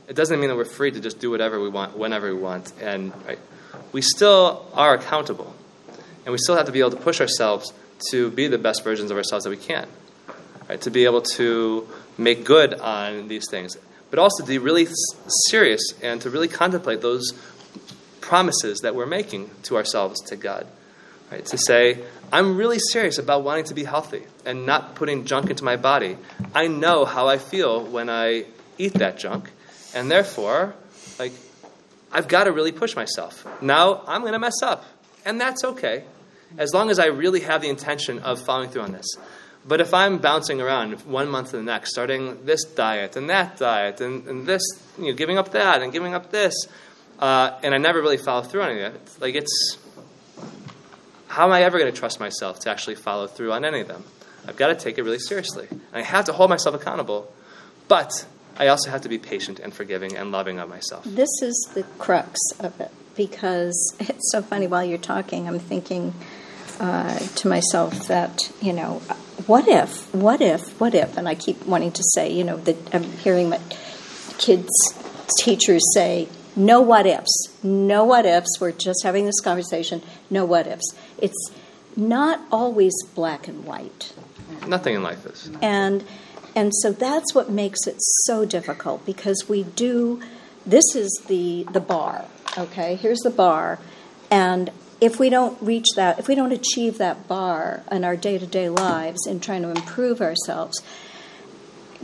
It 0.08 0.16
doesn't 0.16 0.40
mean 0.40 0.50
that 0.50 0.56
we're 0.56 0.66
free 0.66 0.92
to 0.92 1.00
just 1.00 1.20
do 1.20 1.30
whatever 1.30 1.60
we 1.60 1.70
want, 1.70 1.98
whenever 1.98 2.34
we 2.34 2.40
want, 2.40 2.72
and 2.82 3.14
right, 3.26 3.40
we 3.92 4.02
still 4.02 4.66
are 4.74 4.94
accountable, 4.94 5.54
and 6.26 6.32
we 6.32 6.38
still 6.38 6.56
have 6.56 6.66
to 6.68 6.72
be 6.72 6.80
able 6.80 6.92
to 6.92 6.98
push 6.98 7.20
ourselves 7.20 7.74
to 8.12 8.30
be 8.32 8.48
the 8.48 8.58
best 8.58 8.84
versions 8.84 9.12
of 9.12 9.18
ourselves 9.18 9.44
that 9.44 9.50
we 9.50 9.58
can, 9.58 9.88
right? 10.70 10.80
To 10.82 10.92
be 10.92 11.06
able 11.06 11.22
to 11.22 11.88
make 12.18 12.46
good 12.46 12.74
on 12.74 13.28
these 13.28 13.50
things, 13.50 13.78
but 14.10 14.20
also 14.20 14.44
to 14.44 14.48
be 14.48 14.58
really 14.58 14.88
serious 15.50 15.82
and 16.02 16.22
to 16.22 16.30
really 16.30 16.48
contemplate 16.48 17.02
those 17.02 17.34
promises 18.22 18.80
that 18.80 18.96
we're 18.96 19.06
making 19.06 19.50
to 19.64 19.76
ourselves 19.76 20.22
to 20.22 20.36
God. 20.36 20.68
Right? 21.32 21.46
To 21.48 21.58
say, 21.58 22.00
I'm 22.32 22.56
really 22.56 22.80
serious 22.80 23.18
about 23.18 23.44
wanting 23.44 23.66
to 23.66 23.74
be 23.74 23.84
healthy 23.84 24.24
and 24.46 24.66
not 24.66 24.96
putting 24.96 25.26
junk 25.26 25.50
into 25.50 25.64
my 25.64 25.76
body. 25.76 26.18
I 26.56 26.68
know 26.68 27.04
how 27.04 27.28
I 27.28 27.38
feel 27.38 27.84
when 27.84 28.10
I 28.10 28.46
eat 28.78 28.94
that 28.94 29.18
junk, 29.18 29.52
and 29.94 30.10
therefore, 30.10 30.76
like, 31.20 31.34
I've 32.12 32.28
got 32.28 32.46
to 32.46 32.52
really 32.52 32.72
push 32.72 32.96
myself. 32.96 33.46
Now 33.62 34.04
I'm 34.08 34.22
going 34.22 34.34
to 34.34 34.40
mess 34.40 34.62
up, 34.62 34.86
and 35.26 35.40
that's 35.40 35.64
okay, 35.64 36.04
as 36.58 36.74
long 36.74 36.90
as 36.90 37.00
I 37.00 37.08
really 37.08 37.42
have 37.42 37.62
the 37.62 37.70
intention 37.70 38.20
of 38.20 38.42
following 38.42 38.70
through 38.70 38.84
on 38.84 38.92
this. 38.92 39.08
But 39.66 39.82
if 39.82 39.94
I'm 39.94 40.20
bouncing 40.20 40.62
around 40.62 40.94
one 41.06 41.28
month 41.28 41.52
to 41.52 41.58
the 41.58 41.64
next, 41.64 41.92
starting 41.92 42.46
this 42.46 42.64
diet 42.64 43.18
and 43.18 43.30
that 43.30 43.58
diet 43.58 44.00
and, 44.00 44.26
and 44.28 44.46
this, 44.46 44.62
you 44.98 45.08
know, 45.08 45.14
giving 45.14 45.38
up 45.38 45.52
that 45.52 45.82
and 45.82 45.92
giving 45.92 46.14
up 46.14 46.32
this, 46.32 46.54
uh, 47.20 47.60
and 47.64 47.76
I 47.76 47.78
never 47.78 48.02
really 48.02 48.18
follow 48.18 48.44
through 48.44 48.62
on 48.62 48.70
it, 48.72 49.18
like 49.20 49.36
it's 49.36 49.78
how 51.28 51.46
am 51.46 51.52
I 51.52 51.64
ever 51.64 51.78
going 51.78 51.92
to 51.92 52.00
trust 52.00 52.20
myself 52.20 52.62
to 52.62 52.70
actually 52.70 52.96
follow 52.96 53.28
through 53.28 53.52
on 53.52 53.66
any 53.66 53.82
of 53.82 53.88
them? 53.88 54.04
I've 54.48 54.56
got 54.56 54.68
to 54.68 54.76
take 54.76 54.98
it 54.98 55.04
really 55.04 55.20
seriously. 55.20 55.68
And 55.70 55.82
I 55.94 56.02
have 56.02 56.26
to 56.26 56.34
hold 56.34 56.50
myself 56.50 56.74
accountable, 56.74 57.32
but 57.88 58.26
I 58.60 58.68
also 58.68 58.90
have 58.90 59.02
to 59.02 59.10
be 59.10 59.18
patient 59.18 59.60
and 59.60 59.74
forgiving 59.74 60.16
and 60.16 60.32
loving 60.32 60.60
of 60.60 60.70
myself. 60.70 61.04
This 61.04 61.30
is 61.42 61.70
the 61.74 61.84
crux 61.98 62.40
of 62.60 62.80
it 62.80 62.92
because 63.16 63.96
it's 64.00 64.32
so 64.32 64.42
funny 64.42 64.68
while 64.68 64.84
you're 64.84 64.98
talking, 64.98 65.48
I'm 65.48 65.60
thinking 65.60 66.14
uh, 66.80 67.18
to 67.18 67.48
myself 67.48 68.08
that, 68.08 68.52
you 68.62 68.74
know, 68.74 69.00
what 69.48 69.68
if, 69.68 70.14
what 70.14 70.42
if, 70.42 70.80
what 70.80 70.94
if, 70.94 71.18
and 71.18 71.28
I 71.28 71.36
keep 71.36 71.66
wanting 71.66 71.92
to 71.92 72.04
say, 72.16 72.32
you 72.32 72.44
know, 72.44 72.58
that 72.58 72.94
I'm 72.94 73.04
hearing 73.04 73.50
my 73.50 73.60
kids' 74.38 74.70
teachers 75.40 75.84
say, 75.94 76.28
No 76.56 76.82
what 76.82 77.06
ifs. 77.06 77.32
No 77.64 78.04
what 78.04 78.26
ifs. 78.26 78.60
We're 78.60 78.72
just 78.72 79.04
having 79.04 79.26
this 79.26 79.40
conversation. 79.40 80.02
No 80.30 80.46
what 80.46 80.68
ifs. 80.68 80.94
It's 81.18 81.52
not 81.96 82.42
always 82.52 82.94
black 83.16 83.48
and 83.48 83.66
white. 83.66 84.14
Nothing 84.68 84.96
in 84.96 85.04
life 85.04 85.26
is. 85.26 85.50
And 85.62 86.04
and 86.58 86.74
so 86.74 86.92
that's 86.92 87.36
what 87.36 87.52
makes 87.52 87.86
it 87.86 87.96
so 88.26 88.44
difficult 88.44 89.06
because 89.06 89.46
we 89.48 89.64
do 89.64 90.20
this 90.66 90.96
is 90.96 91.22
the 91.28 91.64
the 91.72 91.80
bar, 91.80 92.26
okay? 92.58 92.96
Here's 92.96 93.20
the 93.20 93.30
bar 93.30 93.80
and 94.32 94.72
if 95.00 95.20
we 95.20 95.30
don't 95.30 95.62
reach 95.62 95.86
that, 95.96 96.18
if 96.18 96.28
we 96.28 96.34
don't 96.34 96.52
achieve 96.52 96.98
that 96.98 97.28
bar 97.28 97.84
in 97.92 98.04
our 98.04 98.16
day-to-day 98.16 98.70
lives 98.70 99.28
in 99.28 99.40
trying 99.40 99.62
to 99.62 99.70
improve 99.70 100.22
ourselves, 100.22 100.82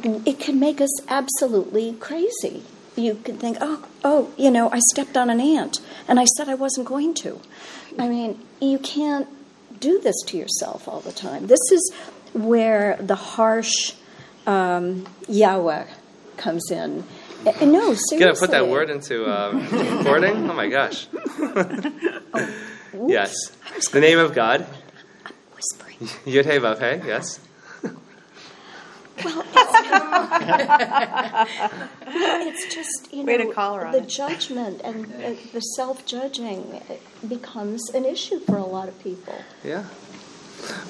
it 0.04 0.39
can 0.39 0.60
make 0.60 0.80
us 0.80 0.91
absolutely 1.08 1.93
crazy. 1.93 2.62
You 2.95 3.16
can 3.16 3.38
think, 3.38 3.58
oh, 3.62 3.88
oh, 4.04 4.32
you 4.38 4.51
know, 4.51 4.70
I 4.70 4.80
stepped 4.91 5.18
on 5.18 5.32
an 5.32 5.41
ant, 5.41 5.80
and 6.08 6.20
I 6.20 6.26
said 6.38 6.47
I 6.47 6.54
wasn't 6.54 6.88
going 6.88 7.16
to. 7.16 7.41
I 7.97 8.08
mean, 8.08 8.39
you 8.62 8.78
can't 8.78 9.28
do 9.80 9.99
this 9.99 10.16
to 10.28 10.38
yourself 10.38 10.88
all 10.88 10.99
the 10.99 11.12
time. 11.12 11.47
This 11.47 11.72
is 11.72 11.91
where 12.34 12.97
the 12.99 13.16
harsh 13.16 13.93
um, 14.48 15.06
Yahweh 15.28 15.86
comes 16.38 16.72
in. 16.72 17.04
Uh, 17.46 17.52
no, 17.66 17.94
seriously. 17.94 18.20
Gonna 18.20 18.36
put 18.36 18.52
that 18.52 18.68
word 18.68 18.89
into 18.89 19.26
uh, 19.26 19.52
recording? 19.72 20.50
Oh 20.50 20.54
my 20.54 20.70
gosh. 20.70 21.08
yes. 23.08 23.34
The 23.91 24.00
name 24.00 24.20
of 24.20 24.34
God. 24.34 24.66
Whispering. 25.56 25.98
Yud 26.26 26.46
Hey 26.46 26.60
Vav 26.60 26.80
Hey. 26.80 27.02
Yes. 27.06 27.39
Well, 29.24 29.44
it's, 29.54 31.52
it's 32.66 32.76
just 32.76 33.14
you 33.14 33.24
Way 33.26 33.38
know 33.38 33.48
to 33.48 33.54
call 33.54 33.76
her 33.76 33.91
the 33.91 34.00
it. 34.00 34.10
judgment 34.10 34.82
and 34.84 35.06
uh, 35.06 35.34
the 35.54 35.60
self-judging 35.60 36.82
becomes 37.28 37.89
an 37.91 38.06
issue 38.06 38.39
for 38.39 38.58
a 38.58 38.66
lot 38.66 38.88
of 38.88 39.00
people. 39.04 39.36
Yeah. 39.64 39.86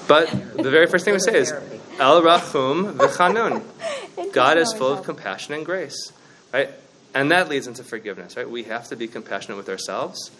But 0.08 0.30
the 0.56 0.70
very 0.70 0.86
first 0.86 1.04
thing 1.04 1.14
we 1.14 1.20
say 1.20 1.36
is 1.38 1.52
El 1.98 2.22
Rachum 2.22 2.94
V'Chanun. 2.94 3.62
God 4.32 4.58
is 4.58 4.72
full 4.72 4.92
of 4.92 5.04
compassion 5.04 5.54
and 5.54 5.64
grace, 5.64 6.12
right? 6.52 6.70
And 7.14 7.30
that 7.30 7.48
leads 7.48 7.66
into 7.66 7.84
forgiveness, 7.84 8.36
right? 8.36 8.48
We 8.48 8.64
have 8.64 8.88
to 8.88 8.96
be 8.96 9.06
compassionate 9.06 9.56
with 9.56 9.68
ourselves. 9.68 10.30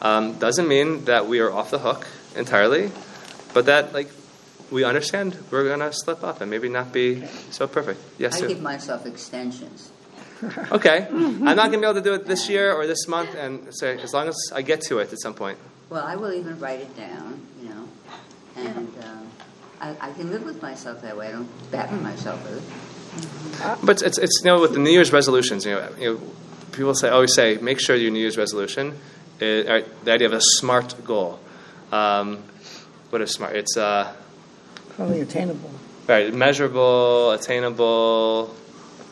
Um, 0.00 0.38
doesn't 0.38 0.66
mean 0.66 1.04
that 1.04 1.26
we 1.26 1.40
are 1.40 1.52
off 1.52 1.70
the 1.70 1.78
hook 1.78 2.06
entirely, 2.34 2.90
but 3.54 3.66
that 3.66 3.92
like 3.92 4.08
we 4.70 4.84
understand 4.84 5.36
we're 5.50 5.68
gonna 5.68 5.92
slip 5.92 6.24
up 6.24 6.40
and 6.40 6.50
maybe 6.50 6.68
not 6.68 6.92
be 6.92 7.24
so 7.50 7.68
perfect. 7.68 8.00
Yes, 8.18 8.36
I 8.36 8.40
Sue? 8.40 8.48
give 8.48 8.62
myself 8.62 9.06
extensions. 9.06 9.90
Okay, 10.72 11.06
I'm 11.08 11.44
not 11.44 11.70
gonna 11.70 11.78
be 11.78 11.84
able 11.84 11.94
to 11.94 12.00
do 12.00 12.14
it 12.14 12.26
this 12.26 12.48
year 12.48 12.72
or 12.72 12.88
this 12.88 13.06
month, 13.06 13.32
and 13.36 13.72
say 13.72 13.96
as 14.00 14.12
long 14.12 14.26
as 14.26 14.34
I 14.52 14.62
get 14.62 14.80
to 14.88 14.98
it 14.98 15.12
at 15.12 15.20
some 15.20 15.34
point. 15.34 15.56
Well, 15.88 16.04
I 16.04 16.16
will 16.16 16.32
even 16.32 16.58
write 16.58 16.80
it 16.80 16.96
down, 16.96 17.46
you 17.62 17.68
know, 17.68 17.88
and 18.56 18.88
um, 19.04 19.30
I, 19.82 19.96
I 20.00 20.12
can 20.12 20.30
live 20.30 20.44
with 20.44 20.62
myself 20.62 21.02
that 21.02 21.16
way. 21.16 21.28
I 21.28 21.32
don't 21.32 21.70
batten 21.72 22.02
myself 22.02 22.42
with 22.48 22.58
it. 22.58 23.78
But 23.84 24.00
it's, 24.02 24.16
it's 24.16 24.40
you 24.42 24.46
know 24.50 24.60
with 24.60 24.72
the 24.72 24.78
New 24.78 24.90
Year's 24.90 25.12
resolutions, 25.12 25.66
you 25.66 25.72
know, 25.72 25.88
you 25.98 26.14
know 26.14 26.20
people 26.70 26.94
say 26.94 27.08
always 27.10 27.34
say 27.34 27.58
make 27.58 27.80
sure 27.80 27.94
your 27.96 28.10
New 28.10 28.20
Year's 28.20 28.38
resolution, 28.38 28.98
is, 29.40 29.66
or 29.68 29.82
the 30.04 30.12
idea 30.12 30.28
of 30.28 30.32
a 30.32 30.40
smart 30.40 30.94
goal. 31.04 31.38
Um, 31.90 32.42
what 33.10 33.20
is 33.20 33.32
smart? 33.32 33.54
It's 33.56 33.76
uh, 33.76 34.14
Probably 34.96 35.20
attainable. 35.20 35.70
right, 36.08 36.32
measurable, 36.32 37.32
attainable, 37.32 38.54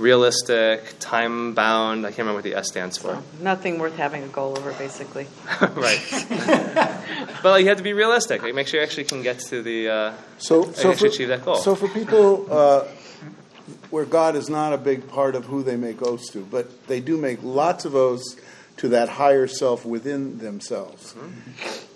realistic, 0.00 0.96
time 0.98 1.54
bound. 1.54 2.06
I 2.06 2.10
can't 2.10 2.20
remember 2.20 2.38
what 2.38 2.44
the 2.44 2.54
S 2.54 2.68
stands 2.68 2.98
for. 2.98 3.22
Nothing 3.40 3.78
worth 3.78 3.96
having 3.96 4.24
a 4.24 4.28
goal 4.28 4.58
over, 4.58 4.72
basically. 4.72 5.26
right. 5.60 6.00
but 7.42 7.44
like, 7.44 7.62
you 7.62 7.68
have 7.68 7.78
to 7.78 7.84
be 7.84 7.92
realistic. 7.92 8.42
Like, 8.42 8.54
make 8.54 8.66
sure 8.66 8.80
you 8.80 8.86
actually 8.86 9.04
can 9.04 9.22
get 9.22 9.38
to 9.40 9.62
the 9.62 9.88
uh, 9.88 10.12
So, 10.38 10.64
and 10.64 10.74
so 10.76 10.92
for, 10.94 11.06
achieve 11.06 11.28
that 11.28 11.44
goal. 11.44 11.56
so 11.56 11.74
for 11.74 11.88
people 11.88 12.46
uh, 12.50 12.84
where 13.90 14.04
God 14.04 14.36
is 14.36 14.48
not 14.48 14.72
a 14.72 14.78
big 14.78 15.08
part 15.08 15.34
of 15.34 15.44
who 15.46 15.62
they 15.62 15.76
make 15.76 16.02
oaths 16.02 16.30
to, 16.30 16.40
but 16.40 16.86
they 16.86 17.00
do 17.00 17.16
make 17.16 17.42
lots 17.42 17.84
of 17.84 17.94
oaths 17.94 18.36
to 18.78 18.88
that 18.88 19.10
higher 19.10 19.46
self 19.46 19.84
within 19.84 20.38
themselves, 20.38 21.14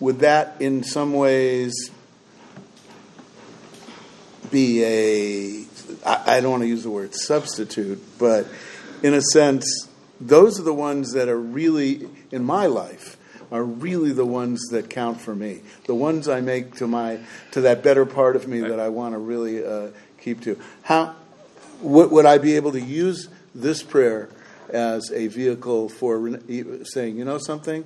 would 0.00 0.18
that 0.20 0.56
in 0.60 0.82
some 0.84 1.14
ways 1.14 1.90
be 4.50 4.84
a, 4.84 5.63
I, 6.04 6.40
don't 6.40 6.50
want 6.50 6.62
to 6.62 6.68
use 6.68 6.82
the 6.82 6.90
word 6.90 7.14
substitute, 7.14 8.02
but 8.18 8.46
in 9.02 9.14
a 9.14 9.22
sense, 9.22 9.88
those 10.20 10.58
are 10.58 10.62
the 10.62 10.74
ones 10.74 11.12
that 11.12 11.28
are 11.28 11.38
really, 11.38 12.08
in 12.30 12.44
my 12.44 12.66
life, 12.66 13.16
are 13.50 13.62
really 13.62 14.12
the 14.12 14.24
ones 14.24 14.60
that 14.70 14.90
count 14.90 15.20
for 15.20 15.34
me. 15.34 15.60
The 15.86 15.94
ones 15.94 16.28
I 16.28 16.40
make 16.40 16.76
to 16.76 16.86
my 16.86 17.20
to 17.52 17.62
that 17.62 17.82
better 17.82 18.06
part 18.06 18.36
of 18.36 18.48
me 18.48 18.60
that 18.60 18.80
I 18.80 18.88
want 18.88 19.14
to 19.14 19.18
really 19.18 19.64
uh, 19.64 19.88
keep 20.20 20.40
to. 20.42 20.58
How 20.82 21.14
would, 21.80 22.10
would 22.10 22.26
I 22.26 22.38
be 22.38 22.56
able 22.56 22.72
to 22.72 22.80
use 22.80 23.28
this 23.54 23.82
prayer 23.82 24.28
as 24.70 25.10
a 25.12 25.28
vehicle 25.28 25.88
for 25.88 26.18
re- 26.18 26.84
saying, 26.84 27.16
you 27.16 27.24
know, 27.24 27.38
something? 27.38 27.84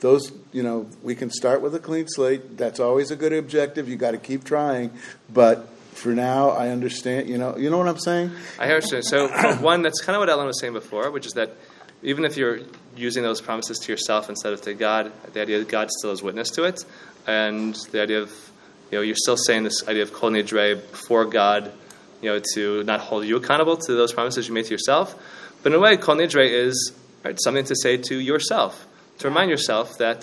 Those, 0.00 0.32
you 0.52 0.62
know, 0.62 0.88
we 1.02 1.14
can 1.14 1.30
start 1.30 1.60
with 1.60 1.74
a 1.74 1.78
clean 1.78 2.06
slate. 2.08 2.56
That's 2.56 2.80
always 2.80 3.10
a 3.10 3.16
good 3.16 3.32
objective. 3.32 3.88
You 3.88 3.96
got 3.96 4.12
to 4.12 4.18
keep 4.18 4.44
trying, 4.44 4.92
but 5.32 5.68
for 5.92 6.10
now, 6.10 6.50
I 6.50 6.68
understand. 6.68 7.28
You 7.28 7.38
know, 7.38 7.56
you 7.56 7.70
know 7.70 7.78
what 7.78 7.88
I'm 7.88 7.98
saying? 7.98 8.32
I 8.58 8.66
understand. 8.66 9.04
So, 9.04 9.28
one, 9.60 9.82
that's 9.82 10.00
kind 10.00 10.16
of 10.16 10.20
what 10.20 10.28
Ellen 10.28 10.46
was 10.46 10.60
saying 10.60 10.72
before, 10.72 11.10
which 11.10 11.26
is 11.26 11.34
that 11.34 11.54
even 12.02 12.24
if 12.24 12.36
you're 12.36 12.60
using 12.96 13.22
those 13.22 13.40
promises 13.40 13.78
to 13.78 13.92
yourself 13.92 14.28
instead 14.28 14.52
of 14.52 14.62
to 14.62 14.74
God, 14.74 15.12
the 15.32 15.42
idea 15.42 15.58
that 15.58 15.68
God 15.68 15.90
still 15.90 16.12
is 16.12 16.22
witness 16.22 16.50
to 16.52 16.64
it, 16.64 16.84
and 17.26 17.74
the 17.92 18.02
idea 18.02 18.22
of, 18.22 18.30
you 18.90 18.98
know, 18.98 19.02
you're 19.02 19.16
still 19.16 19.36
saying 19.36 19.64
this 19.64 19.86
idea 19.86 20.02
of 20.02 20.12
kol 20.12 20.30
nidre 20.30 20.76
before 20.90 21.26
God, 21.26 21.72
you 22.22 22.30
know, 22.30 22.40
to 22.54 22.82
not 22.84 23.00
hold 23.00 23.24
you 23.26 23.36
accountable 23.36 23.76
to 23.76 23.92
those 23.92 24.12
promises 24.12 24.48
you 24.48 24.54
made 24.54 24.64
to 24.66 24.70
yourself. 24.70 25.14
But 25.62 25.72
in 25.72 25.78
a 25.78 25.80
way, 25.80 25.96
kol 25.96 26.16
nidre 26.16 26.48
is 26.48 26.92
right, 27.24 27.38
something 27.42 27.64
to 27.64 27.76
say 27.76 27.96
to 27.98 28.18
yourself, 28.18 28.86
to 29.18 29.28
remind 29.28 29.50
yourself 29.50 29.98
that 29.98 30.22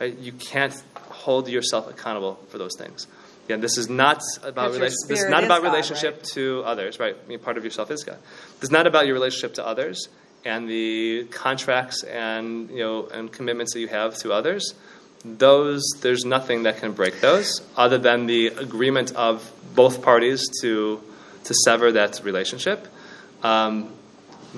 right, 0.00 0.16
you 0.18 0.32
can't 0.32 0.82
hold 1.10 1.48
yourself 1.48 1.88
accountable 1.88 2.38
for 2.48 2.58
those 2.58 2.76
things. 2.76 3.06
Again, 3.46 3.60
this 3.60 3.78
is 3.78 3.88
not 3.88 4.22
about 4.42 4.72
rela- 4.72 4.80
this 4.80 5.08
is 5.08 5.30
not 5.30 5.44
is 5.44 5.46
about 5.46 5.62
God, 5.62 5.70
relationship 5.70 6.16
right? 6.16 6.24
to 6.34 6.62
others, 6.64 6.98
right? 6.98 7.16
I 7.16 7.28
mean, 7.28 7.38
part 7.38 7.56
of 7.56 7.64
yourself 7.64 7.92
is 7.92 8.02
God. 8.02 8.18
It's 8.60 8.72
not 8.72 8.88
about 8.88 9.06
your 9.06 9.14
relationship 9.14 9.54
to 9.54 9.66
others 9.66 10.08
and 10.44 10.68
the 10.68 11.26
contracts 11.30 12.02
and 12.02 12.70
you 12.70 12.80
know 12.80 13.06
and 13.06 13.30
commitments 13.32 13.72
that 13.74 13.80
you 13.80 13.88
have 13.88 14.16
to 14.18 14.32
others. 14.32 14.74
Those 15.24 15.82
there's 16.00 16.24
nothing 16.24 16.64
that 16.64 16.78
can 16.78 16.92
break 16.92 17.20
those 17.20 17.62
other 17.76 17.98
than 17.98 18.26
the 18.26 18.48
agreement 18.48 19.12
of 19.14 19.48
both 19.74 20.02
parties 20.02 20.48
to 20.62 21.00
to 21.44 21.54
sever 21.64 21.92
that 21.92 22.20
relationship. 22.24 22.88
Um, 23.44 23.92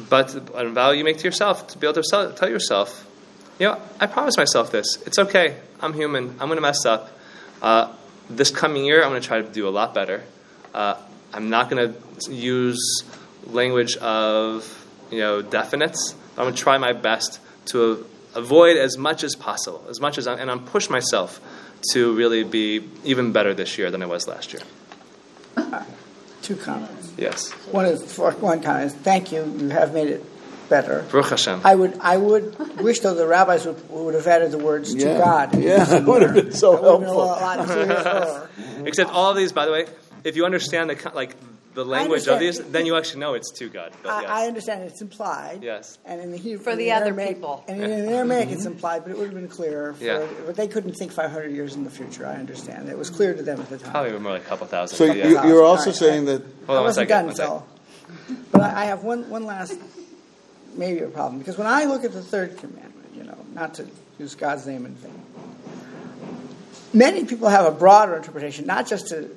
but 0.09 0.34
a 0.34 0.68
vow 0.70 0.93
you 0.93 1.05
make 1.05 1.18
to 1.18 1.24
yourself 1.24 1.66
to 1.68 1.78
be 1.78 1.86
able 1.86 1.95
to 1.95 2.05
sell, 2.05 2.32
tell 2.32 2.49
yourself, 2.49 3.07
you 3.59 3.66
know, 3.66 3.80
I 4.01 4.07
promise 4.07 4.36
myself 4.36 4.70
this. 4.70 4.86
It's 5.07 5.18
okay. 5.18 5.57
I'm 5.80 5.93
human. 5.93 6.30
I'm 6.41 6.49
going 6.49 6.57
to 6.57 6.62
mess 6.62 6.86
up. 6.86 7.11
Uh, 7.61 7.93
this 8.31 8.51
coming 8.51 8.85
year, 8.85 9.03
I'm 9.03 9.11
going 9.11 9.20
to 9.20 9.26
try 9.26 9.41
to 9.41 9.49
do 9.49 9.68
a 9.68 9.70
lot 9.70 9.95
better. 9.95 10.22
Uh, 10.74 10.97
I'm 11.33 11.51
not 11.51 11.70
going 11.70 11.93
to 11.93 12.33
use 12.33 13.03
language 13.47 13.97
of 13.97 14.87
you 15.11 15.18
know 15.18 15.43
definites. 15.43 16.14
I'm 16.37 16.45
going 16.45 16.55
to 16.55 16.62
try 16.62 16.79
my 16.79 16.93
best 16.93 17.41
to 17.66 18.07
avoid 18.35 18.76
as 18.76 18.97
much 18.97 19.24
as 19.24 19.35
possible, 19.35 19.85
as 19.89 20.01
much 20.01 20.18
as 20.18 20.26
I, 20.26 20.35
and 20.35 20.51
I'm 20.51 20.64
push 20.64 20.89
myself 20.89 21.41
to 21.93 22.14
really 22.14 22.45
be 22.45 22.89
even 23.05 23.33
better 23.33 23.55
this 23.55 23.79
year 23.79 23.91
than 23.91 24.03
I 24.03 24.07
was 24.07 24.26
last 24.26 24.53
year. 24.53 24.62
Two 26.43 26.57
comments. 26.57 27.12
Yes, 27.16 27.51
One 27.72 27.85
is 27.87 28.16
one 28.18 28.62
comment 28.62 28.93
thank 28.93 29.33
you. 29.33 29.45
You 29.59 29.68
have 29.70 29.93
made 29.93 30.09
it 30.09 30.24
better. 30.69 31.05
Baruch 31.11 31.31
Hashem. 31.31 31.61
I 31.64 31.75
would 31.75 31.99
I 32.01 32.16
would 32.16 32.57
wish 32.81 33.01
though 33.01 33.14
the 33.14 33.27
rabbis 33.27 33.66
would, 33.66 33.89
would 33.91 34.14
have 34.14 34.27
added 34.27 34.51
the 34.53 34.59
words 34.59 34.95
to 34.95 35.05
God. 35.05 35.55
Yeah, 35.59 35.85
that 35.85 36.05
would 36.07 36.23
have 36.23 36.35
been 36.35 36.53
so 36.53 36.73
That 36.77 36.83
would 36.83 37.01
been 37.01 37.09
a 37.09 38.03
helpful. 38.03 38.49
lot. 38.79 38.87
Except 38.87 39.11
all 39.11 39.31
of 39.31 39.37
these, 39.37 39.53
by 39.53 39.66
the 39.66 39.73
way, 39.73 39.87
if 40.25 40.37
you 40.37 40.45
understand 40.45 40.91
the 40.91 41.11
like 41.14 41.35
the 41.75 41.85
language 41.85 42.27
of 42.27 42.41
these, 42.41 42.59
then 42.59 42.87
you 42.87 42.97
actually 42.97 43.21
know 43.21 43.35
it's 43.35 43.53
to 43.53 43.69
God. 43.69 43.93
But 44.03 44.11
I, 44.11 44.21
yes. 44.23 44.31
I 44.31 44.47
understand 44.49 44.83
it's 44.83 45.01
implied. 45.01 45.62
Yes. 45.62 45.97
And 46.05 46.21
in 46.21 46.33
the 46.33 46.37
Hebrew, 46.37 46.64
For 46.64 46.71
in 46.71 46.79
the 46.79 46.91
other 46.91 47.07
Aramaic- 47.07 47.37
people. 47.37 47.64
And 47.69 47.81
in 47.85 48.07
the 48.07 48.12
Aramaic, 48.14 48.49
it's 48.51 48.64
implied, 48.64 49.05
but 49.05 49.12
it 49.12 49.19
would 49.19 49.27
have 49.27 49.35
been 49.35 49.47
clearer. 49.49 49.93
For, 49.95 50.03
Yeah. 50.03 50.27
But 50.45 50.57
they 50.57 50.66
couldn't 50.66 50.95
think 50.95 51.12
500 51.12 51.53
years 51.53 51.77
in 51.77 51.85
the 51.85 51.91
future. 51.91 52.27
I 52.27 52.35
understand. 52.35 52.89
It 52.89 52.99
was 52.99 53.11
clear 53.11 53.33
to 53.35 53.43
them 53.45 53.61
at 53.61 53.69
the 53.69 53.79
time. 53.79 53.93
Probably 53.93 54.19
more 54.19 54.33
like 54.33 54.43
a 54.43 54.47
couple 54.47 54.66
thousand. 54.66 54.97
So 54.97 55.05
you, 55.05 55.12
yeah. 55.35 55.47
you're 55.47 55.62
also 55.62 55.83
All 55.83 55.87
right. 55.93 55.95
saying 55.95 56.25
that 56.25 56.43
Hold 56.43 56.51
I 56.69 56.73
on 56.73 56.77
one 56.79 56.85
wasn't 56.85 57.09
second. 57.09 57.16
done 57.16 57.27
one 57.27 57.35
second. 57.37 57.53
until. 57.53 58.49
But 58.51 58.61
I 58.62 58.83
I 58.83 58.85
have 58.87 59.05
one, 59.05 59.31
one 59.31 59.45
last, 59.45 59.79
maybe 60.75 61.01
a 61.01 61.09
problem. 61.09 61.39
Because 61.39 61.59
when 61.59 61.66
I 61.66 61.85
look 61.85 62.05
at 62.05 62.12
the 62.12 62.23
third 62.23 62.59
commandment, 62.59 63.14
you 63.14 63.25
know, 63.25 63.39
not 63.55 63.75
to 63.75 63.87
use 64.19 64.35
God's 64.35 64.66
name 64.66 64.87
in 64.87 64.95
vain, 64.95 65.23
many 66.93 67.25
people 67.25 67.49
have 67.49 67.66
a 67.66 67.71
broader 67.71 68.16
interpretation, 68.16 68.66
not 68.66 68.87
just 68.87 69.09
to 69.09 69.31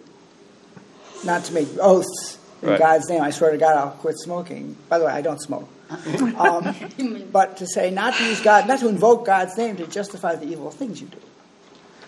not 1.24 1.46
to 1.46 1.54
make 1.54 1.68
oaths 1.80 2.40
in 2.62 2.70
Right. 2.70 2.80
God's 2.80 3.10
name. 3.10 3.22
I 3.22 3.32
swear 3.32 3.52
to 3.52 3.58
God, 3.58 3.76
I'll 3.76 3.92
quit 3.92 4.18
smoking. 4.18 4.76
By 4.90 5.00
the 5.00 5.06
way, 5.06 5.12
I 5.12 5.22
don't 5.22 5.42
smoke. 5.42 5.68
Um, 6.38 7.26
but 7.34 7.58
to 7.58 7.68
say 7.68 7.92
not 7.92 8.16
to 8.16 8.24
use 8.24 8.40
God, 8.42 8.66
not 8.68 8.80
to 8.80 8.88
invoke 8.88 9.26
God's 9.26 9.58
name 9.58 9.76
to 9.78 9.86
justify 9.88 10.36
the 10.36 10.48
evil 10.48 10.72
things 10.72 11.02
you 11.02 11.08
do. 11.08 11.18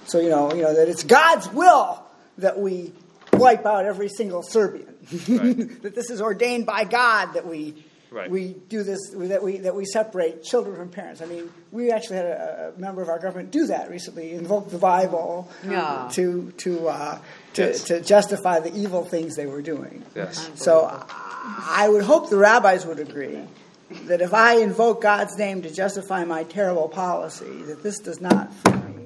So 0.05 0.21
you 0.21 0.29
know, 0.29 0.53
you 0.53 0.61
know 0.61 0.73
that 0.73 0.87
it's 0.87 1.03
God's 1.03 1.51
will 1.51 2.01
that 2.37 2.57
we 2.57 2.93
wipe 3.33 3.65
out 3.65 3.85
every 3.85 4.07
single 4.09 4.41
Serbian. 4.41 4.87
that 5.81 5.93
this 5.95 6.09
is 6.09 6.21
ordained 6.21 6.65
by 6.65 6.85
God 6.85 7.33
that 7.33 7.45
we 7.45 7.83
Right. 8.13 8.29
we 8.29 8.53
do 8.69 8.83
this 8.83 8.99
that 9.15 9.41
we 9.41 9.57
that 9.57 9.75
we 9.75 9.85
separate 9.85 10.43
children 10.43 10.75
from 10.75 10.89
parents. 10.89 11.21
I 11.21 11.25
mean, 11.25 11.49
we 11.71 11.89
actually 11.91 12.17
had 12.17 12.25
a, 12.27 12.73
a 12.75 12.79
member 12.79 13.01
of 13.01 13.09
our 13.09 13.17
government 13.17 13.49
do 13.49 13.65
that 13.67 13.89
recently, 13.89 14.33
invoke 14.33 14.69
the 14.69 14.77
Bible 14.77 15.49
Yeah. 15.67 16.09
to 16.13 16.51
to 16.57 16.87
uh, 16.89 17.17
to, 17.55 17.61
Yes. 17.63 17.83
to 17.85 18.01
justify 18.01 18.59
the 18.59 18.73
evil 18.75 19.03
things 19.03 19.35
they 19.35 19.47
were 19.47 19.63
doing. 19.63 20.03
Yes. 20.15 20.49
So 20.55 20.85
I 21.09 21.89
would 21.89 22.03
hope 22.03 22.29
the 22.29 22.37
rabbis 22.37 22.85
would 22.85 22.99
agree 22.99 23.39
that 24.05 24.21
if 24.21 24.33
I 24.33 24.57
invoke 24.57 25.01
God's 25.01 25.35
name 25.37 25.61
to 25.63 25.69
justify 25.73 26.23
my 26.23 26.43
terrible 26.43 26.89
policy, 26.89 27.63
that 27.63 27.81
this 27.83 27.99
does 27.99 28.21
not 28.21 28.53
free 28.53 28.73
me 28.95 29.02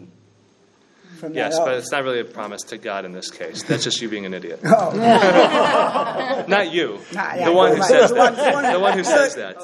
from 1.17 1.33
Yes, 1.33 1.57
that 1.57 1.65
but 1.65 1.73
it's 1.75 1.91
not 1.91 2.03
really 2.03 2.19
a 2.19 2.25
promise 2.25 2.61
to 2.63 2.77
God 2.77 3.03
in 3.05 3.11
this 3.11 3.29
case. 3.31 3.63
That's 3.63 3.83
just 3.83 4.01
you 4.01 4.09
being 4.09 4.25
an 4.25 4.33
idiot. 4.33 4.59
Oh. 4.65 6.45
Not 6.47 6.71
you. 6.71 6.99
Nah, 7.13 7.35
yeah, 7.35 7.45
the 7.45 7.51
one 7.53 7.75
who 7.75 7.83
says 7.83 8.11
that. 8.11 8.35
the 8.73 8.79
one- 8.79 8.97
who 8.97 9.03
says 9.03 9.35
that. 9.35 9.57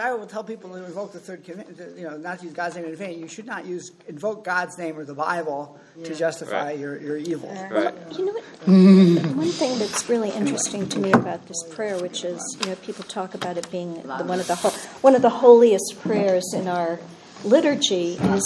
I 0.00 0.12
will 0.14 0.26
tell 0.26 0.42
people 0.44 0.70
to 0.70 0.84
invoke 0.84 1.12
the 1.12 1.20
third 1.20 1.44
commandment, 1.44 1.96
you 1.98 2.04
know, 2.04 2.16
not 2.16 2.38
to 2.40 2.44
use 2.46 2.54
God's 2.54 2.76
name 2.76 2.86
in 2.86 2.96
vain. 2.96 3.18
You 3.20 3.28
should 3.28 3.46
not 3.46 3.64
use 3.64 3.92
invoke 4.08 4.44
God's 4.44 4.76
name 4.78 4.98
or 4.98 5.04
the 5.04 5.14
Bible 5.14 5.78
to 6.02 6.14
justify 6.14 6.64
Right. 6.66 6.78
your, 6.78 6.98
your 7.00 7.16
evil. 7.16 7.48
Right. 7.70 7.94
You 8.18 8.26
know 8.26 8.32
what? 8.32 8.44
One 8.66 9.48
thing 9.48 9.78
that's 9.78 10.08
really 10.08 10.30
interesting 10.30 10.88
to 10.88 10.98
me 10.98 11.12
about 11.12 11.46
this 11.46 11.62
prayer, 11.70 11.98
which 11.98 12.24
is, 12.24 12.40
you 12.60 12.66
know, 12.66 12.74
people 12.76 13.04
talk 13.04 13.34
about 13.34 13.56
it 13.56 13.70
being 13.70 13.94
the, 14.02 14.24
one 14.24 14.40
of 14.40 14.46
the 14.48 14.54
ho- 14.56 14.70
one 15.02 15.14
of 15.14 15.22
the 15.22 15.30
holiest 15.30 15.98
prayers 16.00 16.52
in 16.54 16.66
our 16.68 16.98
liturgy, 17.46 18.08
is 18.36 18.44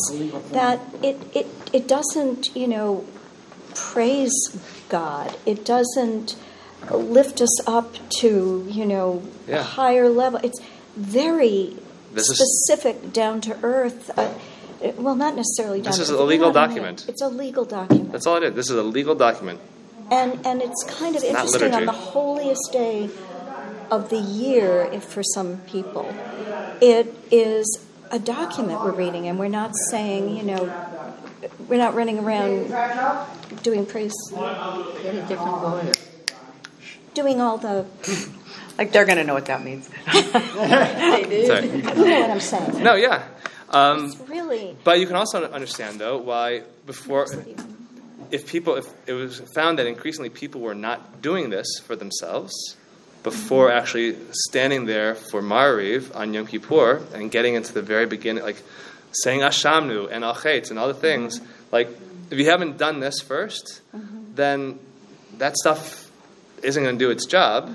that 0.53 0.81
it 1.03 1.17
it 1.35 1.47
it 1.73 1.89
doesn't, 1.89 2.55
you 2.55 2.69
know, 2.69 3.05
praise 3.75 4.33
God. 4.89 5.37
It 5.47 5.65
doesn't 5.65 6.37
lift 6.91 7.41
us 7.41 7.67
up 7.69 7.95
to, 8.21 8.67
you 8.69 8.87
know, 8.87 9.23
Yeah. 9.49 9.61
a 9.61 9.63
higher 9.63 10.09
level. 10.09 10.41
It's 10.43 10.61
very 10.97 11.77
This 12.15 12.29
is- 12.31 12.39
specific, 12.39 13.13
down 13.13 13.41
to 13.43 13.57
earth. 13.63 14.11
Uh, 14.17 14.29
well, 14.97 15.15
not 15.15 15.37
necessarily 15.37 15.81
down 15.83 15.93
This 15.93 16.01
is 16.01 16.11
a 16.11 16.23
legal 16.25 16.51
You 16.51 16.57
I 16.57 16.67
mean? 16.67 16.69
document. 16.69 17.05
It's 17.07 17.23
a 17.23 17.29
legal 17.29 17.65
document. 17.65 18.13
That's 18.13 18.27
all 18.27 18.37
it 18.37 18.45
is. 18.45 18.55
This 18.55 18.71
is 18.71 18.77
a 18.77 18.83
legal 18.83 19.15
document. 19.15 19.61
And 20.11 20.31
and 20.45 20.61
it's 20.63 20.83
kind 20.85 21.15
of 21.15 21.23
not 21.23 21.45
interesting 21.47 21.75
on 21.75 21.87
the 21.87 21.93
holiest 21.93 22.67
day 22.73 23.11
of 23.91 24.09
the 24.09 24.19
year, 24.19 24.89
if 24.93 25.05
for 25.05 25.23
some 25.23 25.59
people, 25.75 26.07
it 26.81 27.15
is 27.31 27.65
a 28.11 28.19
document 28.19 28.81
we're 28.81 28.93
reading, 28.93 29.29
and 29.29 29.39
we're 29.39 29.49
not 29.49 29.73
saying, 29.91 30.37
you 30.37 30.43
know, 30.43 30.73
we're 31.69 31.79
not 31.79 31.95
running 31.95 32.19
around 32.19 32.69
doing 33.63 33.87
praise, 33.87 34.13
Get 34.31 35.15
a 35.15 35.25
different 35.29 35.63
lawyer. 35.63 35.93
doing 37.15 37.41
all 37.41 37.59
the. 37.59 37.87
Like 38.79 38.93
they're 38.93 39.05
going 39.05 39.19
to 39.19 39.25
know 39.25 39.35
what 39.35 39.45
that 39.47 39.63
means. 39.63 39.91
They 40.07 41.45
Sorry. 41.47 41.67
You 41.67 41.83
know 41.83 42.21
what 42.23 42.31
I'm 42.31 42.41
saying? 42.41 42.83
No, 42.83 42.95
yeah. 42.95 43.25
Um, 43.69 44.07
It's 44.07 44.17
really. 44.27 44.75
but 44.85 44.99
you 45.01 45.07
can 45.07 45.17
also 45.17 45.45
understand, 45.51 46.01
though, 46.01 46.17
why 46.17 46.63
before, 46.87 47.27
if 48.31 48.47
people, 48.47 48.77
if 48.77 48.87
it 49.07 49.13
was 49.13 49.41
found 49.55 49.79
that 49.79 49.87
increasingly 49.87 50.31
people 50.31 50.63
were 50.63 50.75
not 50.75 51.21
doing 51.21 51.51
this 51.51 51.67
for 51.85 51.95
themselves, 51.95 52.55
before 53.23 53.71
actually 53.71 54.17
standing 54.31 54.87
there 54.87 55.15
for 55.15 55.43
Mariv 55.43 56.15
on 56.17 56.33
Yom 56.33 56.47
Kippur 56.47 57.03
and 57.15 57.31
getting 57.31 57.55
into 57.55 57.73
the 57.73 57.83
very 57.83 58.07
beginning, 58.07 58.43
like 58.43 58.63
saying 59.13 59.41
Ashamnu 59.41 60.11
and 60.11 60.25
Al 60.25 60.35
Chet 60.35 60.71
and 60.71 60.79
all 60.79 60.89
the 60.89 60.95
things, 60.95 61.41
like 61.71 61.89
if 62.31 62.39
you 62.39 62.47
haven't 62.47 62.79
done 62.79 63.01
this 63.01 63.23
1st 63.23 63.81
then 64.35 64.79
that 65.39 65.57
stuff 65.57 66.11
isn't 66.63 66.83
going 66.83 66.99
to 66.99 67.05
do 67.05 67.11
its 67.11 67.27
job. 67.27 67.75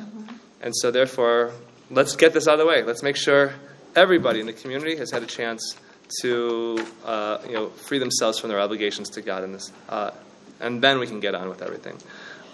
And 0.62 0.76
so, 0.76 0.92
therefore, 0.92 1.52
let's 1.92 2.16
get 2.16 2.34
this 2.34 2.48
out 2.48 2.54
of 2.54 2.60
the 2.60 2.66
way. 2.66 2.84
Let's 2.84 3.04
make 3.04 3.16
sure 3.16 3.54
everybody 3.96 4.40
in 4.40 4.46
the 4.46 4.54
community 4.54 4.96
has 4.98 5.12
had 5.12 5.24
a 5.24 5.28
chance 5.28 5.76
to, 6.22 6.86
uh, 7.04 7.40
you 7.46 7.54
know, 7.54 7.68
free 7.70 8.00
themselves 8.00 8.40
from 8.40 8.50
their 8.50 8.60
obligations 8.60 9.10
to 9.12 9.22
God 9.22 9.44
in 9.44 9.54
this, 9.54 9.72
uh, 9.90 10.12
and 10.60 10.82
then 10.82 11.00
we 11.00 11.08
can 11.08 11.20
get 11.20 11.34
on 11.36 11.50
with 11.50 11.62
everything. 11.62 11.98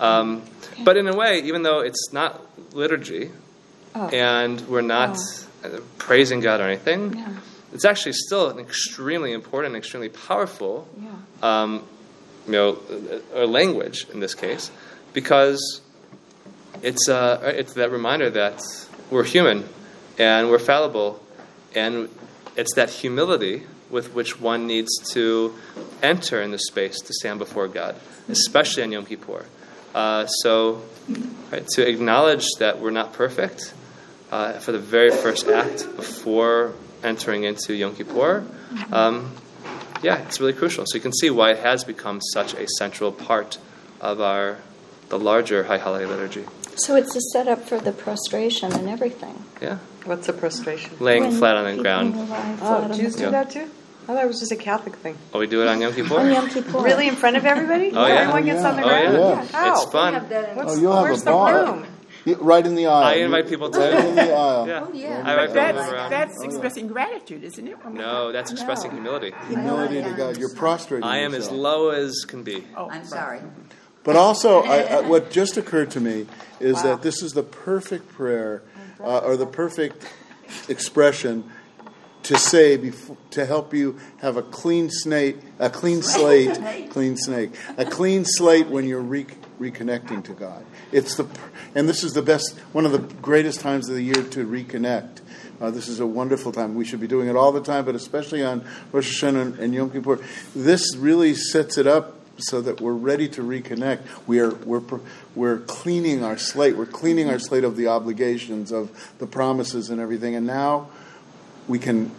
Um, 0.02 0.42
but 0.84 0.98
in 0.98 1.08
a 1.08 1.16
way, 1.16 1.40
even 1.44 1.62
though 1.64 1.80
it's 1.80 2.12
not 2.12 2.42
liturgy, 2.74 3.32
Oh. 3.94 4.08
and 4.08 4.62
we're 4.70 4.82
not 4.82 5.18
uh, 5.66 5.70
praising 5.98 6.40
God 6.40 6.62
or 6.62 6.64
anything, 6.64 7.14
Yeah. 7.14 7.28
it's 7.74 7.84
actually 7.86 8.14
still 8.14 8.50
an 8.50 8.58
extremely 8.58 9.34
important, 9.34 9.76
extremely 9.76 10.10
powerful, 10.10 10.88
Yeah. 10.98 11.10
um, 11.64 11.84
you 12.48 12.54
know, 12.54 12.70
uh, 13.36 13.42
uh, 13.44 13.46
language 13.46 14.08
in 14.14 14.20
this 14.22 14.34
case, 14.34 14.72
because 15.14 15.82
it's 16.82 17.08
uh, 17.10 17.54
it's 17.56 17.74
that 17.74 17.92
reminder 17.92 18.30
that 18.32 18.60
we're 19.12 19.26
human 19.26 19.66
and 20.18 20.50
we're 20.50 20.58
fallible, 20.74 21.22
and 21.76 22.08
it's 22.56 22.74
that 22.76 22.90
humility 22.90 23.64
with 23.90 24.14
which 24.16 24.40
one 24.40 24.66
needs 24.68 24.90
to 25.14 25.54
enter 26.02 26.42
in 26.42 26.52
the 26.52 26.60
space 26.60 26.98
to 27.02 27.14
stand 27.14 27.40
before 27.40 27.68
God, 27.68 27.96
especially 28.30 28.84
on 28.84 28.92
Yom 28.94 29.06
Kippur. 29.06 29.46
Uh, 29.94 30.26
so, 30.28 30.82
right, 31.52 31.68
to 31.76 31.88
acknowledge 31.88 32.46
that 32.60 32.80
we're 32.80 32.92
not 32.92 33.14
perfect 33.14 33.74
uh, 34.32 34.54
for 34.54 34.72
the 34.72 34.80
very 34.80 35.12
first 35.12 35.48
act 35.48 35.86
before 35.96 36.74
entering 37.04 37.44
into 37.44 37.74
Yom 37.74 37.96
Kippur, 37.96 38.46
um, 38.92 39.34
yeah, 40.02 40.18
it's 40.26 40.40
really 40.40 40.54
crucial. 40.54 40.86
So 40.88 40.96
you 40.96 41.02
can 41.02 41.12
see 41.14 41.30
why 41.30 41.52
it 41.52 41.60
has 41.60 41.84
become 41.84 42.22
such 42.34 42.54
a 42.54 42.68
central 42.78 43.12
part 43.12 43.58
of 44.00 44.22
our 44.22 44.58
the 45.10 45.20
larger 45.20 45.66
High 45.66 45.78
Holiday 45.78 46.06
liturgy. 46.06 46.46
So 46.76 46.96
it's 46.96 47.14
a 47.18 47.22
setup 47.34 47.68
for 47.68 47.80
the 47.80 47.92
prostration 47.92 48.72
and 48.72 48.88
everything. 48.88 49.44
Yeah, 49.62 49.80
What's 50.06 50.30
a 50.30 50.34
prostration? 50.34 50.96
laying 51.02 51.24
When 51.24 51.32
flat 51.34 51.58
on 51.58 51.76
the 51.76 51.82
ground. 51.84 52.16
lie 52.30 52.56
flat 52.56 52.60
Oh, 52.62 52.84
on 52.86 52.94
Jews 52.94 53.16
the- 53.18 53.26
do 53.26 53.32
that 53.32 53.52
too? 53.52 53.70
I 54.12 54.16
thought 54.16 54.24
it 54.26 54.28
was 54.28 54.40
just 54.40 54.52
a 54.52 54.58
Catholic 54.58 54.96
thing. 54.98 55.18
Oh, 55.34 55.40
we 55.40 55.48
do 55.48 55.62
it 55.62 55.68
on 55.68 55.80
Yom 55.80 55.94
Kippur. 55.94 56.20
On 56.20 56.30
Yom 56.32 56.50
Kippur. 56.50 56.80
Really, 56.82 57.08
in 57.08 57.16
front 57.16 57.38
of 57.38 57.46
everybody? 57.46 57.92
Oh, 57.94 58.06
yeah. 58.06 58.14
Everyone 58.22 58.44
gets 58.46 58.64
on 58.64 58.76
the 58.76 58.84
Oh, 58.84 58.88
ground? 58.88 59.14
yeah. 59.18 59.46
How? 59.58 59.74
It's 59.84 59.92
fun. 59.92 60.14
What's, 60.56 60.74
Oh, 60.74 60.82
you'll 60.82 60.94
have 60.94 61.04
where's 61.04 61.22
a 61.22 61.26
the 61.26 61.32
bar. 61.32 61.54
room? 61.66 61.86
Yeah, 62.26 62.36
Right 62.40 62.66
in 62.66 62.76
the 62.76 62.88
aisle. 62.88 63.04
I 63.04 63.14
invite 63.16 63.48
people 63.48 63.70
to. 63.72 63.80
Right 63.80 63.94
in 64.06 64.16
the 64.16 64.22
aisle. 64.36 64.68
Yeah, 64.68 64.86
Oh, 64.88 64.94
yeah. 64.94 65.24
I 65.26 65.44
invite 65.46 65.54
That's, 65.54 65.78
move 65.86 65.94
around. 65.94 66.10
that's 66.12 66.44
expressing 66.44 66.88
gratitude, 66.88 67.44
isn't 67.46 67.68
it? 67.68 67.78
No, 67.94 68.32
that's 68.34 68.52
expressing 68.52 68.92
humility. 68.92 69.34
Humility 69.48 70.04
to 70.04 70.12
God. 70.12 70.38
You're 70.38 70.54
prostrating 70.54 71.04
I 71.08 71.20
am 71.20 71.34
as 71.34 71.50
low 71.50 71.90
as 71.90 72.26
can 72.28 72.44
be. 72.44 72.64
Oh, 72.76 72.90
I'm 72.92 73.06
sorry. 73.06 73.40
But 74.04 74.18
also, 74.18 74.62
I, 74.64 74.78
I, 74.82 75.02
what 75.08 75.32
just 75.32 75.56
occurred 75.58 75.90
to 75.92 76.02
me 76.02 76.28
is 76.60 76.82
that 76.84 77.02
this 77.02 77.24
is 77.24 77.34
the 77.34 77.44
perfect 77.44 78.10
prayer, 78.10 78.62
uh, 79.00 79.20
or 79.20 79.38
the 79.38 79.46
perfect 79.48 80.06
expression 80.68 81.50
to 82.24 82.38
say 82.38 82.78
before, 82.78 83.18
to 83.32 83.46
help 83.46 83.74
you 83.74 84.00
have 84.18 84.38
a 84.38 84.42
clean 84.42 84.90
snake, 84.90 85.38
a 85.60 85.70
clean 85.70 86.02
slate, 86.02 86.60
clean 86.90 87.18
snake, 87.18 87.52
a 87.78 87.86
clean 87.86 88.26
slate 88.26 88.68
when 88.68 88.88
you're 88.88 89.02
re- 89.02 89.26
reconnecting 89.60 90.24
to 90.26 90.34
God. 90.34 90.66
It's 90.92 91.16
the, 91.16 91.28
and 91.76 91.88
this 91.88 92.04
is 92.04 92.14
the 92.14 92.22
best, 92.22 92.58
one 92.74 92.86
of 92.86 92.92
the 92.92 93.00
greatest 93.00 93.62
times 93.62 93.90
of 93.90 93.96
the 93.96 94.04
year 94.04 94.24
to 94.24 94.46
reconnect. 94.46 95.22
Uh, 95.60 95.70
this 95.70 95.88
is 95.88 96.00
a 96.00 96.08
wonderful 96.08 96.52
time. 96.52 96.74
We 96.74 96.86
should 96.86 97.00
be 97.00 97.08
doing 97.08 97.28
it 97.28 97.36
all 97.36 97.52
the 97.52 97.62
time, 97.62 97.86
but 97.86 97.94
especially 97.94 98.44
on 98.44 98.66
Rosh 98.92 99.24
Hashanah 99.24 99.42
and, 99.42 99.60
and 99.60 99.74
Yom 99.74 99.92
Kippur. 99.92 100.20
This 100.56 100.96
really 100.96 101.36
sets 101.36 101.78
it 101.78 101.86
up 101.86 102.18
so 102.38 102.62
that 102.62 102.82
we're 102.82 102.94
ready 102.94 103.28
to 103.30 103.44
reconnect. 103.44 104.02
We 104.26 104.40
are 104.40 104.50
we're 104.50 104.82
we're 105.36 105.60
cleaning 105.60 106.24
our 106.24 106.38
slate. 106.38 106.76
We're 106.76 106.88
cleaning 106.88 107.30
our 107.30 107.38
slate 107.38 107.64
of 107.64 107.76
the 107.76 107.88
obligations, 107.88 108.72
of 108.72 109.14
the 109.20 109.28
promises, 109.28 109.92
and 109.92 110.02
everything. 110.02 110.36
And 110.36 110.48
now 110.48 110.90
we 111.72 111.80
can 111.80 112.12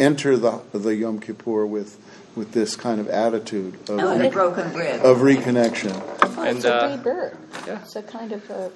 enter 0.00 0.36
the 0.36 0.60
the 0.72 0.94
Yom 1.02 1.18
Kippur 1.20 1.64
with 1.66 1.90
with 2.36 2.52
this 2.52 2.76
kind 2.76 3.00
of 3.00 3.08
attitude 3.08 3.74
of, 3.88 3.98
Oh, 3.98 4.18
the 4.18 4.28
broken 4.30 4.70
bread. 4.72 5.00
of 5.04 5.18
reconnection. 5.18 5.92
Oh, 6.22 6.42
And, 6.42 6.56
it's 6.58 6.64
a 6.64 6.74
uh, 6.84 6.96
rebirth. 6.96 7.36
yeah. 7.66 7.80
It's 7.82 7.96
a 7.96 8.02
kind 8.02 8.30
of 8.32 8.42
a, 8.50 8.70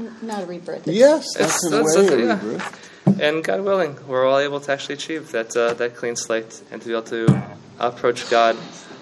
n- 0.00 0.14
not 0.22 0.44
a 0.44 0.46
rebirth. 0.46 0.88
It's, 0.88 0.96
Yes, 0.96 1.24
It's- 1.36 1.60
that's 1.60 1.64
in 1.66 1.70
that's- 1.72 1.96
way 1.96 2.02
that's- 2.06 2.18
a 2.18 2.24
yeah. 2.24 2.52
rebirth. 2.52 3.20
And 3.26 3.42
God 3.44 3.60
willing, 3.62 3.92
we're 4.06 4.26
all 4.26 4.38
able 4.38 4.60
to 4.60 4.72
actually 4.72 4.94
achieve 4.94 5.32
that 5.32 5.50
uh, 5.56 5.74
that 5.80 5.96
clean 5.96 6.16
slate 6.16 6.52
and 6.70 6.80
to 6.82 6.86
be 6.88 6.94
able 6.94 7.02
to 7.18 7.42
approach 7.78 8.20
God 8.30 8.54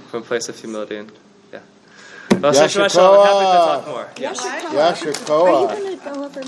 from 0.08 0.22
a 0.22 0.24
place 0.30 0.48
of 0.48 0.58
humility. 0.58 0.96
And 1.02 1.12
yeah. 1.52 1.60
Well, 2.40 2.52
Yasher 2.52 2.86
Shemashal, 2.86 3.06
I'm 3.12 3.26
happy 3.26 3.44
to 3.44 3.54
Koach. 3.54 3.84
talk 3.84 3.86
more. 3.94 4.08
Yes, 4.26 4.40
Yasher 4.42 5.12
Are 5.30 5.60
you 5.60 5.66
going 5.82 5.98
to 5.98 6.04
go 6.04 6.24
over 6.24 6.42